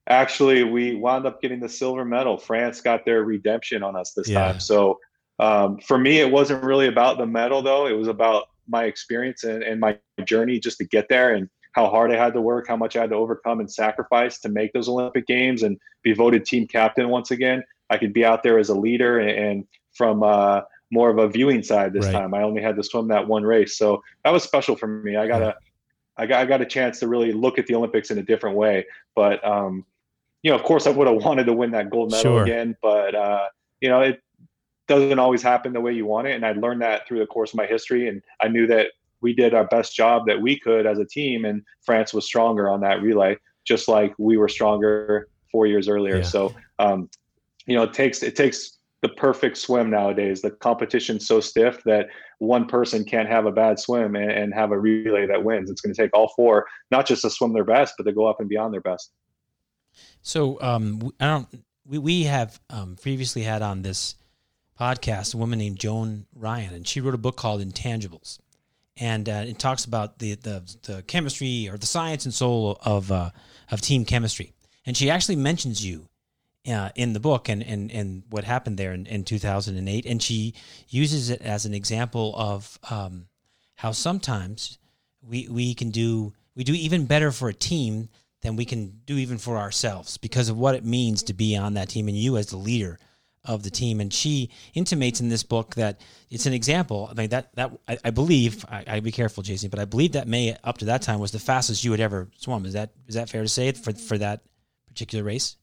actually 0.07 0.63
we 0.63 0.95
wound 0.95 1.25
up 1.25 1.41
getting 1.41 1.59
the 1.59 1.69
silver 1.69 2.05
medal. 2.05 2.37
France 2.37 2.81
got 2.81 3.05
their 3.05 3.23
redemption 3.23 3.83
on 3.83 3.95
us 3.95 4.13
this 4.13 4.29
yeah. 4.29 4.39
time. 4.39 4.59
So 4.59 4.99
um, 5.39 5.79
for 5.79 5.97
me, 5.97 6.19
it 6.19 6.31
wasn't 6.31 6.63
really 6.63 6.87
about 6.87 7.17
the 7.17 7.27
medal 7.27 7.61
though. 7.61 7.87
It 7.87 7.93
was 7.93 8.07
about 8.07 8.49
my 8.67 8.85
experience 8.85 9.43
and, 9.43 9.63
and 9.63 9.79
my 9.79 9.97
journey 10.25 10.59
just 10.59 10.77
to 10.79 10.85
get 10.85 11.07
there 11.09 11.35
and 11.35 11.49
how 11.73 11.87
hard 11.89 12.11
I 12.11 12.17
had 12.17 12.33
to 12.33 12.41
work, 12.41 12.67
how 12.67 12.75
much 12.75 12.95
I 12.95 13.01
had 13.01 13.11
to 13.11 13.15
overcome 13.15 13.59
and 13.59 13.71
sacrifice 13.71 14.39
to 14.39 14.49
make 14.49 14.73
those 14.73 14.89
Olympic 14.89 15.27
games 15.27 15.63
and 15.63 15.77
be 16.01 16.13
voted 16.13 16.45
team 16.45 16.67
captain 16.67 17.09
once 17.09 17.31
again. 17.31 17.63
I 17.89 17.97
could 17.97 18.13
be 18.13 18.25
out 18.25 18.43
there 18.43 18.57
as 18.57 18.69
a 18.69 18.75
leader 18.75 19.19
and, 19.19 19.29
and 19.29 19.67
from 19.93 20.23
uh, 20.23 20.61
more 20.91 21.09
of 21.09 21.17
a 21.17 21.27
viewing 21.27 21.63
side 21.63 21.93
this 21.93 22.05
right. 22.05 22.13
time. 22.13 22.33
I 22.33 22.41
only 22.41 22.61
had 22.61 22.75
to 22.77 22.83
swim 22.83 23.07
that 23.09 23.27
one 23.27 23.43
race, 23.43 23.77
so 23.77 24.03
that 24.23 24.31
was 24.31 24.43
special 24.43 24.75
for 24.75 24.87
me. 24.87 25.15
I 25.15 25.27
got 25.27 25.41
a, 25.41 25.55
I 26.17 26.25
got, 26.25 26.41
I 26.41 26.45
got 26.45 26.61
a 26.61 26.65
chance 26.65 26.99
to 26.99 27.07
really 27.07 27.31
look 27.31 27.59
at 27.59 27.67
the 27.67 27.75
Olympics 27.75 28.09
in 28.09 28.17
a 28.17 28.23
different 28.23 28.57
way. 28.57 28.85
But 29.15 29.45
um, 29.45 29.85
you 30.43 30.51
know, 30.51 30.55
of 30.55 30.63
course, 30.63 30.87
I 30.87 30.91
would 30.91 31.07
have 31.07 31.23
wanted 31.23 31.45
to 31.45 31.53
win 31.53 31.71
that 31.71 31.89
gold 31.89 32.11
medal 32.11 32.37
sure. 32.37 32.43
again, 32.43 32.75
but 32.81 33.15
uh, 33.15 33.47
you 33.81 33.89
know, 33.89 34.01
it 34.01 34.21
doesn't 34.87 35.19
always 35.19 35.41
happen 35.41 35.73
the 35.73 35.81
way 35.81 35.93
you 35.93 36.05
want 36.05 36.27
it. 36.27 36.35
And 36.35 36.45
I 36.45 36.53
learned 36.53 36.81
that 36.81 37.07
through 37.07 37.19
the 37.19 37.25
course 37.25 37.51
of 37.51 37.57
my 37.57 37.65
history, 37.65 38.07
and 38.07 38.21
I 38.41 38.47
knew 38.47 38.67
that 38.67 38.91
we 39.21 39.33
did 39.33 39.53
our 39.53 39.65
best 39.65 39.95
job 39.95 40.27
that 40.27 40.41
we 40.41 40.59
could 40.59 40.85
as 40.85 40.99
a 40.99 41.05
team, 41.05 41.45
and 41.45 41.63
France 41.83 42.13
was 42.13 42.25
stronger 42.25 42.69
on 42.69 42.81
that 42.81 43.01
relay, 43.01 43.37
just 43.65 43.87
like 43.87 44.13
we 44.17 44.37
were 44.37 44.49
stronger 44.49 45.27
four 45.51 45.65
years 45.65 45.89
earlier. 45.89 46.17
Yeah. 46.17 46.23
So, 46.23 46.55
um, 46.79 47.09
you 47.65 47.75
know, 47.75 47.83
it 47.83 47.93
takes 47.93 48.23
it 48.23 48.35
takes 48.35 48.77
the 49.01 49.09
perfect 49.09 49.57
swim 49.57 49.89
nowadays. 49.89 50.41
The 50.41 50.51
competition's 50.51 51.27
so 51.27 51.39
stiff 51.39 51.83
that 51.83 52.07
one 52.39 52.67
person 52.67 53.03
can't 53.03 53.27
have 53.29 53.45
a 53.45 53.51
bad 53.51 53.79
swim 53.79 54.15
and, 54.15 54.31
and 54.31 54.53
have 54.53 54.71
a 54.71 54.79
relay 54.79 55.25
that 55.27 55.43
wins. 55.43 55.69
It's 55.69 55.81
going 55.81 55.93
to 55.93 56.01
take 56.01 56.15
all 56.15 56.33
four, 56.35 56.65
not 56.91 57.05
just 57.05 57.21
to 57.23 57.29
swim 57.29 57.53
their 57.53 57.63
best, 57.63 57.95
but 57.97 58.05
to 58.05 58.11
go 58.11 58.25
up 58.25 58.39
and 58.39 58.49
beyond 58.49 58.73
their 58.73 58.81
best. 58.81 59.11
So 60.27 60.59
um, 60.59 61.13
I 61.21 61.25
don't. 61.27 61.47
We 61.85 61.99
we 61.99 62.23
have 62.23 62.59
um, 62.69 62.97
previously 63.01 63.43
had 63.43 63.61
on 63.61 63.81
this 63.81 64.15
podcast 64.77 65.33
a 65.33 65.37
woman 65.37 65.57
named 65.57 65.79
Joan 65.79 66.25
Ryan, 66.35 66.73
and 66.73 66.85
she 66.85 66.99
wrote 66.99 67.13
a 67.13 67.17
book 67.17 67.37
called 67.37 67.61
Intangibles, 67.61 68.37
and 68.97 69.29
uh, 69.29 69.45
it 69.47 69.57
talks 69.57 69.85
about 69.85 70.19
the, 70.19 70.35
the 70.35 70.75
the 70.83 71.01
chemistry 71.03 71.69
or 71.69 71.77
the 71.77 71.85
science 71.85 72.25
and 72.25 72.33
soul 72.33 72.77
of 72.81 73.09
uh, 73.09 73.29
of 73.71 73.79
team 73.79 74.03
chemistry. 74.03 74.51
And 74.85 74.97
she 74.97 75.09
actually 75.09 75.37
mentions 75.37 75.85
you 75.85 76.09
uh, 76.69 76.89
in 76.95 77.13
the 77.13 77.21
book 77.21 77.47
and, 77.47 77.63
and, 77.63 77.89
and 77.91 78.23
what 78.29 78.43
happened 78.43 78.77
there 78.77 78.93
in, 78.93 79.05
in 79.05 79.23
2008. 79.25 80.05
And 80.05 80.21
she 80.23 80.53
uses 80.87 81.29
it 81.29 81.41
as 81.41 81.65
an 81.65 81.73
example 81.73 82.33
of 82.37 82.79
um, 82.89 83.27
how 83.75 83.91
sometimes 83.91 84.77
we, 85.21 85.49
we 85.49 85.73
can 85.73 85.89
do, 85.89 86.33
we 86.55 86.63
do 86.63 86.71
even 86.71 87.05
better 87.05 87.33
for 87.33 87.49
a 87.49 87.53
team 87.53 88.07
than 88.41 88.55
we 88.55 88.65
can 88.65 89.01
do 89.05 89.17
even 89.17 89.37
for 89.37 89.57
ourselves 89.57 90.17
because 90.17 90.49
of 90.49 90.57
what 90.57 90.75
it 90.75 90.85
means 90.85 91.23
to 91.23 91.33
be 91.33 91.55
on 91.55 91.73
that 91.73 91.89
team 91.89 92.07
and 92.07 92.17
you 92.17 92.37
as 92.37 92.47
the 92.47 92.57
leader 92.57 92.99
of 93.43 93.63
the 93.63 93.69
team. 93.69 93.99
And 93.99 94.13
she 94.13 94.51
intimates 94.73 95.21
in 95.21 95.29
this 95.29 95.43
book 95.43 95.75
that 95.75 96.01
it's 96.29 96.45
an 96.45 96.53
example. 96.53 97.07
I 97.09 97.13
mean, 97.13 97.29
that, 97.29 97.55
that 97.55 97.71
I, 97.87 97.97
I 98.05 98.09
believe, 98.11 98.65
I, 98.69 98.83
I 98.87 98.99
be 98.99 99.11
careful, 99.11 99.41
Jason, 99.41 99.69
but 99.69 99.79
I 99.79 99.85
believe 99.85 100.11
that 100.11 100.27
May 100.27 100.55
up 100.63 100.77
to 100.79 100.85
that 100.85 101.01
time 101.01 101.19
was 101.19 101.31
the 101.31 101.39
fastest 101.39 101.83
you 101.83 101.91
had 101.91 102.01
ever 102.01 102.27
swum. 102.37 102.65
Is 102.65 102.73
that, 102.73 102.91
is 103.07 103.15
that 103.15 103.29
fair 103.29 103.41
to 103.41 103.47
say 103.47 103.71
for, 103.71 103.93
for 103.93 104.17
that 104.17 104.41
particular 104.87 105.23
race? 105.23 105.55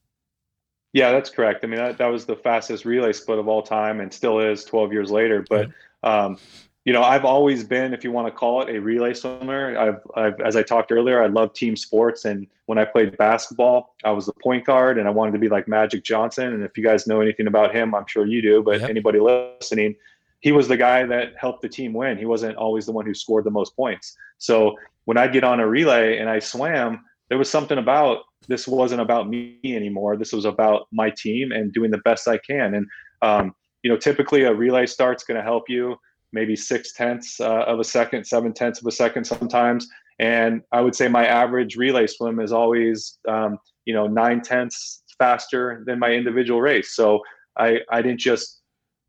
Yeah, 0.92 1.12
that's 1.12 1.30
correct. 1.30 1.64
I 1.64 1.66
mean, 1.66 1.78
that, 1.78 1.98
that 1.98 2.06
was 2.06 2.24
the 2.24 2.36
fastest 2.36 2.84
relay 2.84 3.12
split 3.12 3.38
of 3.38 3.48
all 3.48 3.62
time 3.62 4.00
and 4.00 4.12
still 4.12 4.40
is 4.40 4.64
12 4.64 4.92
years 4.92 5.10
later. 5.10 5.44
But, 5.48 5.70
um, 6.02 6.38
you 6.84 6.92
know, 6.92 7.02
I've 7.02 7.24
always 7.24 7.64
been, 7.64 7.94
if 7.94 8.04
you 8.04 8.12
want 8.12 8.26
to 8.26 8.30
call 8.30 8.60
it, 8.62 8.74
a 8.74 8.78
relay 8.78 9.14
swimmer. 9.14 9.76
I've, 9.76 10.00
I've, 10.16 10.40
as 10.40 10.54
I 10.54 10.62
talked 10.62 10.92
earlier, 10.92 11.22
I 11.22 11.28
love 11.28 11.54
team 11.54 11.76
sports. 11.76 12.26
And 12.26 12.46
when 12.66 12.76
I 12.76 12.84
played 12.84 13.16
basketball, 13.16 13.94
I 14.04 14.10
was 14.10 14.26
the 14.26 14.34
point 14.34 14.66
guard 14.66 14.98
and 14.98 15.08
I 15.08 15.10
wanted 15.10 15.32
to 15.32 15.38
be 15.38 15.48
like 15.48 15.66
Magic 15.66 16.04
Johnson. 16.04 16.52
And 16.52 16.62
if 16.62 16.76
you 16.76 16.84
guys 16.84 17.06
know 17.06 17.22
anything 17.22 17.46
about 17.46 17.74
him, 17.74 17.94
I'm 17.94 18.06
sure 18.06 18.26
you 18.26 18.42
do, 18.42 18.62
but 18.62 18.80
Yep. 18.80 18.90
anybody 18.90 19.18
listening, 19.18 19.96
he 20.40 20.52
was 20.52 20.68
the 20.68 20.76
guy 20.76 21.06
that 21.06 21.32
helped 21.38 21.62
the 21.62 21.70
team 21.70 21.94
win. 21.94 22.18
He 22.18 22.26
wasn't 22.26 22.56
always 22.56 22.84
the 22.84 22.92
one 22.92 23.06
who 23.06 23.14
scored 23.14 23.44
the 23.44 23.50
most 23.50 23.74
points. 23.74 24.14
So 24.36 24.76
when 25.06 25.16
I'd 25.16 25.32
get 25.32 25.42
on 25.42 25.60
a 25.60 25.66
relay 25.66 26.18
and 26.18 26.28
I 26.28 26.38
swam, 26.38 27.02
there 27.30 27.38
was 27.38 27.48
something 27.48 27.78
about 27.78 28.24
this 28.46 28.68
wasn't 28.68 29.00
about 29.00 29.26
me 29.26 29.58
anymore. 29.64 30.18
This 30.18 30.34
was 30.34 30.44
about 30.44 30.86
my 30.92 31.08
team 31.08 31.50
and 31.50 31.72
doing 31.72 31.90
the 31.90 31.98
best 31.98 32.28
I 32.28 32.36
can. 32.36 32.74
And 32.74 32.86
um, 33.22 33.54
you 33.82 33.90
know, 33.90 33.96
typically 33.96 34.42
a 34.42 34.52
relay 34.52 34.84
start's 34.84 35.24
going 35.24 35.38
to 35.38 35.42
help 35.42 35.70
you 35.70 35.96
maybe 36.34 36.56
six 36.56 36.92
tenths 36.92 37.40
uh, 37.40 37.62
of 37.62 37.78
a 37.78 37.84
second, 37.84 38.26
seven 38.26 38.52
tenths 38.52 38.80
of 38.80 38.86
a 38.86 38.90
second 38.90 39.24
sometimes. 39.24 39.88
And 40.18 40.62
I 40.72 40.80
would 40.80 40.94
say 40.94 41.08
my 41.08 41.26
average 41.26 41.76
relay 41.76 42.06
swim 42.06 42.40
is 42.40 42.52
always, 42.52 43.18
um, 43.26 43.58
you 43.84 43.94
know, 43.94 44.06
nine 44.06 44.42
tenths 44.42 45.02
faster 45.18 45.82
than 45.86 45.98
my 45.98 46.10
individual 46.10 46.60
race. 46.60 46.94
So 46.94 47.20
I, 47.56 47.80
I 47.90 48.02
didn't 48.02 48.20
just 48.20 48.60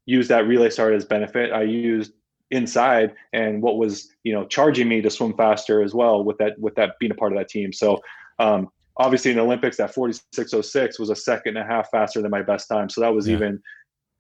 use 0.06 0.28
that 0.28 0.48
relay 0.48 0.70
start 0.70 0.94
as 0.94 1.04
benefit. 1.04 1.52
I 1.52 1.64
used 1.64 2.14
inside 2.52 3.16
and 3.34 3.62
what 3.62 3.78
was, 3.78 4.08
you 4.24 4.32
know, 4.32 4.46
charging 4.46 4.88
me 4.88 5.02
to 5.02 5.10
swim 5.10 5.34
faster 5.34 5.82
as 5.82 5.94
well 5.94 6.24
with 6.24 6.38
that, 6.38 6.58
with 6.60 6.76
that 6.76 6.92
being 7.00 7.12
a 7.12 7.16
part 7.16 7.34
of 7.34 7.40
that 7.40 7.50
team. 7.50 7.74
So 7.74 8.02
um, 8.38 8.70
obviously 8.98 9.32
in 9.32 9.38
the 9.38 9.44
Olympics, 9.44 9.78
that 9.78 9.94
4606 9.94 11.00
was 11.00 11.10
a 11.10 11.16
second 11.16 11.58
and 11.58 11.66
a 11.66 11.72
half 11.74 11.90
faster 11.90 12.22
than 12.22 12.32
my 12.32 12.44
best 12.44 12.68
time. 12.68 12.88
So 12.88 13.02
that 13.02 13.14
was 13.14 13.28
Yeah. 13.28 13.36
even, 13.36 13.62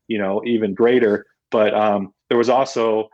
you 0.07 0.17
know, 0.17 0.41
even 0.43 0.73
greater. 0.73 1.25
But 1.51 1.73
um, 1.75 2.14
there 2.29 2.37
was 2.37 2.49
also 2.49 3.09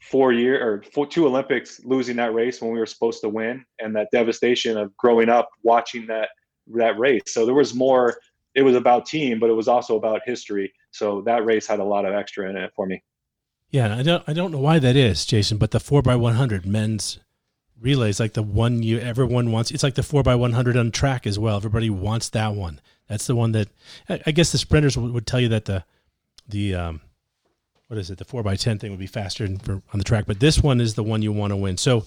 four 0.00 0.32
year 0.32 0.62
or 0.62 0.82
four, 0.92 1.06
two 1.06 1.26
Olympics 1.26 1.80
losing 1.84 2.16
that 2.16 2.34
race 2.34 2.60
when 2.60 2.72
we 2.72 2.78
were 2.78 2.86
supposed 2.86 3.20
to 3.22 3.28
win, 3.28 3.64
and 3.78 3.94
that 3.96 4.08
devastation 4.12 4.76
of 4.76 4.96
growing 4.96 5.28
up 5.28 5.48
watching 5.62 6.06
that 6.06 6.28
that 6.74 6.98
race. 6.98 7.22
So 7.26 7.46
there 7.46 7.54
was 7.54 7.74
more. 7.74 8.18
It 8.54 8.62
was 8.62 8.76
about 8.76 9.06
team, 9.06 9.40
but 9.40 9.48
it 9.48 9.54
was 9.54 9.66
also 9.66 9.96
about 9.96 10.20
history. 10.26 10.74
So 10.90 11.22
that 11.22 11.46
race 11.46 11.66
had 11.66 11.80
a 11.80 11.84
lot 11.84 12.04
of 12.04 12.12
extra 12.12 12.50
in 12.50 12.56
it 12.56 12.70
for 12.76 12.86
me. 12.86 13.02
Yeah, 13.70 13.96
I 13.96 14.02
don't 14.02 14.22
I 14.26 14.34
don't 14.34 14.52
know 14.52 14.58
why 14.58 14.78
that 14.78 14.94
is, 14.94 15.24
Jason, 15.24 15.56
but 15.56 15.70
the 15.70 15.80
four 15.80 16.00
x 16.00 16.18
one 16.18 16.34
hundred 16.34 16.66
men's 16.66 17.18
relay 17.80 18.10
is 18.10 18.20
like 18.20 18.34
the 18.34 18.42
one 18.42 18.82
you 18.82 18.98
everyone 18.98 19.50
wants. 19.50 19.70
It's 19.70 19.82
like 19.82 19.94
the 19.94 20.02
four 20.02 20.20
x 20.20 20.36
one 20.36 20.52
hundred 20.52 20.76
on 20.76 20.90
track 20.90 21.26
as 21.26 21.38
well. 21.38 21.56
Everybody 21.56 21.88
wants 21.88 22.28
that 22.28 22.54
one. 22.54 22.80
That's 23.08 23.26
the 23.26 23.34
one 23.34 23.52
that 23.52 23.68
I, 24.10 24.20
I 24.26 24.30
guess 24.32 24.52
the 24.52 24.58
sprinters 24.58 24.98
would, 24.98 25.12
would 25.12 25.26
tell 25.26 25.40
you 25.40 25.48
that 25.48 25.64
the 25.64 25.84
the 26.46 26.74
um 26.74 27.00
what 27.88 27.98
is 27.98 28.10
it 28.10 28.18
the 28.18 28.24
four 28.24 28.42
by 28.42 28.56
ten 28.56 28.78
thing 28.78 28.90
would 28.90 29.00
be 29.00 29.06
faster 29.06 29.46
for, 29.62 29.82
on 29.92 29.98
the 29.98 30.04
track, 30.04 30.24
but 30.26 30.40
this 30.40 30.62
one 30.62 30.80
is 30.80 30.94
the 30.94 31.02
one 31.02 31.22
you 31.22 31.32
want 31.32 31.50
to 31.52 31.56
win. 31.56 31.76
So, 31.76 32.06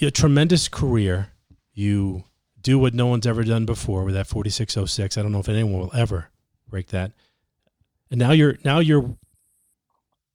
a 0.00 0.10
tremendous 0.10 0.68
career. 0.68 1.30
You 1.72 2.24
do 2.60 2.78
what 2.78 2.94
no 2.94 3.06
one's 3.06 3.26
ever 3.26 3.42
done 3.42 3.66
before 3.66 4.04
with 4.04 4.14
that 4.14 4.28
forty 4.28 4.50
six 4.50 4.76
oh 4.76 4.86
six. 4.86 5.18
I 5.18 5.22
don't 5.22 5.32
know 5.32 5.40
if 5.40 5.48
anyone 5.48 5.80
will 5.80 5.94
ever 5.94 6.28
break 6.68 6.88
that. 6.88 7.12
And 8.10 8.20
now 8.20 8.30
you're 8.30 8.58
now 8.64 8.78
you're 8.78 9.16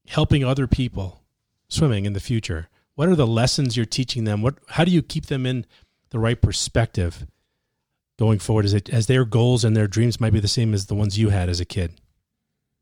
helping 0.07 0.43
other 0.43 0.67
people 0.67 1.21
swimming 1.67 2.05
in 2.05 2.13
the 2.13 2.19
future 2.19 2.67
what 2.95 3.07
are 3.07 3.15
the 3.15 3.27
lessons 3.27 3.77
you're 3.77 3.85
teaching 3.85 4.23
them 4.23 4.41
what 4.41 4.55
how 4.69 4.83
do 4.83 4.91
you 4.91 5.01
keep 5.03 5.27
them 5.27 5.45
in 5.45 5.65
the 6.09 6.17
right 6.19 6.41
perspective 6.41 7.27
going 8.17 8.39
forward 8.39 8.65
as 8.65 8.73
it 8.73 8.89
as 8.89 9.05
their 9.05 9.23
goals 9.23 9.63
and 9.63 9.77
their 9.77 9.87
dreams 9.87 10.19
might 10.19 10.33
be 10.33 10.39
the 10.39 10.47
same 10.47 10.73
as 10.73 10.87
the 10.87 10.95
ones 10.95 11.17
you 11.17 11.29
had 11.29 11.47
as 11.47 11.59
a 11.59 11.65
kid 11.65 11.93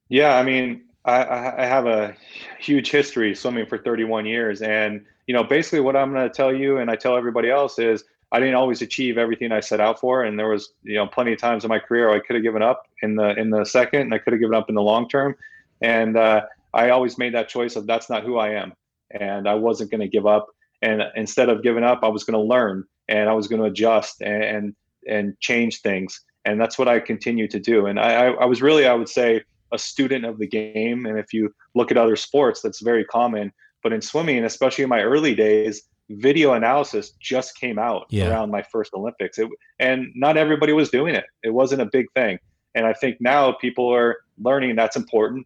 Yeah, 0.09 0.37
I 0.37 0.43
mean, 0.43 0.83
I- 1.07 1.63
I, 1.63 1.65
have 1.65 1.87
a 1.87 2.13
huge 2.59 2.91
history 2.91 3.33
swimming 3.33 3.65
for 3.65 3.77
31 3.77 4.25
years, 4.25 4.61
and 4.61 5.05
you 5.25 5.33
know, 5.33 5.43
basically, 5.43 5.79
what 5.79 5.95
I'm 5.95 6.13
going 6.13 6.27
to 6.27 6.33
tell 6.33 6.53
you, 6.53 6.77
and 6.77 6.91
I 6.91 6.95
tell 6.95 7.15
everybody 7.17 7.49
else, 7.49 7.79
is 7.79 8.03
I 8.31 8.39
didn't 8.39 8.55
always 8.55 8.81
achieve 8.81 9.17
everything 9.17 9.51
I 9.51 9.61
set 9.61 9.79
out 9.79 9.99
for, 9.99 10.23
and 10.23 10.37
there 10.37 10.49
was 10.49 10.73
you 10.83 10.95
know 10.95 11.07
plenty 11.07 11.33
of 11.33 11.39
times 11.39 11.63
in 11.63 11.69
my 11.69 11.79
career 11.79 12.09
I 12.09 12.19
could 12.19 12.35
have 12.35 12.43
given 12.43 12.61
up 12.61 12.87
in 13.01 13.15
the 13.15 13.35
in 13.39 13.49
the 13.49 13.65
second, 13.65 14.01
and 14.01 14.13
I 14.13 14.17
could 14.17 14.33
have 14.33 14.41
given 14.41 14.55
up 14.55 14.69
in 14.69 14.75
the 14.75 14.81
long 14.81 15.07
term, 15.07 15.35
and 15.81 16.17
uh, 16.17 16.41
I 16.73 16.89
always 16.89 17.17
made 17.17 17.33
that 17.33 17.47
choice 17.47 17.75
of 17.77 17.87
that's 17.87 18.09
not 18.09 18.23
who 18.23 18.37
I 18.37 18.49
am, 18.49 18.73
and 19.11 19.47
I 19.47 19.55
wasn't 19.55 19.91
going 19.91 20.01
to 20.01 20.09
give 20.09 20.27
up, 20.27 20.47
and 20.81 21.01
instead 21.15 21.47
of 21.47 21.63
giving 21.63 21.85
up, 21.85 22.01
I 22.03 22.09
was 22.09 22.25
going 22.25 22.39
to 22.39 22.45
learn, 22.45 22.83
and 23.07 23.29
I 23.29 23.33
was 23.33 23.47
going 23.47 23.61
to 23.61 23.67
adjust 23.67 24.21
and, 24.21 24.43
and 24.43 24.75
and 25.07 25.39
change 25.39 25.79
things, 25.79 26.21
and 26.43 26.59
that's 26.59 26.77
what 26.77 26.89
I 26.89 26.99
continue 26.99 27.47
to 27.47 27.59
do, 27.59 27.85
and 27.85 27.97
I, 27.97 28.25
I, 28.25 28.31
I 28.31 28.45
was 28.45 28.61
really 28.61 28.85
I 28.85 28.93
would 28.93 29.09
say 29.09 29.43
a 29.71 29.77
student 29.77 30.25
of 30.25 30.38
the 30.39 30.47
game. 30.47 31.06
And 31.06 31.17
if 31.17 31.34
you 31.34 31.53
look 31.75 31.91
at 31.91 31.97
other 31.97 32.15
sports, 32.15 32.62
that's 32.62 32.82
very 32.82 33.06
common. 33.06 33.51
But 33.84 33.93
in 33.93 34.01
swimming, 34.01 34.43
especially 34.43 34.84
in 34.84 34.89
my 34.89 35.01
early 35.01 35.36
days, 35.36 35.84
video 36.10 36.53
analysis 36.53 37.12
just 37.19 37.58
came 37.60 37.77
out 37.77 38.06
Yeah. 38.10 38.30
around 38.30 38.49
my 38.49 38.62
first 38.63 38.93
Olympics. 38.93 39.38
It, 39.38 39.49
and 39.80 40.08
not 40.15 40.38
everybody 40.38 40.73
was 40.73 40.89
doing 40.89 41.15
it. 41.15 41.25
It 41.43 41.51
wasn't 41.51 41.82
a 41.82 41.86
big 41.86 42.06
thing. 42.13 42.39
And 42.75 42.86
I 42.86 42.93
think 42.93 43.17
now 43.19 43.51
people 43.53 43.93
are 43.93 44.17
learning 44.38 44.75
that's 44.75 44.95
important. 44.95 45.45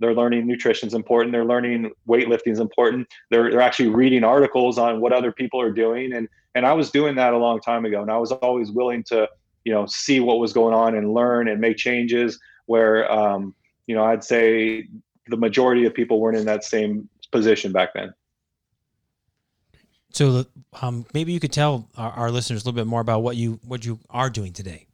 They're 0.00 0.14
learning 0.14 0.46
nutrition's 0.46 0.94
important. 0.94 1.32
They're 1.32 1.44
learning 1.44 1.92
weightlifting 2.08 2.52
is 2.52 2.58
important. 2.58 3.06
They're, 3.30 3.50
they're 3.50 3.60
actually 3.60 3.88
reading 3.90 4.24
articles 4.24 4.76
on 4.76 5.00
what 5.00 5.12
other 5.12 5.30
people 5.32 5.60
are 5.60 5.70
doing. 5.70 6.12
And, 6.12 6.28
and 6.54 6.66
I 6.66 6.72
was 6.72 6.90
doing 6.90 7.14
that 7.16 7.32
a 7.32 7.38
long 7.38 7.60
time 7.60 7.84
ago. 7.84 8.02
And 8.02 8.10
I 8.10 8.18
was 8.18 8.32
always 8.32 8.70
willing 8.72 9.04
to, 9.04 9.28
you 9.64 9.72
know, 9.72 9.86
see 9.86 10.18
what 10.18 10.40
was 10.40 10.52
going 10.52 10.74
on 10.74 10.96
and 10.96 11.14
learn 11.14 11.46
and 11.48 11.60
make 11.60 11.76
changes 11.76 12.38
where, 12.66 13.10
um, 13.10 13.54
you 13.86 13.94
know, 13.94 14.04
I'd 14.04 14.24
say 14.24 14.88
the 15.28 15.36
majority 15.36 15.84
of 15.84 15.94
people 15.94 16.20
weren't 16.20 16.36
in 16.36 16.46
that 16.46 16.64
same 16.64 17.08
position 17.30 17.72
back 17.72 17.90
then. 17.94 18.14
So 20.10 20.44
um, 20.80 21.06
maybe 21.14 21.32
you 21.32 21.40
could 21.40 21.52
tell 21.52 21.88
our, 21.96 22.12
our 22.12 22.30
listeners 22.30 22.62
a 22.62 22.64
little 22.66 22.76
bit 22.76 22.86
more 22.86 23.00
about 23.00 23.22
what 23.22 23.36
you 23.36 23.60
what 23.66 23.84
you 23.84 23.98
are 24.10 24.30
doing 24.30 24.52
today. 24.52 24.86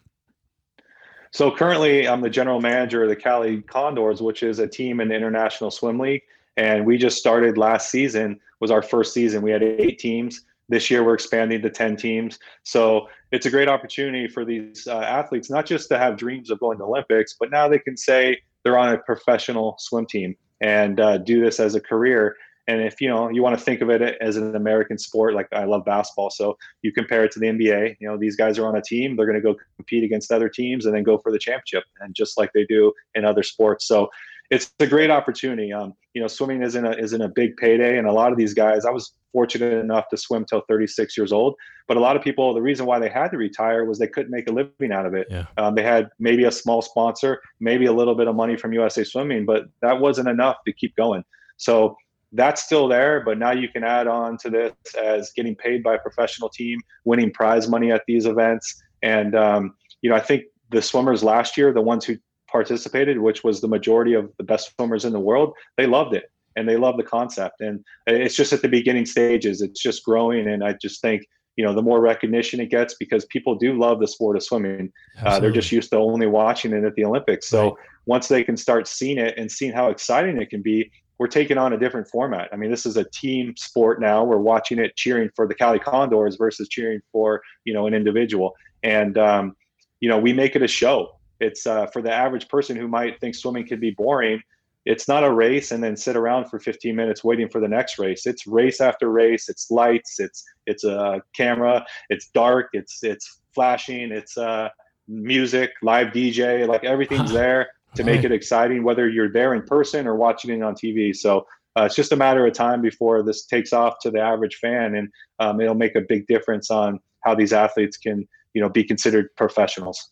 So 1.33 1.51
currently, 1.51 2.09
I'm 2.09 2.23
the 2.23 2.31
general 2.31 2.61
manager 2.61 3.03
of 3.03 3.09
the 3.11 3.17
Cali 3.17 3.61
Condors, 3.63 4.23
which 4.23 4.43
is 4.43 4.61
a 4.61 4.67
team 4.67 5.01
in 5.01 5.09
the 5.09 5.15
International 5.15 5.71
Swim 5.71 5.99
League, 5.99 6.23
and 6.57 6.87
we 6.87 6.97
just 6.97 7.19
started 7.19 7.59
last 7.59 7.91
season. 7.91 8.41
Was 8.61 8.71
our 8.71 8.83
first 8.83 9.13
season. 9.13 9.43
We 9.43 9.51
had 9.51 9.63
eight 9.63 9.99
teams. 9.99 10.43
This 10.69 10.91
year, 10.91 11.03
we're 11.05 11.15
expanding 11.15 11.63
to 11.63 11.71
ten 11.71 11.97
teams. 11.97 12.39
So 12.63 13.09
it's 13.33 13.47
a 13.47 13.51
great 13.51 13.69
opportunity 13.69 14.29
for 14.29 14.45
these 14.45 14.87
uh, 14.87 14.99
athletes 14.99 15.51
not 15.51 15.67
just 15.67 15.89
to 15.89 15.99
have 15.99 16.17
dreams 16.17 16.51
of 16.51 16.61
going 16.61 16.79
to 16.79 16.85
Olympics, 16.85 17.35
but 17.39 17.51
now 17.51 17.69
they 17.69 17.79
can 17.79 17.97
say 17.97 18.41
they're 18.69 18.79
on 18.79 18.93
a 18.93 18.99
professional 18.99 19.77
swim 19.79 20.05
team 20.05 20.37
and 20.61 21.01
uh, 21.01 21.17
do 21.17 21.43
this 21.43 21.59
as 21.59 21.75
a 21.75 21.81
career. 21.81 22.37
And 22.67 22.83
if 22.83 23.01
you 23.01 23.09
know 23.09 23.31
you 23.31 23.43
want 23.43 23.59
to 23.59 23.65
think 23.65 23.81
of 23.81 23.89
it 23.89 24.19
as 24.21 24.37
an 24.37 24.55
American 24.55 24.99
sport, 24.99 25.33
like 25.33 25.49
I 25.53 25.65
love 25.65 25.87
basketball, 25.87 26.29
so 26.29 26.59
you 26.83 26.93
compare 26.93 27.25
it 27.25 27.33
to 27.33 27.39
the 27.39 27.47
NBA. 27.47 27.97
You 27.99 28.09
know 28.09 28.19
these 28.19 28.37
guys 28.37 28.59
are 28.59 28.67
on 28.67 28.77
a 28.77 28.83
team; 28.83 29.17
they're 29.17 29.25
going 29.25 29.43
to 29.43 29.43
go 29.43 29.57
compete 29.77 30.05
against 30.05 30.31
other 30.31 30.51
teams 30.51 30.85
and 30.85 30.95
then 30.95 31.03
go 31.03 31.17
for 31.17 31.33
the 31.33 31.39
championship, 31.39 31.85
and 32.01 32.15
just 32.15 32.37
like 32.37 32.51
they 32.53 32.67
do 32.67 32.93
in 33.15 33.25
other 33.25 33.43
sports. 33.43 33.89
So 33.89 34.11
it's 34.51 34.73
a 34.81 34.87
great 34.87 35.11
opportunity. 35.11 35.73
Um, 35.73 35.95
you 36.15 36.23
know, 36.23 36.29
swimming 36.29 36.63
isn't 36.63 36.85
a 36.85 36.93
isn't 36.93 37.21
a 37.21 37.29
big 37.29 37.57
payday, 37.57 37.99
and 37.99 38.07
a 38.07 38.13
lot 38.13 38.33
of 38.33 38.39
these 38.39 38.55
guys, 38.55 38.85
I 38.85 38.91
was 38.91 39.13
fortunate 39.33 39.75
enough 39.75 40.09
to 40.09 40.17
swim 40.17 40.45
till 40.45 40.63
36 40.69 41.17
years 41.17 41.33
old. 41.33 41.55
But 41.87 41.97
a 41.97 42.01
lot 42.01 42.17
of 42.17 42.23
people, 42.23 42.55
the 42.55 42.63
reason 42.63 42.87
why 42.87 42.99
they 42.99 43.11
had 43.11 43.29
to 43.29 43.37
retire 43.37 43.85
was 43.85 43.99
they 43.99 44.09
couldn't 44.09 44.31
make 44.31 44.49
a 44.49 44.53
living 44.53 44.91
out 44.91 45.07
of 45.07 45.15
it. 45.15 45.27
Yeah. 45.31 45.47
Um, 45.59 45.75
they 45.75 45.83
had 45.83 46.09
maybe 46.19 46.45
a 46.45 46.51
small 46.51 46.81
sponsor, 46.81 47.41
maybe 47.61 47.87
a 47.87 47.93
little 47.93 48.15
bit 48.15 48.27
of 48.27 48.35
money 48.35 48.57
from 48.57 48.73
USA 48.73 49.05
Swimming, 49.05 49.45
but 49.45 49.65
that 49.83 50.01
wasn't 50.01 50.29
enough 50.29 50.57
to 50.67 50.73
keep 50.73 50.97
going. 50.97 51.25
So 51.59 51.97
that's 52.33 52.63
still 52.63 52.89
there, 52.89 53.23
but 53.25 53.39
now 53.39 53.53
you 53.53 53.69
can 53.69 53.85
add 53.85 54.07
on 54.07 54.37
to 54.39 54.51
this 54.51 54.73
as 55.01 55.33
getting 55.35 55.55
paid 55.57 55.83
by 55.83 55.95
a 55.95 55.99
professional 55.99 56.49
team, 56.49 56.79
winning 57.05 57.33
prize 57.33 57.69
money 57.69 57.91
at 57.91 58.03
these 58.07 58.27
events, 58.27 58.83
and 59.03 59.35
um, 59.35 59.75
you 60.03 60.11
know 60.11 60.17
I 60.17 60.21
think 60.21 60.45
the 60.71 60.83
swimmers 60.83 61.23
last 61.23 61.57
year, 61.57 61.73
the 61.73 61.81
ones 61.81 62.05
who 62.05 62.17
participated, 62.51 63.19
which 63.19 63.45
was 63.45 63.61
the 63.61 63.69
majority 63.69 64.15
of 64.15 64.33
the 64.39 64.45
best 64.45 64.75
swimmers 64.75 65.05
in 65.05 65.13
the 65.13 65.21
world, 65.21 65.55
they 65.77 65.87
loved 65.87 66.15
it 66.15 66.31
and 66.57 66.69
they 66.69 66.77
love 66.77 66.97
the 66.97 67.05
concept. 67.05 67.61
And 67.61 67.85
it's 68.07 68.35
just 68.35 68.53
at 68.53 68.63
the 68.63 68.69
beginning 68.69 69.07
stages, 69.07 69.63
it's 69.63 69.81
just 69.81 70.05
growing. 70.05 70.49
And 70.49 70.65
I 70.65 70.73
just 70.73 71.01
think, 71.01 71.23
you 71.57 71.65
know, 71.65 71.73
the 71.73 71.83
more 71.83 72.01
recognition 72.01 72.61
it 72.61 72.71
gets 72.71 72.95
because 72.95 73.25
people 73.27 73.55
do 73.55 73.79
love 73.79 74.01
the 74.01 74.09
sport 74.09 74.37
of 74.37 74.43
swimming. 74.43 74.93
Uh, 75.23 75.39
they're 75.41 75.53
just 75.53 75.73
used 75.73 75.91
to 75.91 75.97
only 75.97 76.27
watching 76.27 76.73
it 76.73 76.85
at 76.85 76.95
the 76.95 77.05
Olympics. 77.05 77.49
So 77.49 77.65
right. 77.65 77.75
once 78.07 78.29
they 78.29 78.43
can 78.45 78.57
start 78.57 78.89
seeing 78.89 79.19
it 79.19 79.35
and 79.37 79.51
seeing 79.51 79.73
how 79.73 79.91
exciting 79.91 80.41
it 80.41 80.51
can 80.51 80.63
be, 80.63 80.91
we're 81.19 81.27
taking 81.27 81.59
on 81.59 81.73
a 81.73 81.79
different 81.79 82.09
format. 82.09 82.49
I 82.53 82.57
mean, 82.57 82.71
this 82.71 82.87
is 82.87 82.97
a 82.97 83.05
team 83.05 83.55
sport 83.57 84.01
now. 84.01 84.23
We're 84.25 84.39
watching 84.39 84.79
it 84.79 84.95
cheering 84.97 85.31
for 85.35 85.49
the 85.49 85.55
Cali 85.55 85.81
Condors 85.81 86.37
versus 86.37 86.69
cheering 86.69 87.01
for, 87.11 87.43
you 87.65 87.75
know, 87.75 87.89
an 87.89 87.95
individual. 87.95 88.55
And, 88.85 89.19
um, 89.19 89.57
you 90.01 90.09
know, 90.09 90.19
we 90.19 90.33
make 90.33 90.55
it 90.55 90.63
a 90.63 90.69
show. 90.69 91.18
It's 91.41 91.67
uh, 91.67 91.87
for 91.87 92.03
the 92.03 92.13
average 92.13 92.49
person 92.49 92.77
who 92.77 92.89
might 92.89 93.21
think 93.21 93.35
swimming 93.35 93.67
could 93.67 93.81
be 93.81 93.91
boring. 93.91 94.43
It's 94.85 95.07
not 95.07 95.25
a 95.25 95.33
race 95.33 95.71
and 95.73 95.83
then 95.83 95.97
sit 95.97 96.17
around 96.17 96.47
for 96.47 96.59
15 96.59 96.97
minutes 96.97 97.23
waiting 97.23 97.49
for 97.49 97.61
the 97.61 97.69
next 97.69 97.99
race. 97.99 98.27
It's 98.27 98.47
race 98.47 98.81
after 98.81 99.11
race. 99.11 99.49
It's 99.49 99.71
lights. 99.71 100.19
It's 100.19 100.45
it's 100.67 100.85
a 100.85 101.23
camera. 101.35 101.85
It's 102.09 102.29
dark. 102.29 102.71
It's 102.73 103.03
it's 103.03 103.41
flashing. 103.55 104.13
It's 104.13 104.39
uh, 104.39 104.69
music, 105.07 105.73
live 105.83 106.09
DJ. 106.09 106.67
Like 106.67 106.85
everything's 106.85 107.33
there 107.43 107.69
to 107.95 108.05
make 108.05 108.25
it 108.25 108.33
exciting, 108.33 108.83
whether 108.83 109.09
you're 109.09 109.33
there 109.33 109.55
in 109.55 109.63
person 109.63 110.07
or 110.07 110.15
watching 110.15 110.51
it 110.51 110.63
on 110.63 110.75
TV. 110.75 111.15
So 111.15 111.47
uh, 111.79 111.85
it's 111.85 111.95
just 111.95 112.13
a 112.13 112.17
matter 112.17 112.47
of 112.47 112.53
time 112.53 112.81
before 112.81 113.23
this 113.23 113.47
takes 113.47 113.73
off 113.73 113.99
to 114.01 114.11
the 114.11 114.21
average 114.21 114.57
fan, 114.57 114.95
and 114.95 115.09
um, 115.39 115.61
it'll 115.61 115.75
make 115.75 115.95
a 115.95 116.01
big 116.01 116.27
difference 116.27 116.71
on 116.71 116.99
how 117.25 117.35
these 117.35 117.53
athletes 117.53 117.97
can, 117.97 118.27
you 118.55 118.61
know, 118.61 118.69
be 118.69 118.83
considered 118.83 119.29
professionals. 119.37 120.11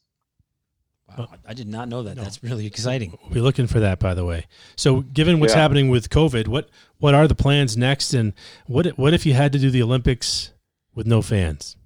Wow, 1.17 1.29
I 1.47 1.55
did 1.55 1.69
not 1.69 1.89
know 1.89 2.03
that. 2.03 2.17
No. 2.17 2.23
That's 2.23 2.43
really 2.43 2.67
exciting. 2.67 3.17
We're 3.31 3.43
looking 3.43 3.67
for 3.67 3.81
that, 3.81 3.99
by 3.99 4.15
the 4.15 4.25
way. 4.25 4.47
So, 4.75 5.01
given 5.01 5.41
what's 5.41 5.55
yeah. 5.55 5.61
happening 5.61 5.89
with 5.89 6.11
COVID, 6.11 6.49
what 6.49 6.69
what 6.99 7.15
are 7.15 7.29
the 7.29 7.35
plans 7.35 7.77
next, 7.77 8.13
and 8.13 8.33
what 8.67 8.87
what 8.99 9.15
if 9.15 9.25
you 9.25 9.35
had 9.35 9.53
to 9.53 9.59
do 9.59 9.71
the 9.71 9.83
Olympics 9.83 10.53
with 10.95 11.07
no 11.07 11.23
fans? 11.23 11.77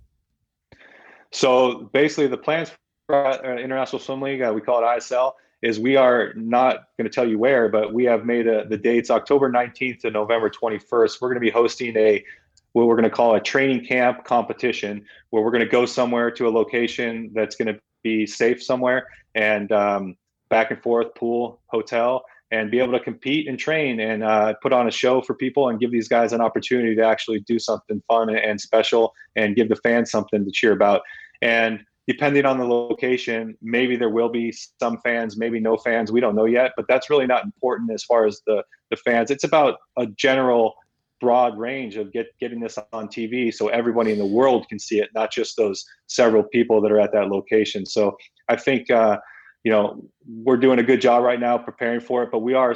So, 1.32 1.90
basically, 1.92 2.28
the 2.28 2.38
plans 2.38 2.72
for 3.06 3.26
uh, 3.26 3.56
International 3.58 4.00
Swim 4.00 4.22
League, 4.22 4.42
uh, 4.42 4.52
we 4.54 4.62
call 4.62 4.82
it 4.82 4.86
ISL, 4.86 5.32
is 5.62 5.78
we 5.78 5.96
are 5.96 6.32
not 6.34 6.88
going 6.96 7.08
to 7.08 7.14
tell 7.14 7.28
you 7.28 7.38
where, 7.38 7.68
but 7.68 7.92
we 7.92 8.04
have 8.04 8.24
made 8.24 8.46
a, 8.46 8.66
the 8.66 8.78
dates 8.78 9.10
October 9.10 9.50
19th 9.50 10.00
to 10.00 10.10
November 10.10 10.48
21st. 10.48 11.20
We're 11.20 11.28
going 11.28 11.34
to 11.34 11.40
be 11.40 11.50
hosting 11.50 11.96
a 11.96 12.24
what 12.72 12.86
we're 12.86 12.94
going 12.94 13.08
to 13.08 13.14
call 13.14 13.34
a 13.34 13.40
training 13.40 13.84
camp 13.84 14.24
competition, 14.24 15.04
where 15.30 15.42
we're 15.42 15.50
going 15.50 15.64
to 15.64 15.68
go 15.68 15.84
somewhere 15.86 16.30
to 16.30 16.46
a 16.46 16.50
location 16.50 17.30
that's 17.34 17.56
going 17.56 17.74
to 17.74 17.80
be 18.02 18.26
safe 18.26 18.62
somewhere 18.62 19.06
and 19.34 19.72
um, 19.72 20.16
back 20.48 20.70
and 20.70 20.82
forth 20.82 21.14
pool 21.14 21.60
hotel 21.66 22.24
and 22.52 22.70
be 22.70 22.80
able 22.80 22.92
to 22.92 23.00
compete 23.00 23.46
and 23.46 23.58
train 23.58 24.00
and 24.00 24.24
uh, 24.24 24.52
put 24.60 24.72
on 24.72 24.88
a 24.88 24.90
show 24.90 25.20
for 25.22 25.34
people 25.34 25.68
and 25.68 25.78
give 25.78 25.92
these 25.92 26.08
guys 26.08 26.32
an 26.32 26.40
opportunity 26.40 26.96
to 26.96 27.02
actually 27.02 27.40
do 27.40 27.58
something 27.58 28.02
fun 28.08 28.28
and 28.28 28.60
special 28.60 29.12
and 29.36 29.54
give 29.54 29.68
the 29.68 29.76
fans 29.76 30.10
something 30.10 30.44
to 30.44 30.50
cheer 30.50 30.72
about. 30.72 31.02
And 31.42 31.80
depending 32.08 32.44
on 32.44 32.58
the 32.58 32.64
location 32.64 33.56
maybe 33.62 33.94
there 33.94 34.08
will 34.08 34.30
be 34.30 34.52
some 34.80 34.98
fans 35.02 35.36
maybe 35.36 35.60
no 35.60 35.76
fans 35.76 36.10
we 36.10 36.18
don't 36.18 36.34
know 36.34 36.46
yet 36.46 36.72
but 36.74 36.84
that's 36.88 37.08
really 37.08 37.26
not 37.26 37.44
important 37.44 37.88
as 37.92 38.02
far 38.02 38.26
as 38.26 38.40
the 38.46 38.64
the 38.90 38.96
fans. 38.96 39.30
It's 39.30 39.44
about 39.44 39.78
a 39.96 40.06
general 40.06 40.74
broad 41.20 41.58
range 41.58 41.96
of 41.96 42.12
get 42.12 42.26
getting 42.40 42.60
this 42.60 42.78
on 42.92 43.06
TV 43.06 43.52
so 43.52 43.68
everybody 43.68 44.12
in 44.12 44.18
the 44.18 44.26
world 44.26 44.68
can 44.68 44.78
see 44.78 44.98
it, 45.00 45.10
not 45.14 45.30
just 45.30 45.56
those 45.56 45.84
several 46.06 46.42
people 46.42 46.80
that 46.80 46.90
are 46.90 47.00
at 47.00 47.12
that 47.12 47.28
location. 47.28 47.84
So 47.84 48.16
I 48.48 48.56
think 48.56 48.90
uh, 48.90 49.18
you 49.64 49.70
know 49.70 50.02
we're 50.26 50.56
doing 50.56 50.78
a 50.78 50.82
good 50.82 51.00
job 51.00 51.22
right 51.22 51.40
now 51.40 51.58
preparing 51.58 52.00
for 52.00 52.22
it, 52.22 52.30
but 52.32 52.40
we 52.40 52.54
are 52.54 52.74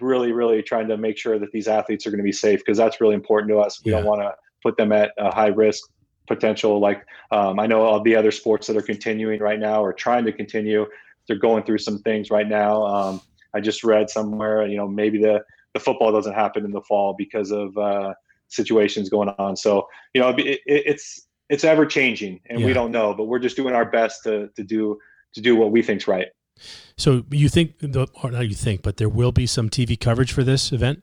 really, 0.00 0.32
really 0.32 0.62
trying 0.62 0.88
to 0.88 0.96
make 0.96 1.18
sure 1.18 1.38
that 1.38 1.52
these 1.52 1.68
athletes 1.68 2.06
are 2.06 2.10
going 2.10 2.18
to 2.18 2.24
be 2.24 2.32
safe 2.32 2.60
because 2.60 2.78
that's 2.78 3.00
really 3.00 3.14
important 3.14 3.50
to 3.50 3.58
us. 3.58 3.82
We 3.84 3.92
yeah. 3.92 3.98
don't 3.98 4.06
want 4.06 4.22
to 4.22 4.34
put 4.62 4.76
them 4.76 4.92
at 4.92 5.12
a 5.18 5.34
high 5.34 5.48
risk 5.48 5.90
potential. 6.26 6.78
Like 6.78 7.04
um, 7.30 7.58
I 7.58 7.66
know 7.66 7.82
all 7.82 8.00
the 8.02 8.16
other 8.16 8.30
sports 8.30 8.66
that 8.68 8.76
are 8.76 8.82
continuing 8.82 9.40
right 9.40 9.58
now 9.58 9.84
or 9.84 9.92
trying 9.92 10.24
to 10.24 10.32
continue, 10.32 10.86
they're 11.26 11.36
going 11.36 11.64
through 11.64 11.78
some 11.78 11.98
things 11.98 12.30
right 12.30 12.48
now. 12.48 12.84
Um, 12.84 13.20
I 13.54 13.60
just 13.60 13.84
read 13.84 14.08
somewhere, 14.08 14.66
you 14.66 14.76
know, 14.76 14.88
maybe 14.88 15.18
the 15.18 15.44
the 15.74 15.80
football 15.80 16.12
doesn't 16.12 16.34
happen 16.34 16.64
in 16.64 16.70
the 16.70 16.82
fall 16.82 17.14
because 17.16 17.50
of 17.50 17.76
uh, 17.78 18.14
situations 18.48 19.08
going 19.08 19.28
on. 19.30 19.56
So 19.56 19.88
you 20.14 20.20
know, 20.20 20.30
it, 20.30 20.40
it, 20.40 20.60
it's 20.66 21.26
it's 21.48 21.64
ever 21.64 21.86
changing, 21.86 22.40
and 22.48 22.60
yeah. 22.60 22.66
we 22.66 22.72
don't 22.72 22.90
know, 22.90 23.14
but 23.14 23.24
we're 23.24 23.38
just 23.38 23.56
doing 23.56 23.74
our 23.74 23.84
best 23.84 24.22
to 24.24 24.48
to 24.56 24.62
do 24.62 24.98
to 25.34 25.40
do 25.40 25.56
what 25.56 25.70
we 25.70 25.82
think's 25.82 26.06
right. 26.06 26.28
So 26.96 27.24
you 27.30 27.48
think, 27.48 27.78
the, 27.78 28.06
or 28.22 28.30
not 28.30 28.48
you 28.48 28.54
think, 28.54 28.82
but 28.82 28.98
there 28.98 29.08
will 29.08 29.32
be 29.32 29.46
some 29.46 29.70
TV 29.70 29.98
coverage 29.98 30.32
for 30.32 30.44
this 30.44 30.72
event? 30.72 31.02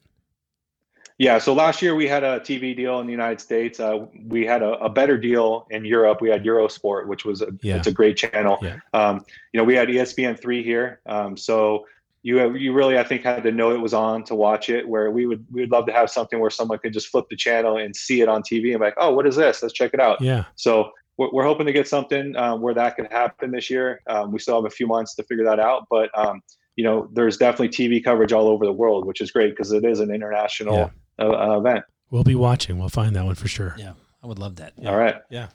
Yeah. 1.17 1.37
So 1.37 1.53
last 1.53 1.81
year 1.81 1.95
we 1.95 2.07
had 2.07 2.23
a 2.23 2.39
TV 2.39 2.75
deal 2.75 2.99
in 3.01 3.05
the 3.05 3.11
United 3.11 3.41
States. 3.41 3.79
Uh, 3.79 4.05
we 4.25 4.45
had 4.45 4.61
a, 4.61 4.73
a, 4.75 4.89
better 4.89 5.17
deal 5.17 5.67
in 5.69 5.83
Europe. 5.83 6.21
We 6.21 6.29
had 6.29 6.45
Eurosport, 6.45 7.07
which 7.07 7.25
was 7.25 7.41
a, 7.41 7.47
yeah. 7.61 7.75
it's 7.75 7.87
a 7.87 7.91
great 7.91 8.15
channel. 8.15 8.57
Yeah. 8.61 8.77
Um, 8.93 9.25
you 9.51 9.57
know, 9.57 9.65
we 9.65 9.75
had 9.75 9.89
ESPN 9.89 10.39
three 10.39 10.63
here. 10.63 11.01
Um, 11.07 11.35
so 11.35 11.85
you 12.21 12.55
you 12.55 12.73
really 12.73 12.97
I 12.97 13.03
think 13.03 13.23
had 13.23 13.43
to 13.43 13.51
know 13.51 13.71
it 13.71 13.79
was 13.79 13.93
on 13.93 14.23
to 14.25 14.35
watch 14.35 14.69
it. 14.69 14.87
Where 14.87 15.11
we 15.11 15.25
would 15.25 15.45
we 15.51 15.61
would 15.61 15.71
love 15.71 15.85
to 15.87 15.93
have 15.93 16.09
something 16.09 16.39
where 16.39 16.49
someone 16.49 16.79
could 16.79 16.93
just 16.93 17.07
flip 17.07 17.25
the 17.29 17.35
channel 17.35 17.77
and 17.77 17.95
see 17.95 18.21
it 18.21 18.27
on 18.27 18.41
TV 18.41 18.71
and 18.71 18.79
be 18.79 18.85
like, 18.85 18.95
oh, 18.97 19.13
what 19.13 19.25
is 19.25 19.35
this? 19.35 19.61
Let's 19.61 19.73
check 19.73 19.93
it 19.93 19.99
out. 19.99 20.19
Yeah. 20.21 20.45
So 20.55 20.91
we're, 21.17 21.29
we're 21.31 21.43
hoping 21.43 21.65
to 21.67 21.73
get 21.73 21.87
something 21.87 22.35
um, 22.35 22.61
where 22.61 22.73
that 22.73 22.95
could 22.95 23.11
happen 23.11 23.51
this 23.51 23.69
year. 23.69 24.01
Um, 24.07 24.31
we 24.31 24.39
still 24.39 24.55
have 24.55 24.65
a 24.65 24.73
few 24.73 24.87
months 24.87 25.15
to 25.15 25.23
figure 25.23 25.45
that 25.45 25.59
out, 25.59 25.85
but 25.89 26.09
um, 26.17 26.41
you 26.75 26.83
know, 26.83 27.09
there's 27.13 27.37
definitely 27.37 27.69
TV 27.69 28.03
coverage 28.03 28.31
all 28.31 28.47
over 28.47 28.65
the 28.65 28.71
world, 28.71 29.05
which 29.05 29.21
is 29.21 29.31
great 29.31 29.51
because 29.51 29.71
it 29.71 29.85
is 29.85 29.99
an 29.99 30.11
international 30.11 30.75
yeah. 31.19 31.25
uh, 31.25 31.31
uh, 31.31 31.59
event. 31.59 31.85
We'll 32.09 32.23
be 32.23 32.35
watching. 32.35 32.79
We'll 32.79 32.89
find 32.89 33.15
that 33.15 33.25
one 33.25 33.35
for 33.35 33.47
sure. 33.47 33.75
Yeah, 33.77 33.93
I 34.23 34.27
would 34.27 34.39
love 34.39 34.55
that. 34.57 34.73
Yeah. 34.77 34.89
All 34.89 34.97
right. 34.97 35.15
Yeah. 35.29 35.49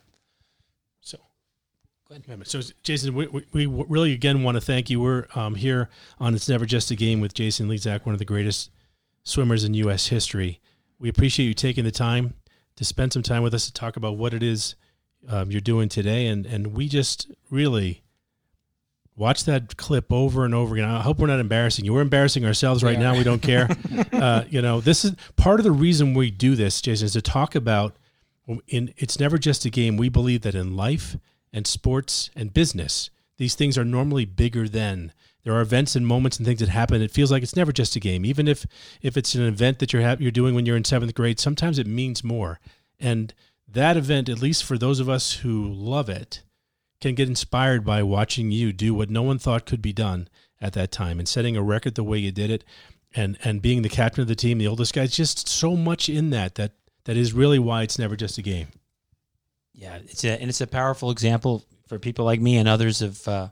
So, 2.44 2.60
Jason, 2.82 3.14
we, 3.14 3.26
we 3.52 3.66
really 3.66 4.12
again 4.12 4.42
want 4.42 4.56
to 4.56 4.60
thank 4.60 4.90
you. 4.90 5.00
We're 5.00 5.26
um, 5.34 5.54
here 5.54 5.88
on 6.18 6.34
It's 6.34 6.48
Never 6.48 6.66
Just 6.66 6.90
a 6.90 6.96
Game 6.96 7.20
with 7.22 7.32
Jason 7.32 7.66
Lezak, 7.66 8.04
one 8.04 8.12
of 8.12 8.18
the 8.18 8.26
greatest 8.26 8.70
swimmers 9.22 9.64
in 9.64 9.72
U.S. 9.74 10.08
history. 10.08 10.60
We 10.98 11.08
appreciate 11.08 11.46
you 11.46 11.54
taking 11.54 11.84
the 11.84 11.90
time 11.90 12.34
to 12.76 12.84
spend 12.84 13.14
some 13.14 13.22
time 13.22 13.42
with 13.42 13.54
us 13.54 13.64
to 13.66 13.72
talk 13.72 13.96
about 13.96 14.18
what 14.18 14.34
it 14.34 14.42
is 14.42 14.74
um, 15.28 15.50
you're 15.50 15.62
doing 15.62 15.88
today, 15.88 16.26
and 16.26 16.44
and 16.44 16.68
we 16.68 16.88
just 16.88 17.30
really 17.50 18.02
watch 19.16 19.44
that 19.44 19.78
clip 19.78 20.12
over 20.12 20.44
and 20.44 20.54
over 20.54 20.74
again. 20.74 20.88
I 20.88 21.00
hope 21.00 21.18
we're 21.18 21.26
not 21.26 21.40
embarrassing 21.40 21.86
you. 21.86 21.94
We're 21.94 22.02
embarrassing 22.02 22.44
ourselves 22.44 22.84
right 22.84 22.98
now. 22.98 23.16
We 23.16 23.24
don't 23.24 23.40
care. 23.40 23.66
uh, 24.12 24.44
you 24.50 24.60
know, 24.60 24.82
this 24.82 25.06
is 25.06 25.14
part 25.36 25.58
of 25.58 25.64
the 25.64 25.72
reason 25.72 26.12
we 26.12 26.30
do 26.30 26.54
this, 26.54 26.82
Jason, 26.82 27.06
is 27.06 27.12
to 27.14 27.22
talk 27.22 27.54
about. 27.54 27.96
In 28.68 28.92
it's 28.98 29.18
never 29.18 29.38
just 29.38 29.64
a 29.64 29.70
game. 29.70 29.96
We 29.96 30.10
believe 30.10 30.42
that 30.42 30.54
in 30.54 30.76
life 30.76 31.16
and 31.54 31.66
sports 31.66 32.28
and 32.36 32.52
business. 32.52 33.08
These 33.38 33.54
things 33.54 33.78
are 33.78 33.84
normally 33.84 34.26
bigger 34.26 34.68
than. 34.68 35.12
There 35.44 35.54
are 35.54 35.60
events 35.60 35.94
and 35.94 36.06
moments 36.06 36.38
and 36.38 36.46
things 36.46 36.60
that 36.60 36.68
happen. 36.68 37.00
It 37.00 37.10
feels 37.10 37.30
like 37.30 37.42
it's 37.42 37.56
never 37.56 37.72
just 37.72 37.96
a 37.96 38.00
game. 38.00 38.24
Even 38.24 38.48
if 38.48 38.66
if 39.02 39.16
it's 39.16 39.34
an 39.34 39.42
event 39.42 39.78
that 39.78 39.92
you're 39.92 40.02
ha- 40.02 40.16
you're 40.18 40.30
doing 40.30 40.54
when 40.54 40.66
you're 40.66 40.76
in 40.76 40.84
seventh 40.84 41.14
grade, 41.14 41.38
sometimes 41.38 41.78
it 41.78 41.86
means 41.86 42.24
more. 42.24 42.60
And 42.98 43.32
that 43.68 43.96
event, 43.96 44.28
at 44.28 44.42
least 44.42 44.64
for 44.64 44.78
those 44.78 45.00
of 45.00 45.08
us 45.08 45.34
who 45.34 45.70
love 45.70 46.08
it, 46.08 46.42
can 47.00 47.14
get 47.14 47.28
inspired 47.28 47.84
by 47.84 48.02
watching 48.02 48.50
you 48.50 48.72
do 48.72 48.94
what 48.94 49.10
no 49.10 49.22
one 49.22 49.38
thought 49.38 49.66
could 49.66 49.82
be 49.82 49.92
done 49.92 50.28
at 50.60 50.72
that 50.72 50.90
time 50.90 51.18
and 51.18 51.28
setting 51.28 51.56
a 51.56 51.62
record 51.62 51.94
the 51.94 52.04
way 52.04 52.18
you 52.18 52.32
did 52.32 52.50
it 52.50 52.64
and 53.14 53.36
and 53.44 53.62
being 53.62 53.82
the 53.82 53.88
captain 53.88 54.22
of 54.22 54.28
the 54.28 54.34
team, 54.34 54.58
the 54.58 54.66
oldest 54.66 54.94
guy. 54.94 55.02
It's 55.02 55.16
just 55.16 55.46
so 55.46 55.76
much 55.76 56.08
in 56.08 56.30
that 56.30 56.54
that 56.54 56.72
that 57.04 57.16
is 57.16 57.32
really 57.34 57.58
why 57.58 57.82
it's 57.82 57.98
never 57.98 58.16
just 58.16 58.38
a 58.38 58.42
game. 58.42 58.68
Yeah, 59.74 59.96
it's 59.96 60.24
a 60.24 60.40
and 60.40 60.48
it's 60.48 60.60
a 60.60 60.66
powerful 60.66 61.10
example 61.10 61.64
for 61.88 61.98
people 61.98 62.24
like 62.24 62.40
me 62.40 62.56
and 62.56 62.68
others 62.68 63.02
of 63.02 63.26
uh, 63.26 63.48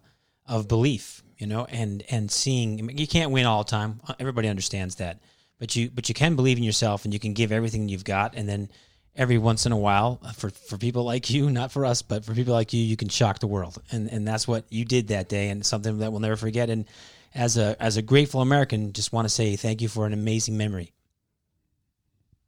of 0.46 0.68
belief, 0.68 1.22
you 1.36 1.46
know, 1.46 1.66
and 1.66 2.02
and 2.10 2.30
seeing 2.30 2.96
you 2.96 3.06
can't 3.06 3.32
win 3.32 3.46
all 3.46 3.64
the 3.64 3.70
time. 3.70 4.00
Everybody 4.20 4.48
understands 4.48 4.96
that, 4.96 5.20
but 5.58 5.74
you 5.74 5.90
but 5.90 6.08
you 6.08 6.14
can 6.14 6.36
believe 6.36 6.58
in 6.58 6.64
yourself 6.64 7.04
and 7.04 7.12
you 7.12 7.20
can 7.20 7.32
give 7.34 7.50
everything 7.52 7.88
you've 7.88 8.04
got, 8.04 8.34
and 8.36 8.48
then 8.48 8.70
every 9.16 9.38
once 9.38 9.66
in 9.66 9.72
a 9.72 9.76
while, 9.76 10.20
uh, 10.22 10.32
for 10.32 10.50
for 10.50 10.78
people 10.78 11.04
like 11.04 11.28
you, 11.28 11.50
not 11.50 11.72
for 11.72 11.84
us, 11.84 12.02
but 12.02 12.24
for 12.24 12.34
people 12.34 12.54
like 12.54 12.72
you, 12.72 12.82
you 12.82 12.96
can 12.96 13.08
shock 13.08 13.40
the 13.40 13.46
world, 13.48 13.82
and 13.90 14.08
and 14.08 14.26
that's 14.26 14.46
what 14.46 14.64
you 14.70 14.84
did 14.84 15.08
that 15.08 15.28
day, 15.28 15.48
and 15.48 15.66
something 15.66 15.98
that 15.98 16.12
we'll 16.12 16.20
never 16.20 16.36
forget. 16.36 16.70
And 16.70 16.84
as 17.34 17.56
a 17.56 17.76
as 17.82 17.96
a 17.96 18.02
grateful 18.02 18.40
American, 18.40 18.92
just 18.92 19.12
want 19.12 19.26
to 19.26 19.34
say 19.34 19.56
thank 19.56 19.82
you 19.82 19.88
for 19.88 20.06
an 20.06 20.12
amazing 20.12 20.56
memory. 20.56 20.92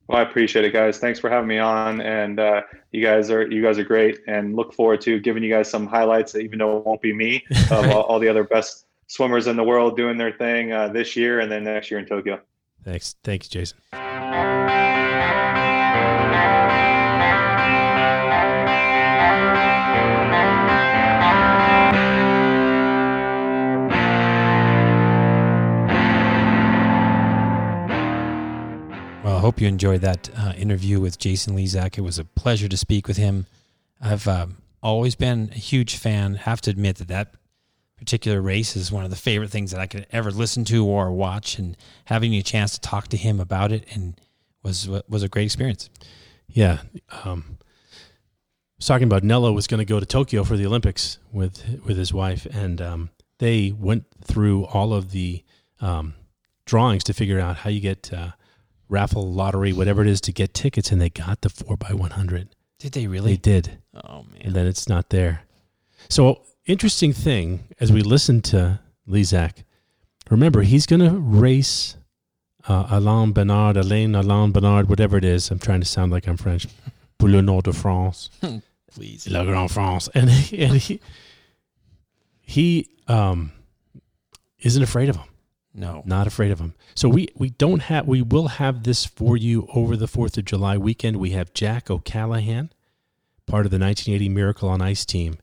Well, 0.07 0.19
I 0.19 0.23
appreciate 0.23 0.65
it, 0.65 0.73
guys. 0.73 0.99
Thanks 0.99 1.19
for 1.19 1.31
having 1.31 1.49
me 1.49 1.59
on, 1.59 2.01
and 2.03 2.39
uh, 2.39 2.63
you 2.93 3.03
guys 3.03 3.31
are 3.31 3.51
you 3.51 3.63
guys 3.63 3.79
are 3.79 3.85
great, 3.85 4.21
and 4.27 4.55
look 4.55 4.75
forward 4.75 5.01
to 5.03 5.19
giving 5.19 5.43
you 5.43 5.51
guys 5.51 5.71
some 5.71 5.87
highlights, 5.87 6.35
even 6.35 6.59
though 6.59 6.79
it 6.79 6.87
won't 6.87 7.01
be 7.01 7.15
me, 7.15 7.45
of 7.71 7.89
all, 7.91 8.03
all 8.03 8.19
the 8.19 8.29
other 8.29 8.45
best 8.45 8.87
swimmers 9.07 9.47
in 9.47 9.57
the 9.57 9.65
world 9.65 9.97
doing 9.97 10.19
their 10.19 10.33
thing 10.33 10.73
uh, 10.73 10.89
this 10.89 11.17
year 11.17 11.41
and 11.41 11.51
then 11.51 11.65
next 11.65 11.91
year 11.91 12.01
in 12.01 12.07
Tokyo. 12.07 12.41
Thanks, 12.85 13.17
thanks, 13.23 13.49
Jason. 13.49 13.79
Hope 29.45 29.61
you 29.61 29.69
enjoyed 29.69 30.01
that 30.01 30.31
uh, 30.39 30.55
interview 30.57 30.99
with 30.99 31.19
Jason 31.19 31.55
Lezak. 31.55 31.99
It 31.99 32.01
was 32.01 32.19
a 32.19 32.25
pleasure 32.25 32.67
to 32.67 32.79
speak 32.79 33.07
with 33.07 33.19
him. 33.19 33.45
I've 34.01 34.27
um, 34.27 34.57
always 34.83 35.17
been 35.17 35.51
a 35.53 35.59
huge 35.59 35.97
fan. 35.99 36.37
Have 36.37 36.63
to 36.63 36.71
admit 36.71 36.97
that 36.97 37.09
that 37.09 37.35
particular 37.99 38.41
race 38.41 38.75
is 38.75 38.91
one 38.91 39.05
of 39.05 39.11
the 39.11 39.17
favorite 39.17 39.51
things 39.51 39.71
that 39.73 39.81
I 39.81 39.87
could 39.87 40.07
ever 40.11 40.31
listen 40.31 40.65
to 40.67 40.87
or 40.87 41.13
watch, 41.13 41.59
and 41.59 41.77
having 42.07 42.33
a 42.33 42.41
chance 42.41 42.73
to 42.73 42.81
talk 42.81 43.09
to 43.09 43.19
him 43.19 43.39
about 43.39 43.71
it 43.71 43.85
and 43.93 44.19
was 44.63 44.89
was 45.11 45.23
a 45.23 45.29
great 45.29 45.45
experience. 45.45 45.91
Yeah. 46.49 46.79
Um, 47.23 47.59
I 47.59 48.79
was 48.79 48.87
talking 48.87 49.07
about 49.07 49.25
Nello 49.25 49.53
was 49.53 49.67
going 49.67 49.79
to 49.79 49.85
go 49.85 50.01
to 50.01 50.07
Tokyo 50.07 50.45
for 50.45 50.57
the 50.57 50.65
Olympics 50.65 51.19
with 51.33 51.83
with 51.85 51.99
his 51.99 52.15
wife, 52.15 52.47
and 52.47 52.81
um, 52.81 53.11
they 53.41 53.75
went 53.79 54.07
through 54.25 54.65
all 54.65 54.95
of 54.95 55.11
the 55.11 55.45
um, 55.83 56.15
drawings 56.65 57.05
to 57.05 57.13
figure 57.13 57.41
out 57.41 57.59
how 57.59 57.69
you 57.69 57.81
get 57.81 58.11
uh, 58.11 58.31
raffle, 58.89 59.31
lottery, 59.33 59.73
whatever 59.73 60.03
it 60.03 60.09
is, 60.09 60.21
to 60.23 60.33
get 60.33 60.55
tickets, 60.55 60.91
and 60.93 61.01
they 61.01 61.11
got 61.11 61.41
the 61.43 61.49
four 61.49 61.77
by 61.77 61.93
one 61.93 62.11
hundred. 62.11 62.49
Did 62.79 62.93
they 62.93 63.07
really? 63.07 63.33
They 63.33 63.37
did, 63.39 63.79
Oh 64.05 64.25
man. 64.25 64.43
and 64.43 64.55
then 64.55 64.67
it's 64.67 64.89
not 64.89 65.11
there. 65.11 65.43
So 66.09 66.43
interesting 66.67 67.13
thing 67.13 67.65
as 67.81 67.91
we 67.93 68.03
listen 68.03 68.41
to 68.43 68.81
Lezak, 69.09 69.65
remember 70.31 70.63
he's 70.63 70.87
going 70.87 71.01
to 71.01 71.19
race 71.19 71.97
uh, 72.69 72.87
Alain 72.91 73.33
Bernard, 73.33 73.77
Alain 73.77 74.15
Alain 74.15 74.51
Bernard, 74.53 74.89
whatever 74.89 75.17
it 75.17 75.25
is. 75.25 75.51
I'm 75.51 75.59
trying 75.59 75.81
to 75.81 75.87
sound 75.87 76.13
like 76.13 76.27
I'm 76.27 76.37
French. 76.37 76.67
Pour 77.19 77.29
le 77.31 77.41
Nord 77.43 77.65
de 77.65 77.73
France, 77.73 78.29
Please. 78.95 79.29
La 79.29 79.45
Grande 79.45 79.71
France, 79.71 80.09
and 80.15 80.29
he, 80.29 80.63
and 80.65 80.77
he 80.77 81.01
he 82.43 82.89
um 83.09 83.53
isn't 84.61 84.83
afraid 84.83 85.09
of 85.09 85.17
him. 85.17 85.25
No. 85.75 86.03
Not 86.07 86.29
afraid 86.29 86.53
of 86.53 86.61
him. 86.61 86.75
So 86.95 87.09
we 87.09 87.29
we 87.35 87.51
don't 87.51 87.83
have 87.83 88.07
we 88.07 88.23
will 88.23 88.49
have 88.49 88.85
this 88.85 89.05
for 89.05 89.37
you 89.37 89.67
over 89.75 89.97
the 89.97 90.07
Fourth 90.07 90.39
of 90.39 90.45
July 90.45 90.79
weekend. 90.79 91.17
We 91.17 91.31
have 91.31 91.53
Jack 91.53 91.91
O'Callahan, 91.91 92.71
part 93.47 93.67
of 93.67 93.73
the 93.73 93.79
1980 93.79 94.29
Miracle 94.29 94.69
on 94.69 94.81
Ice 94.81 95.05
team, 95.05 95.39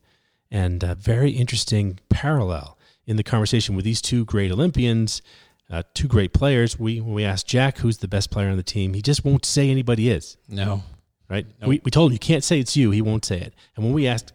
and 0.49 0.81
a 0.83 0.95
very 0.95 1.31
interesting 1.31 1.99
parallel 2.07 2.77
in 3.05 3.17
the 3.17 3.23
conversation 3.23 3.75
with 3.75 3.83
these 3.83 4.01
two 4.01 4.23
great 4.23 4.51
Olympians, 4.51 5.21
uh, 5.69 5.83
two 5.93 6.07
great 6.07 6.31
players. 6.31 6.79
We 6.79 7.01
when 7.01 7.13
we 7.13 7.25
asked 7.25 7.47
Jack 7.47 7.79
who's 7.79 7.97
the 7.97 8.07
best 8.07 8.31
player 8.31 8.49
on 8.49 8.57
the 8.57 8.63
team, 8.63 8.93
he 8.93 9.01
just 9.01 9.25
won't 9.25 9.43
say 9.45 9.69
anybody 9.69 10.09
is. 10.09 10.37
No. 10.47 10.83
Right? 11.29 11.45
We 11.65 11.81
we 11.83 11.91
told 11.91 12.11
him 12.11 12.13
you 12.13 12.19
can't 12.19 12.43
say 12.43 12.59
it's 12.59 12.77
you. 12.77 12.91
He 12.91 13.01
won't 13.01 13.25
say 13.25 13.39
it. 13.39 13.53
And 13.75 13.83
when 13.83 13.93
we 13.93 14.07
asked 14.07 14.31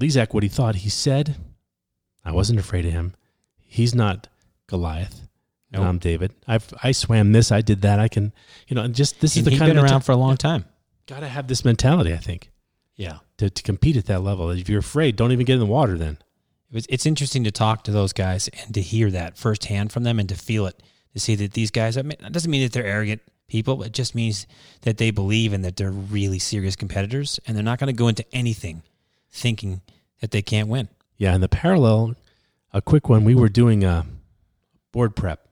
Lezak 0.00 0.32
what 0.32 0.42
he 0.42 0.48
thought, 0.48 0.76
he 0.76 0.88
said, 0.88 1.36
"I 2.24 2.32
wasn't 2.32 2.60
afraid 2.60 2.86
of 2.86 2.92
him. 2.92 3.14
He's 3.60 3.94
not 3.94 4.28
Goliath." 4.66 5.20
And 5.74 5.82
Nope. 5.82 5.88
I'm 5.90 5.98
David. 5.98 6.32
I've 6.48 6.72
I 6.82 6.92
swam 6.92 7.32
this. 7.32 7.50
I 7.52 7.60
did 7.60 7.82
that. 7.82 7.98
I 8.00 8.08
can, 8.08 8.32
you 8.68 8.76
know, 8.76 8.82
and 8.82 8.94
just 8.94 9.20
this 9.20 9.36
is 9.36 9.44
the 9.44 9.50
kind 9.50 9.68
been 9.70 9.78
of 9.78 9.84
around 9.84 10.00
for 10.02 10.12
a 10.12 10.16
long 10.16 10.36
time. 10.36 10.64
Got 11.06 11.20
to 11.20 11.28
have 11.28 11.48
this 11.48 11.64
mentality. 11.64 12.12
I 12.14 12.18
think 12.18 12.50
Yeah. 12.96 13.18
to 13.38 13.50
to 13.50 13.62
compete 13.62 13.96
at 13.96 14.06
that 14.06 14.22
level. 14.22 14.50
If 14.50 14.68
you're 14.68 14.78
afraid, 14.80 15.16
don't 15.16 15.32
even 15.32 15.44
get 15.44 15.54
in 15.54 15.60
the 15.60 15.66
water. 15.66 15.98
Then 15.98 16.18
It 16.70 16.74
was, 16.74 16.86
it's 16.88 17.04
interesting 17.06 17.44
to 17.44 17.50
talk 17.50 17.84
to 17.84 17.90
those 17.90 18.12
guys 18.12 18.48
and 18.48 18.72
to 18.74 18.80
hear 18.80 19.10
that 19.10 19.36
firsthand 19.36 19.92
from 19.92 20.04
them 20.04 20.18
and 20.18 20.28
to 20.30 20.34
feel 20.36 20.66
it, 20.66 20.82
to 21.12 21.18
see 21.20 21.34
that 21.36 21.52
these 21.52 21.70
guys, 21.70 21.96
I 21.98 22.02
mean, 22.02 22.16
it 22.24 22.32
doesn't 22.32 22.50
mean 22.50 22.62
that 22.62 22.72
they're 22.72 22.86
arrogant 22.86 23.20
people. 23.48 23.82
It 23.82 23.92
just 23.92 24.14
means 24.14 24.46
that 24.82 24.96
they 24.98 25.10
believe 25.10 25.52
and 25.52 25.64
that 25.64 25.76
they're 25.76 25.90
really 25.90 26.38
serious 26.38 26.76
competitors 26.76 27.38
and 27.46 27.56
they're 27.56 27.62
not 27.64 27.78
going 27.78 27.92
to 27.94 27.98
go 27.98 28.08
into 28.08 28.24
anything 28.32 28.82
thinking 29.30 29.80
that 30.20 30.30
they 30.30 30.40
can't 30.42 30.68
win. 30.68 30.88
yeah. 31.18 31.34
And 31.34 31.42
the 31.42 31.48
parallel, 31.48 32.14
a 32.72 32.80
quick 32.80 33.08
one. 33.08 33.24
We 33.24 33.34
were 33.34 33.48
doing 33.48 33.84
a 33.84 34.06
board 34.92 35.14
prep 35.16 35.43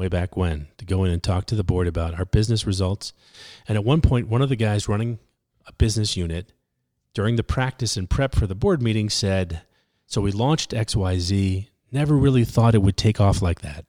way 0.00 0.08
back 0.08 0.34
when 0.34 0.66
to 0.78 0.86
go 0.86 1.04
in 1.04 1.10
and 1.10 1.22
talk 1.22 1.44
to 1.44 1.54
the 1.54 1.62
board 1.62 1.86
about 1.86 2.14
our 2.18 2.24
business 2.24 2.66
results. 2.66 3.12
And 3.68 3.76
at 3.76 3.84
one 3.84 4.00
point, 4.00 4.28
one 4.28 4.40
of 4.40 4.48
the 4.48 4.56
guys 4.56 4.88
running 4.88 5.18
a 5.66 5.72
business 5.74 6.16
unit 6.16 6.52
during 7.12 7.36
the 7.36 7.44
practice 7.44 7.98
and 7.98 8.08
prep 8.08 8.34
for 8.34 8.46
the 8.46 8.54
board 8.54 8.80
meeting 8.80 9.10
said, 9.10 9.60
So 10.06 10.22
we 10.22 10.32
launched 10.32 10.70
XYZ, 10.70 11.68
never 11.92 12.16
really 12.16 12.46
thought 12.46 12.74
it 12.74 12.82
would 12.82 12.96
take 12.96 13.20
off 13.20 13.42
like 13.42 13.60
that. 13.60 13.84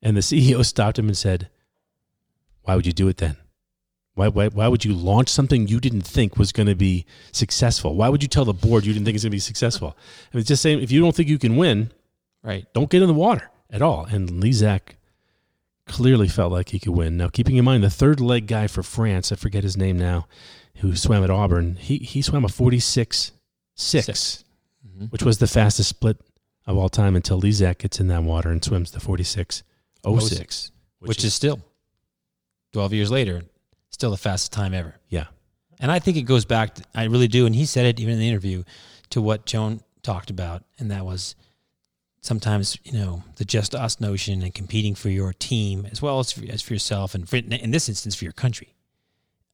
And 0.00 0.16
the 0.16 0.20
CEO 0.30 0.64
stopped 0.64 1.00
him 1.00 1.08
and 1.08 1.18
said, 1.18 1.50
Why 2.62 2.76
would 2.76 2.86
you 2.86 2.92
do 2.92 3.08
it 3.08 3.16
then? 3.16 3.36
Why, 4.14 4.28
why, 4.28 4.48
why 4.48 4.68
would 4.68 4.84
you 4.84 4.94
launch 4.94 5.28
something 5.28 5.66
you 5.66 5.80
didn't 5.80 6.02
think 6.02 6.36
was 6.36 6.52
going 6.52 6.66
to 6.68 6.76
be 6.76 7.06
successful? 7.32 7.96
Why 7.96 8.08
would 8.08 8.22
you 8.22 8.28
tell 8.28 8.44
the 8.44 8.52
board 8.52 8.84
you 8.86 8.92
didn't 8.92 9.04
think 9.04 9.16
it's 9.16 9.24
going 9.24 9.30
to 9.30 9.34
be 9.34 9.40
successful? 9.40 9.96
I 9.98 10.36
mean, 10.36 10.40
it's 10.40 10.48
just 10.48 10.62
saying 10.62 10.80
if 10.80 10.92
you 10.92 11.00
don't 11.00 11.14
think 11.14 11.28
you 11.28 11.38
can 11.38 11.56
win, 11.56 11.90
Right. 12.42 12.66
don't 12.72 12.88
get 12.88 13.02
in 13.02 13.08
the 13.08 13.14
water 13.14 13.50
at 13.70 13.82
all. 13.82 14.04
And 14.04 14.28
Lezak 14.42 14.97
clearly 15.88 16.28
felt 16.28 16.52
like 16.52 16.68
he 16.70 16.78
could 16.78 16.92
win. 16.92 17.16
Now, 17.16 17.28
keeping 17.28 17.56
in 17.56 17.64
mind 17.64 17.82
the 17.82 17.90
third 17.90 18.20
leg 18.20 18.46
guy 18.46 18.66
for 18.66 18.82
France, 18.82 19.32
I 19.32 19.36
forget 19.36 19.64
his 19.64 19.76
name 19.76 19.98
now, 19.98 20.26
who 20.76 20.94
swam 20.94 21.24
at 21.24 21.30
Auburn, 21.30 21.76
he, 21.76 21.98
he 21.98 22.22
swam 22.22 22.44
a 22.44 22.48
46 22.48 23.32
6, 23.74 24.06
Six. 24.06 24.44
Mhm. 24.86 25.10
which 25.12 25.22
was 25.22 25.38
the 25.38 25.46
fastest 25.46 25.88
split 25.88 26.20
of 26.66 26.76
all 26.76 26.88
time 26.88 27.14
until 27.16 27.40
Lezak 27.40 27.78
gets 27.78 28.00
in 28.00 28.08
that 28.08 28.22
water 28.24 28.50
and 28.50 28.62
swims 28.64 28.90
the 28.90 29.00
46 29.00 29.62
06, 30.04 30.70
Which, 31.00 31.24
is, 31.24 31.34
still 31.34 31.60
12 32.72 32.92
years 32.92 33.10
later, 33.10 33.42
still 33.90 34.10
the 34.10 34.16
fastest 34.16 34.52
time 34.52 34.74
ever. 34.74 34.94
yeah. 35.08 35.26
And 35.80 35.92
I 35.92 36.00
think 36.00 36.16
it 36.16 36.22
goes 36.22 36.44
back, 36.44 36.74
to, 36.74 36.82
I 36.92 37.04
really 37.04 37.28
do. 37.28 37.46
And 37.46 37.54
he 37.54 37.64
said 37.64 37.86
it 37.86 38.00
even 38.00 38.14
in 38.14 38.18
the 38.20 38.28
interview 38.28 38.64
to 39.10 39.22
what 39.22 39.46
Joan 39.46 39.80
talked 40.02 40.28
about. 40.28 40.64
And 40.80 40.90
that 40.90 41.06
was 41.06 41.36
sometimes, 42.20 42.78
you 42.84 42.92
know, 42.92 43.22
the 43.36 43.44
just 43.44 43.74
us 43.74 44.00
notion 44.00 44.42
and 44.42 44.54
competing 44.54 44.94
for 44.94 45.08
your 45.08 45.32
team 45.32 45.86
as 45.90 46.02
well 46.02 46.18
as 46.18 46.32
for, 46.32 46.44
as 46.50 46.62
for 46.62 46.72
yourself 46.72 47.14
and 47.14 47.28
for, 47.28 47.36
in 47.36 47.70
this 47.70 47.88
instance, 47.88 48.14
for 48.14 48.24
your 48.24 48.32
country. 48.32 48.74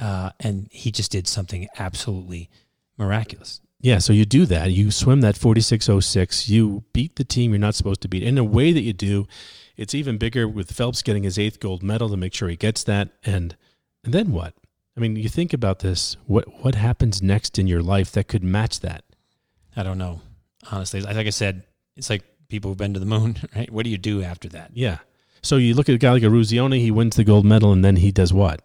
Uh, 0.01 0.31
and 0.41 0.69
he 0.71 0.91
just 0.91 1.13
did 1.13 1.29
something 1.29 1.69
absolutely 1.79 2.51
miraculous. 2.99 3.61
Yeah, 3.81 3.99
so 3.99 4.13
you 4.13 4.25
do 4.25 4.47
that. 4.47 4.71
You 4.71 4.91
swim 4.91 5.21
that 5.21 5.37
4606. 5.37 6.49
You 6.49 6.85
beat 6.95 7.17
the 7.17 7.25
team 7.25 7.51
you're 7.51 7.59
not 7.59 7.75
supposed 7.75 8.01
to 8.01 8.09
beat. 8.09 8.23
In 8.23 8.39
a 8.39 8.45
way 8.45 8.73
that 8.73 8.81
you 8.81 8.95
do, 8.95 9.27
it's 9.77 9.95
even 9.95 10.17
bigger 10.17 10.49
with 10.49 10.73
Phelps 10.73 11.03
getting 11.03 11.23
his 11.23 11.39
eighth 11.39 11.61
gold 11.61 11.83
medal 11.83 12.09
to 12.09 12.17
make 12.17 12.33
sure 12.33 12.49
he 12.49 12.57
gets 12.57 12.83
that. 12.85 13.11
And 13.25 13.57
and 14.03 14.15
then 14.15 14.33
what? 14.33 14.55
I 14.97 15.01
mean, 15.01 15.17
you 15.17 15.29
think 15.29 15.53
about 15.53 15.81
this. 15.81 16.17
What 16.27 16.65
what 16.65 16.77
happens 16.77 17.21
next 17.21 17.59
in 17.59 17.67
your 17.67 17.83
life 17.83 18.11
that 18.13 18.29
could 18.29 18.43
match 18.43 18.81
that? 18.81 19.05
I 19.77 19.83
don't 19.83 19.99
know. 19.99 20.23
Honestly, 20.71 21.03
like 21.03 21.27
I 21.27 21.31
said, 21.31 21.65
it's 21.97 22.09
like 22.09 22.25
people 22.49 22.71
who've 22.71 22.79
been 22.79 22.95
to 22.95 23.01
the 23.01 23.07
moon, 23.07 23.37
right? 23.57 23.71
What 23.71 23.85
do 23.85 23.91
you 23.91 23.99
do 23.99 24.23
after 24.23 24.49
that? 24.51 24.71
Yeah. 24.75 24.99
So 25.43 25.57
you 25.57 25.75
look 25.75 25.89
at 25.89 25.95
a 25.95 25.99
guy 25.99 26.13
like 26.13 26.23
Eruzione, 26.23 26.81
he 26.81 26.91
wins 26.91 27.17
the 27.17 27.25
gold 27.25 27.45
medal, 27.45 27.73
and 27.73 27.85
then 27.85 27.97
he 27.97 28.11
does 28.11 28.33
what? 28.33 28.63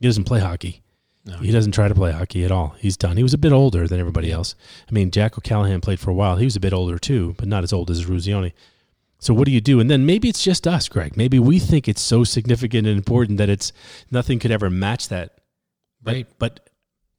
He 0.00 0.06
doesn't 0.06 0.24
play 0.24 0.40
hockey. 0.40 0.82
No, 1.24 1.38
He 1.38 1.50
doesn't 1.50 1.72
try 1.72 1.88
to 1.88 1.94
play 1.94 2.12
hockey 2.12 2.44
at 2.44 2.52
all. 2.52 2.76
He's 2.78 2.96
done. 2.96 3.16
He 3.16 3.22
was 3.24 3.34
a 3.34 3.38
bit 3.38 3.52
older 3.52 3.88
than 3.88 3.98
everybody 3.98 4.30
else. 4.30 4.54
I 4.88 4.92
mean, 4.92 5.10
Jack 5.10 5.36
O'Callahan 5.36 5.80
played 5.80 5.98
for 5.98 6.10
a 6.10 6.14
while. 6.14 6.36
He 6.36 6.44
was 6.44 6.54
a 6.54 6.60
bit 6.60 6.72
older 6.72 6.98
too, 7.00 7.34
but 7.36 7.48
not 7.48 7.64
as 7.64 7.72
old 7.72 7.90
as 7.90 8.06
Ruzioni. 8.06 8.52
So 9.18 9.34
what 9.34 9.46
do 9.46 9.50
you 9.50 9.60
do? 9.60 9.80
And 9.80 9.90
then 9.90 10.06
maybe 10.06 10.28
it's 10.28 10.44
just 10.44 10.68
us, 10.68 10.88
Greg. 10.88 11.16
Maybe 11.16 11.40
we 11.40 11.58
think 11.58 11.88
it's 11.88 12.02
so 12.02 12.22
significant 12.22 12.86
and 12.86 12.96
important 12.96 13.38
that 13.38 13.48
it's 13.48 13.72
nothing 14.10 14.38
could 14.38 14.52
ever 14.52 14.70
match 14.70 15.08
that. 15.08 15.38
Right. 16.04 16.26
But 16.38 16.60
But 16.60 16.70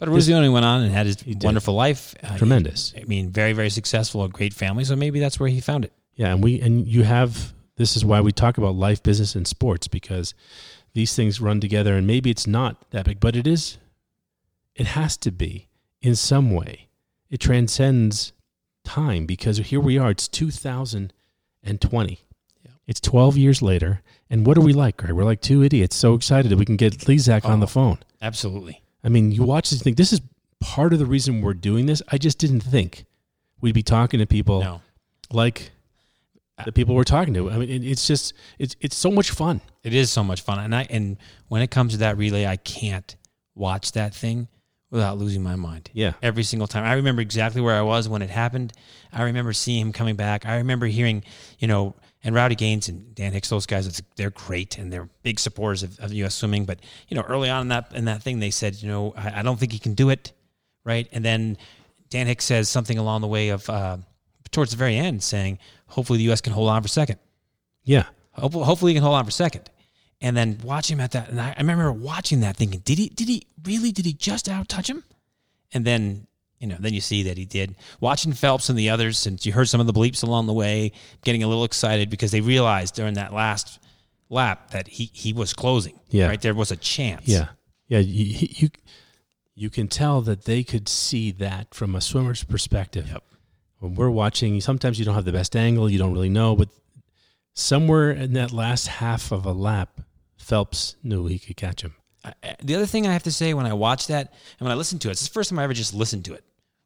Ruzioni 0.01 0.51
went 0.53 0.65
on 0.65 0.83
and 0.83 0.91
had 0.93 1.07
his 1.07 1.17
wonderful 1.41 1.73
life. 1.73 2.13
Uh, 2.23 2.37
tremendous. 2.37 2.93
I 2.95 3.03
mean, 3.05 3.29
very, 3.31 3.53
very 3.53 3.69
successful, 3.71 4.23
a 4.23 4.29
great 4.29 4.53
family. 4.53 4.83
So 4.83 4.95
maybe 4.95 5.19
that's 5.19 5.39
where 5.39 5.49
he 5.49 5.59
found 5.59 5.85
it. 5.85 5.93
Yeah, 6.15 6.33
and 6.33 6.43
we 6.43 6.61
and 6.61 6.87
you 6.87 7.03
have 7.03 7.53
this 7.77 7.95
is 7.95 8.03
why 8.05 8.21
we 8.21 8.31
talk 8.31 8.57
about 8.57 8.75
life, 8.75 9.01
business, 9.03 9.35
and 9.35 9.47
sports 9.47 9.87
because 9.87 10.33
these 10.93 11.15
things 11.15 11.39
run 11.41 11.59
together. 11.59 11.95
And 11.95 12.05
maybe 12.07 12.29
it's 12.29 12.47
not 12.47 12.89
that 12.91 13.05
big, 13.05 13.19
but 13.19 13.35
it 13.35 13.47
is. 13.47 13.77
It 14.75 14.87
has 14.87 15.17
to 15.17 15.31
be 15.31 15.67
in 16.01 16.15
some 16.15 16.51
way. 16.51 16.87
It 17.29 17.39
transcends 17.39 18.33
time 18.83 19.25
because 19.25 19.57
here 19.57 19.79
we 19.79 19.97
are. 19.97 20.11
It's 20.11 20.27
2020. 20.27 22.19
Yeah. 22.63 22.71
It's 22.87 22.99
12 23.01 23.37
years 23.37 23.61
later, 23.61 24.01
and 24.29 24.45
what 24.45 24.57
are 24.57 24.61
we 24.61 24.73
like, 24.73 24.97
Greg? 24.97 25.13
We're 25.13 25.23
like 25.23 25.41
two 25.41 25.63
idiots, 25.63 25.95
so 25.95 26.13
excited 26.13 26.49
that 26.51 26.57
we 26.57 26.65
can 26.65 26.77
get 26.77 26.93
Lezak 26.99 27.45
on 27.45 27.57
Oh. 27.57 27.61
the 27.61 27.67
phone. 27.67 27.97
Absolutely. 28.21 28.81
I 29.07 29.09
mean, 29.09 29.31
you 29.31 29.43
watch 29.43 29.69
this, 29.69 29.79
you 29.79 29.83
think 29.85 29.95
this 29.95 30.11
is 30.11 30.19
part 30.59 30.91
of 30.91 30.99
the 30.99 31.05
reason 31.05 31.41
we're 31.41 31.53
doing 31.53 31.85
this. 31.85 32.01
I 32.11 32.17
just 32.17 32.37
didn't 32.39 32.59
think 32.59 33.05
we'd 33.61 33.73
be 33.73 33.81
talking 33.81 34.19
to 34.19 34.25
people 34.25 34.59
No. 34.59 34.81
like 35.31 35.71
the 36.65 36.73
people 36.73 36.93
we're 36.93 37.05
talking 37.05 37.33
to. 37.35 37.49
I 37.49 37.57
mean, 37.57 37.83
it's 37.85 38.05
just 38.05 38.33
it's 38.59 38.75
it's 38.81 38.97
so 38.97 39.09
much 39.09 39.31
fun. 39.31 39.61
It 39.83 39.93
is 39.93 40.11
so 40.11 40.25
much 40.25 40.41
fun, 40.41 40.59
and 40.59 40.75
I 40.75 40.85
and 40.89 41.15
when 41.47 41.61
it 41.61 41.71
comes 41.71 41.93
to 41.93 41.99
that 41.99 42.17
relay, 42.17 42.45
I 42.45 42.57
can't 42.57 43.15
watch 43.55 43.93
that 43.93 44.13
thing 44.13 44.49
without 44.91 45.17
losing 45.17 45.41
my 45.41 45.55
mind. 45.55 45.89
Yeah. 45.93 46.13
every 46.21 46.43
single 46.43 46.67
time. 46.67 46.83
I 46.83 46.93
remember 46.93 47.21
exactly 47.21 47.61
where 47.61 47.75
I 47.75 47.81
was 47.83 48.09
when 48.09 48.21
it 48.21 48.29
happened. 48.29 48.73
I 49.13 49.23
remember 49.23 49.53
seeing 49.53 49.81
him 49.87 49.93
coming 49.93 50.15
back. 50.17 50.45
I 50.45 50.57
remember 50.57 50.85
hearing, 50.85 51.23
you 51.59 51.67
know, 51.67 51.95
and 52.23 52.33
Rowdy 52.35 52.55
Gaines 52.55 52.89
and 52.89 53.13
Dan 53.15 53.31
Hicks, 53.31 53.49
those 53.49 53.65
guys, 53.65 53.87
it's, 53.87 54.01
they're 54.15 54.31
great 54.31 54.77
and 54.77 54.91
they're 54.91 55.09
big 55.23 55.39
supporters 55.39 55.83
of, 55.83 55.99
of 55.99 56.11
U.S. 56.13 56.35
swimming. 56.35 56.65
But 56.65 56.79
you 57.07 57.15
know, 57.15 57.23
early 57.23 57.49
on 57.49 57.61
in 57.63 57.67
that 57.69 57.91
in 57.93 58.05
that 58.05 58.23
thing, 58.23 58.39
they 58.39 58.51
said, 58.51 58.81
you 58.81 58.87
know, 58.87 59.13
I, 59.15 59.39
I 59.39 59.41
don't 59.41 59.59
think 59.59 59.71
he 59.71 59.79
can 59.79 59.93
do 59.93 60.09
it, 60.09 60.33
right? 60.83 61.07
And 61.11 61.23
then 61.23 61.57
Dan 62.09 62.27
Hicks 62.27 62.45
says 62.45 62.69
something 62.69 62.97
along 62.97 63.21
the 63.21 63.27
way 63.27 63.49
of 63.49 63.69
uh, 63.69 63.97
towards 64.51 64.71
the 64.71 64.77
very 64.77 64.97
end, 64.97 65.23
saying, 65.23 65.59
hopefully 65.87 66.17
the 66.17 66.25
U.S. 66.25 66.41
can 66.41 66.53
hold 66.53 66.69
on 66.69 66.81
for 66.81 66.87
second. 66.87 67.19
Yeah, 67.83 68.05
Hopefully, 68.39 68.65
hopefully 68.65 68.91
he 68.91 68.95
can 68.95 69.03
hold 69.03 69.15
on 69.15 69.25
for 69.25 69.31
second. 69.31 69.69
And 70.21 70.35
then 70.35 70.59
watch 70.63 70.89
him 70.89 70.99
at 70.99 71.11
that. 71.11 71.29
And 71.29 71.39
I, 71.39 71.49
I 71.49 71.59
remember 71.59 71.91
watching 71.91 72.39
that 72.41 72.55
thinking, 72.55 72.81
did 72.81 72.97
he, 72.97 73.09
did 73.09 73.27
he 73.27 73.47
really, 73.63 73.91
did 73.91 74.05
he 74.05 74.13
just 74.13 74.49
out 74.49 74.67
touch 74.67 74.89
him? 74.89 75.03
And 75.73 75.85
then, 75.85 76.27
you 76.59 76.67
know, 76.67 76.77
then 76.79 76.93
you 76.93 77.01
see 77.01 77.23
that 77.23 77.37
he 77.37 77.45
did. 77.45 77.75
Watching 77.99 78.33
Phelps 78.33 78.69
and 78.69 78.77
the 78.77 78.89
others, 78.89 79.17
since 79.17 79.45
you 79.45 79.53
heard 79.53 79.69
some 79.69 79.79
of 79.79 79.87
the 79.87 79.93
bleeps 79.93 80.23
along 80.23 80.47
the 80.47 80.53
way, 80.53 80.91
getting 81.23 81.43
a 81.43 81.47
little 81.47 81.63
excited 81.63 82.09
because 82.09 82.31
they 82.31 82.41
realized 82.41 82.95
during 82.95 83.13
that 83.13 83.33
last 83.33 83.79
lap 84.29 84.71
that 84.71 84.87
he, 84.87 85.09
he 85.13 85.33
was 85.33 85.53
closing. 85.53 85.99
Yeah. 86.09 86.27
Right. 86.27 86.41
There 86.41 86.55
was 86.55 86.71
a 86.71 86.75
chance. 86.77 87.27
yeah, 87.27 87.49
yeah. 87.87 87.99
You, 87.99 88.47
you 88.49 88.69
you 89.55 89.69
can 89.71 89.87
tell 89.87 90.21
that 90.21 90.45
they 90.45 90.63
could 90.63 90.87
see 90.87 91.31
that 91.31 91.73
from 91.73 91.95
a 91.95 92.01
swimmer's 92.01 92.43
perspective. 92.43 93.07
Yep. 93.11 93.23
When 93.79 93.95
we're 93.95 94.09
watching, 94.09 94.61
sometimes 94.61 94.99
you 94.99 95.05
don't 95.05 95.15
have 95.15 95.25
the 95.25 95.31
best 95.31 95.55
angle, 95.55 95.89
you 95.89 95.97
don't 95.97 96.13
really 96.13 96.29
know, 96.29 96.55
but 96.55 96.69
somewhere 97.55 98.11
in 98.11 98.33
that 98.33 98.51
last 98.51 98.87
half 98.87 99.31
of 99.31 99.45
a 99.45 99.51
lap, 99.51 100.01
Phelps 100.37 100.95
knew 101.03 101.25
he 101.25 101.39
could 101.39 101.57
catch 101.57 101.81
him. 101.81 101.95
The 102.63 102.75
other 102.75 102.85
thing 102.85 103.07
I 103.07 103.13
have 103.13 103.23
to 103.23 103.31
say 103.31 103.53
when 103.53 103.65
I 103.65 103.73
watch 103.73 104.07
that 104.07 104.33
and 104.59 104.65
when 104.65 104.71
I 104.71 104.75
listen 104.75 104.99
to 104.99 105.09
it, 105.09 105.11
it's 105.13 105.27
the 105.27 105.33
first 105.33 105.49
time 105.49 105.59
I 105.59 105.63
ever 105.63 105.73
just 105.73 105.93
listened 105.93 106.25
to 106.25 106.33
it 106.33 106.43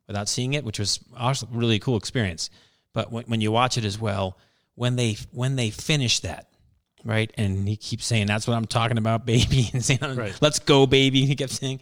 without 0.07 0.27
seeing 0.29 0.53
it, 0.53 0.63
which 0.63 0.79
was 0.79 0.99
also 1.17 1.47
a 1.47 1.55
really 1.55 1.79
cool 1.79 1.97
experience. 1.97 2.49
But 2.93 3.11
when, 3.11 3.23
when 3.25 3.41
you 3.41 3.51
watch 3.51 3.77
it 3.77 3.85
as 3.85 3.99
well, 3.99 4.37
when 4.75 4.95
they 4.95 5.17
when 5.31 5.55
they 5.55 5.69
finish 5.69 6.19
that, 6.21 6.47
right, 7.05 7.31
and 7.37 7.67
he 7.67 7.77
keeps 7.77 8.05
saying 8.05 8.27
that's 8.27 8.47
what 8.47 8.55
I'm 8.55 8.65
talking 8.67 8.97
about, 8.97 9.25
baby, 9.33 9.69
and 9.73 9.83
saying 9.83 9.99
Right. 10.01 10.37
let's 10.41 10.59
go, 10.59 10.85
baby, 10.85 11.25
he 11.25 11.35
kept 11.35 11.53
saying. 11.53 11.79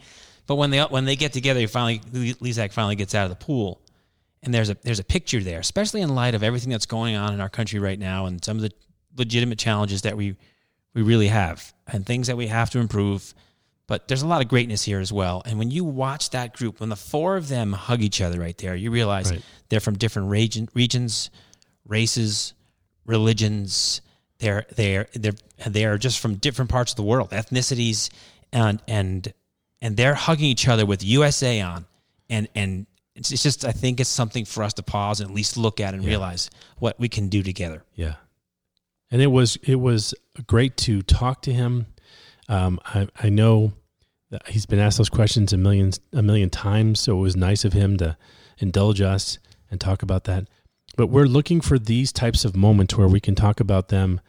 But 0.48 0.56
when 0.56 0.70
they 0.72 0.80
when 0.82 1.06
they 1.06 1.16
get 1.16 1.34
together, 1.34 1.60
he 1.60 1.68
finally 1.68 2.00
Lezak 2.00 2.72
finally 2.74 2.96
gets 2.96 3.14
out 3.16 3.24
of 3.24 3.30
the 3.30 3.44
pool, 3.44 3.82
and 4.44 4.54
there's 4.54 4.70
a 4.70 4.78
there's 4.84 5.00
a 5.00 5.04
picture 5.04 5.40
there, 5.42 5.60
especially 5.60 6.02
in 6.02 6.14
light 6.16 6.36
of 6.36 6.44
everything 6.44 6.72
that's 6.72 6.86
going 6.88 7.16
on 7.16 7.34
in 7.34 7.42
our 7.42 7.50
country 7.50 7.80
right 7.80 8.00
now 8.00 8.26
and 8.26 8.44
some 8.44 8.58
of 8.58 8.64
the 8.64 8.72
legitimate 9.18 9.60
challenges 9.60 10.04
that 10.04 10.16
we 10.18 10.36
we 10.94 11.02
really 11.04 11.28
have 11.28 11.74
and 11.88 12.06
things 12.06 12.28
that 12.28 12.38
we 12.38 12.48
have 12.48 12.70
to 12.72 12.80
improve. 12.80 13.34
But 13.90 14.08
there's 14.08 14.22
a 14.22 14.28
lot 14.28 14.42
of 14.42 14.48
greatness 14.48 14.84
here 14.84 15.00
as 15.00 15.12
well. 15.12 15.42
And 15.48 15.58
when 15.58 15.72
you 15.72 15.84
watch 15.84 16.30
that 16.30 16.54
group, 16.56 16.80
when 16.80 16.90
the 16.90 16.96
four 16.96 17.36
of 17.38 17.48
them 17.50 17.74
hug 17.74 18.02
each 18.04 18.22
other 18.22 18.40
right 18.40 18.56
there, 18.60 18.76
you 18.76 18.92
realize 18.92 19.32
Right. 19.32 19.42
they're 19.70 19.80
from 19.80 19.98
different 19.98 20.30
region, 20.30 20.70
regions, 20.76 21.32
races, 21.88 22.54
religions. 23.06 24.02
They're 24.38 24.66
they're 24.76 25.08
they're 25.14 25.34
they're 25.68 25.98
just 25.98 26.20
from 26.20 26.36
different 26.36 26.70
parts 26.72 26.92
of 26.92 26.98
the 26.98 27.04
world, 27.04 27.32
ethnicities, 27.32 28.10
and 28.54 28.82
and 28.88 29.34
and 29.82 29.98
they're 29.98 30.14
hugging 30.14 30.46
each 30.46 30.68
other 30.68 30.86
with 30.86 31.04
USA 31.04 31.60
on, 31.62 31.86
and 32.30 32.48
and 32.56 32.86
it's, 33.16 33.32
it's 33.32 33.44
just 33.44 33.66
I 33.66 33.72
think 33.72 34.00
it's 34.00 34.10
something 34.10 34.46
for 34.46 34.64
us 34.64 34.74
to 34.76 34.84
pause 34.84 35.20
and 35.20 35.30
at 35.30 35.36
least 35.36 35.58
look 35.58 35.80
at 35.82 35.94
and 35.94 36.06
realize 36.06 36.50
what 36.78 36.98
we 37.00 37.10
can 37.10 37.28
do 37.28 37.44
together. 37.44 37.84
Yeah, 37.96 38.16
and 39.12 39.22
it 39.22 39.28
was 39.28 39.58
it 39.64 39.76
was 39.76 40.14
great 40.48 40.78
to 40.78 41.02
talk 41.02 41.42
to 41.42 41.54
him. 41.54 41.88
Um, 42.50 42.80
I 42.86 43.08
I 43.22 43.30
know 43.30 43.74
that 44.32 44.48
he's 44.50 44.66
been 44.66 44.80
asked 44.80 44.98
those 44.98 45.10
questions 45.10 45.54
a 45.54 45.58
million 45.58 45.92
a 46.12 46.22
million 46.22 46.50
times, 46.50 47.00
so 47.00 47.18
it 47.18 47.22
was 47.22 47.36
nice 47.36 47.64
of 47.64 47.74
him 47.74 47.96
to 47.98 48.18
indulge 48.58 49.00
us 49.00 49.40
and 49.72 49.80
talk 49.80 50.04
about 50.04 50.26
that. 50.26 50.48
But 50.98 51.08
we're 51.08 51.26
looking 51.26 51.62
for 51.62 51.80
these 51.80 52.12
types 52.12 52.44
of 52.44 52.56
moments 52.56 52.98
where 52.98 53.08
we 53.08 53.20
can 53.20 53.36
talk 53.36 53.60
about 53.60 53.88
them, 53.90 54.20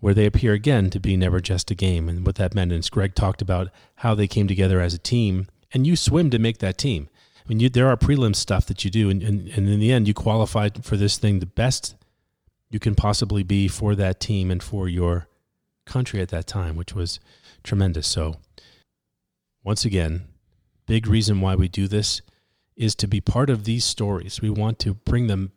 where 0.00 0.14
they 0.14 0.24
appear 0.24 0.52
again 0.52 0.88
to 0.90 1.00
be 1.00 1.16
never 1.16 1.40
just 1.40 1.70
a 1.70 1.74
game, 1.74 2.08
and 2.08 2.24
what 2.24 2.36
that 2.36 2.54
meant. 2.54 2.72
And 2.72 2.90
Greg 2.90 3.14
talked 3.14 3.42
about 3.42 3.68
how 3.96 4.14
they 4.14 4.28
came 4.28 4.48
together 4.48 4.80
as 4.80 4.94
a 4.94 4.98
team, 4.98 5.48
and 5.72 5.86
you 5.86 5.96
swim 5.96 6.30
to 6.30 6.38
make 6.38 6.58
that 6.58 6.78
team. 6.78 7.08
I 7.44 7.48
mean, 7.48 7.60
you, 7.60 7.68
there 7.68 7.88
are 7.88 7.96
prelim 7.96 8.34
stuff 8.34 8.64
that 8.66 8.84
you 8.84 8.90
do, 8.90 9.10
and, 9.10 9.22
and, 9.22 9.48
and 9.48 9.68
in 9.68 9.80
the 9.80 9.92
end, 9.92 10.08
you 10.08 10.14
qualify 10.14 10.70
for 10.80 10.96
this 10.96 11.18
thing 11.18 11.40
the 11.40 11.46
best 11.46 11.94
you 12.70 12.78
can 12.78 12.94
possibly 12.94 13.42
be 13.42 13.68
for 13.68 13.94
that 13.94 14.18
team 14.18 14.50
and 14.50 14.62
for 14.62 14.88
your 14.88 15.28
country 15.84 16.20
at 16.20 16.28
that 16.28 16.46
time, 16.46 16.76
which 16.76 16.94
was 16.94 17.20
tremendous. 17.62 18.06
So, 18.06 18.36
once 19.62 19.84
again, 19.84 20.24
big 20.86 21.06
reason 21.06 21.40
why 21.40 21.54
we 21.54 21.68
do 21.68 21.88
this 21.88 22.20
is 22.76 22.94
to 22.96 23.06
be 23.06 23.20
part 23.20 23.50
of 23.50 23.64
these 23.64 23.84
stories. 23.84 24.42
We 24.42 24.50
want 24.50 24.78
to 24.80 24.94
bring 24.94 25.26
them 25.26 25.52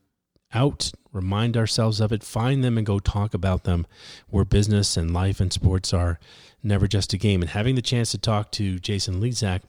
out, 0.54 0.92
remind 1.12 1.58
ourselves 1.58 2.00
of 2.00 2.12
it, 2.12 2.24
find 2.24 2.64
them, 2.64 2.78
and 2.78 2.86
go 2.86 3.00
talk 3.00 3.34
about 3.34 3.64
them 3.64 3.86
where 4.30 4.46
business 4.46 4.96
and 4.96 5.14
life 5.14 5.40
and 5.40 5.52
sports 5.52 5.94
are 5.94 6.20
never 6.64 6.88
just 6.88 7.14
a 7.14 7.18
game. 7.18 7.42
And 7.42 7.52
having 7.52 7.76
the 7.76 7.82
chance 7.82 8.12
to 8.12 8.18
talk 8.18 8.52
to 8.54 8.80
Jason 8.80 9.20
Lezak 9.20 9.62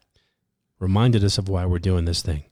reminded 0.79 1.25
us 1.25 1.39
of 1.39 1.49
why 1.49 1.67
we're 1.67 1.79
doing 1.79 2.05
this 2.05 2.23
thing. 2.23 2.45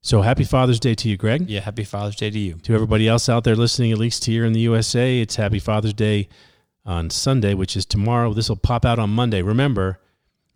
So, 0.00 0.22
happy 0.22 0.44
Father's 0.44 0.80
Day 0.80 0.94
to 0.94 1.08
you, 1.08 1.16
Greg 1.16 1.50
Yeah, 1.50 1.60
happy 1.60 1.84
Father's 1.84 2.16
Day 2.16 2.30
to 2.30 2.38
you. 2.38 2.54
to 2.62 2.72
everybody 2.72 3.08
else 3.08 3.28
out 3.28 3.44
there 3.44 3.56
listening, 3.56 3.90
at 3.92 3.98
least 3.98 4.24
here 4.24 4.44
in 4.44 4.52
the 4.52 4.60
USA, 4.60 5.20
it's 5.20 5.36
Happy 5.36 5.58
Father's 5.58 5.92
Day 5.92 6.28
on 6.88 7.10
Sunday, 7.10 7.52
which 7.54 7.76
is 7.76 7.84
tomorrow. 7.84 8.32
This 8.32 8.48
will 8.48 8.56
pop 8.56 8.84
out 8.84 8.98
on 8.98 9.10
Monday. 9.10 9.42
Remember, 9.42 10.00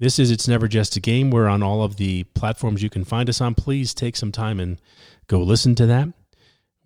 this 0.00 0.18
is 0.18 0.30
It's 0.30 0.48
Never 0.48 0.66
Just 0.66 0.96
a 0.96 1.00
Game. 1.00 1.30
We're 1.30 1.46
on 1.46 1.62
all 1.62 1.84
of 1.84 1.96
the 1.96 2.24
platforms 2.34 2.82
you 2.82 2.90
can 2.90 3.04
find 3.04 3.28
us 3.28 3.40
on. 3.40 3.54
Please 3.54 3.92
take 3.92 4.16
some 4.16 4.32
time 4.32 4.58
and 4.58 4.80
go 5.28 5.40
listen 5.40 5.74
to 5.76 5.86
that. 5.86 6.08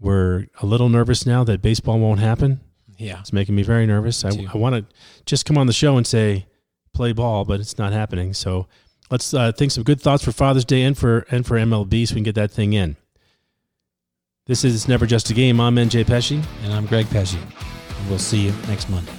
We're 0.01 0.49
a 0.61 0.67
little 0.67 0.89
nervous 0.89 1.25
now 1.25 1.45
that 1.45 1.63
baseball 1.63 1.99
won't 1.99 2.21
happen. 2.21 2.61
Yeah. 2.99 3.21
It's 3.21 3.33
making 3.33 3.55
me 3.55 3.63
very 3.63 3.87
nervous. 3.87 4.25
I. 4.25 4.31
I 4.53 4.59
want 4.59 4.75
to 4.75 4.95
just 5.25 5.47
come 5.47 5.57
on 5.57 5.67
the 5.67 5.73
show 5.73 5.97
and 5.97 6.07
say, 6.07 6.47
play 6.93 7.13
ball, 7.13 7.45
but 7.45 7.61
it's 7.61 7.79
not 7.79 7.93
happening. 7.93 8.35
So 8.35 8.67
let's 9.11 9.33
uh, 9.33 9.53
think 9.53 9.71
some 9.71 9.85
good 9.85 10.01
thoughts 10.01 10.25
for 10.25 10.33
Father's 10.33 10.65
Day 10.65 10.83
and 10.83 10.99
for 10.99 11.21
and 11.31 11.47
for 11.47 11.57
MLB 11.57 12.09
so 12.09 12.15
we 12.15 12.17
can 12.17 12.25
get 12.25 12.35
that 12.35 12.51
thing 12.51 12.73
in. 12.73 12.97
This 14.47 14.65
is 14.65 14.75
It's 14.75 14.89
Never 14.89 15.07
Just 15.07 15.31
a 15.31 15.35
Game. 15.35 15.61
I'm 15.61 15.77
NJ 15.77 16.05
Pesci. 16.05 16.45
And 16.65 16.73
I'm 16.73 16.87
Greg 16.87 17.07
Pesci. 17.07 17.39
We'll 18.09 18.19
see 18.19 18.41
you 18.41 18.53
next 18.69 18.89
Monday. 18.89 19.13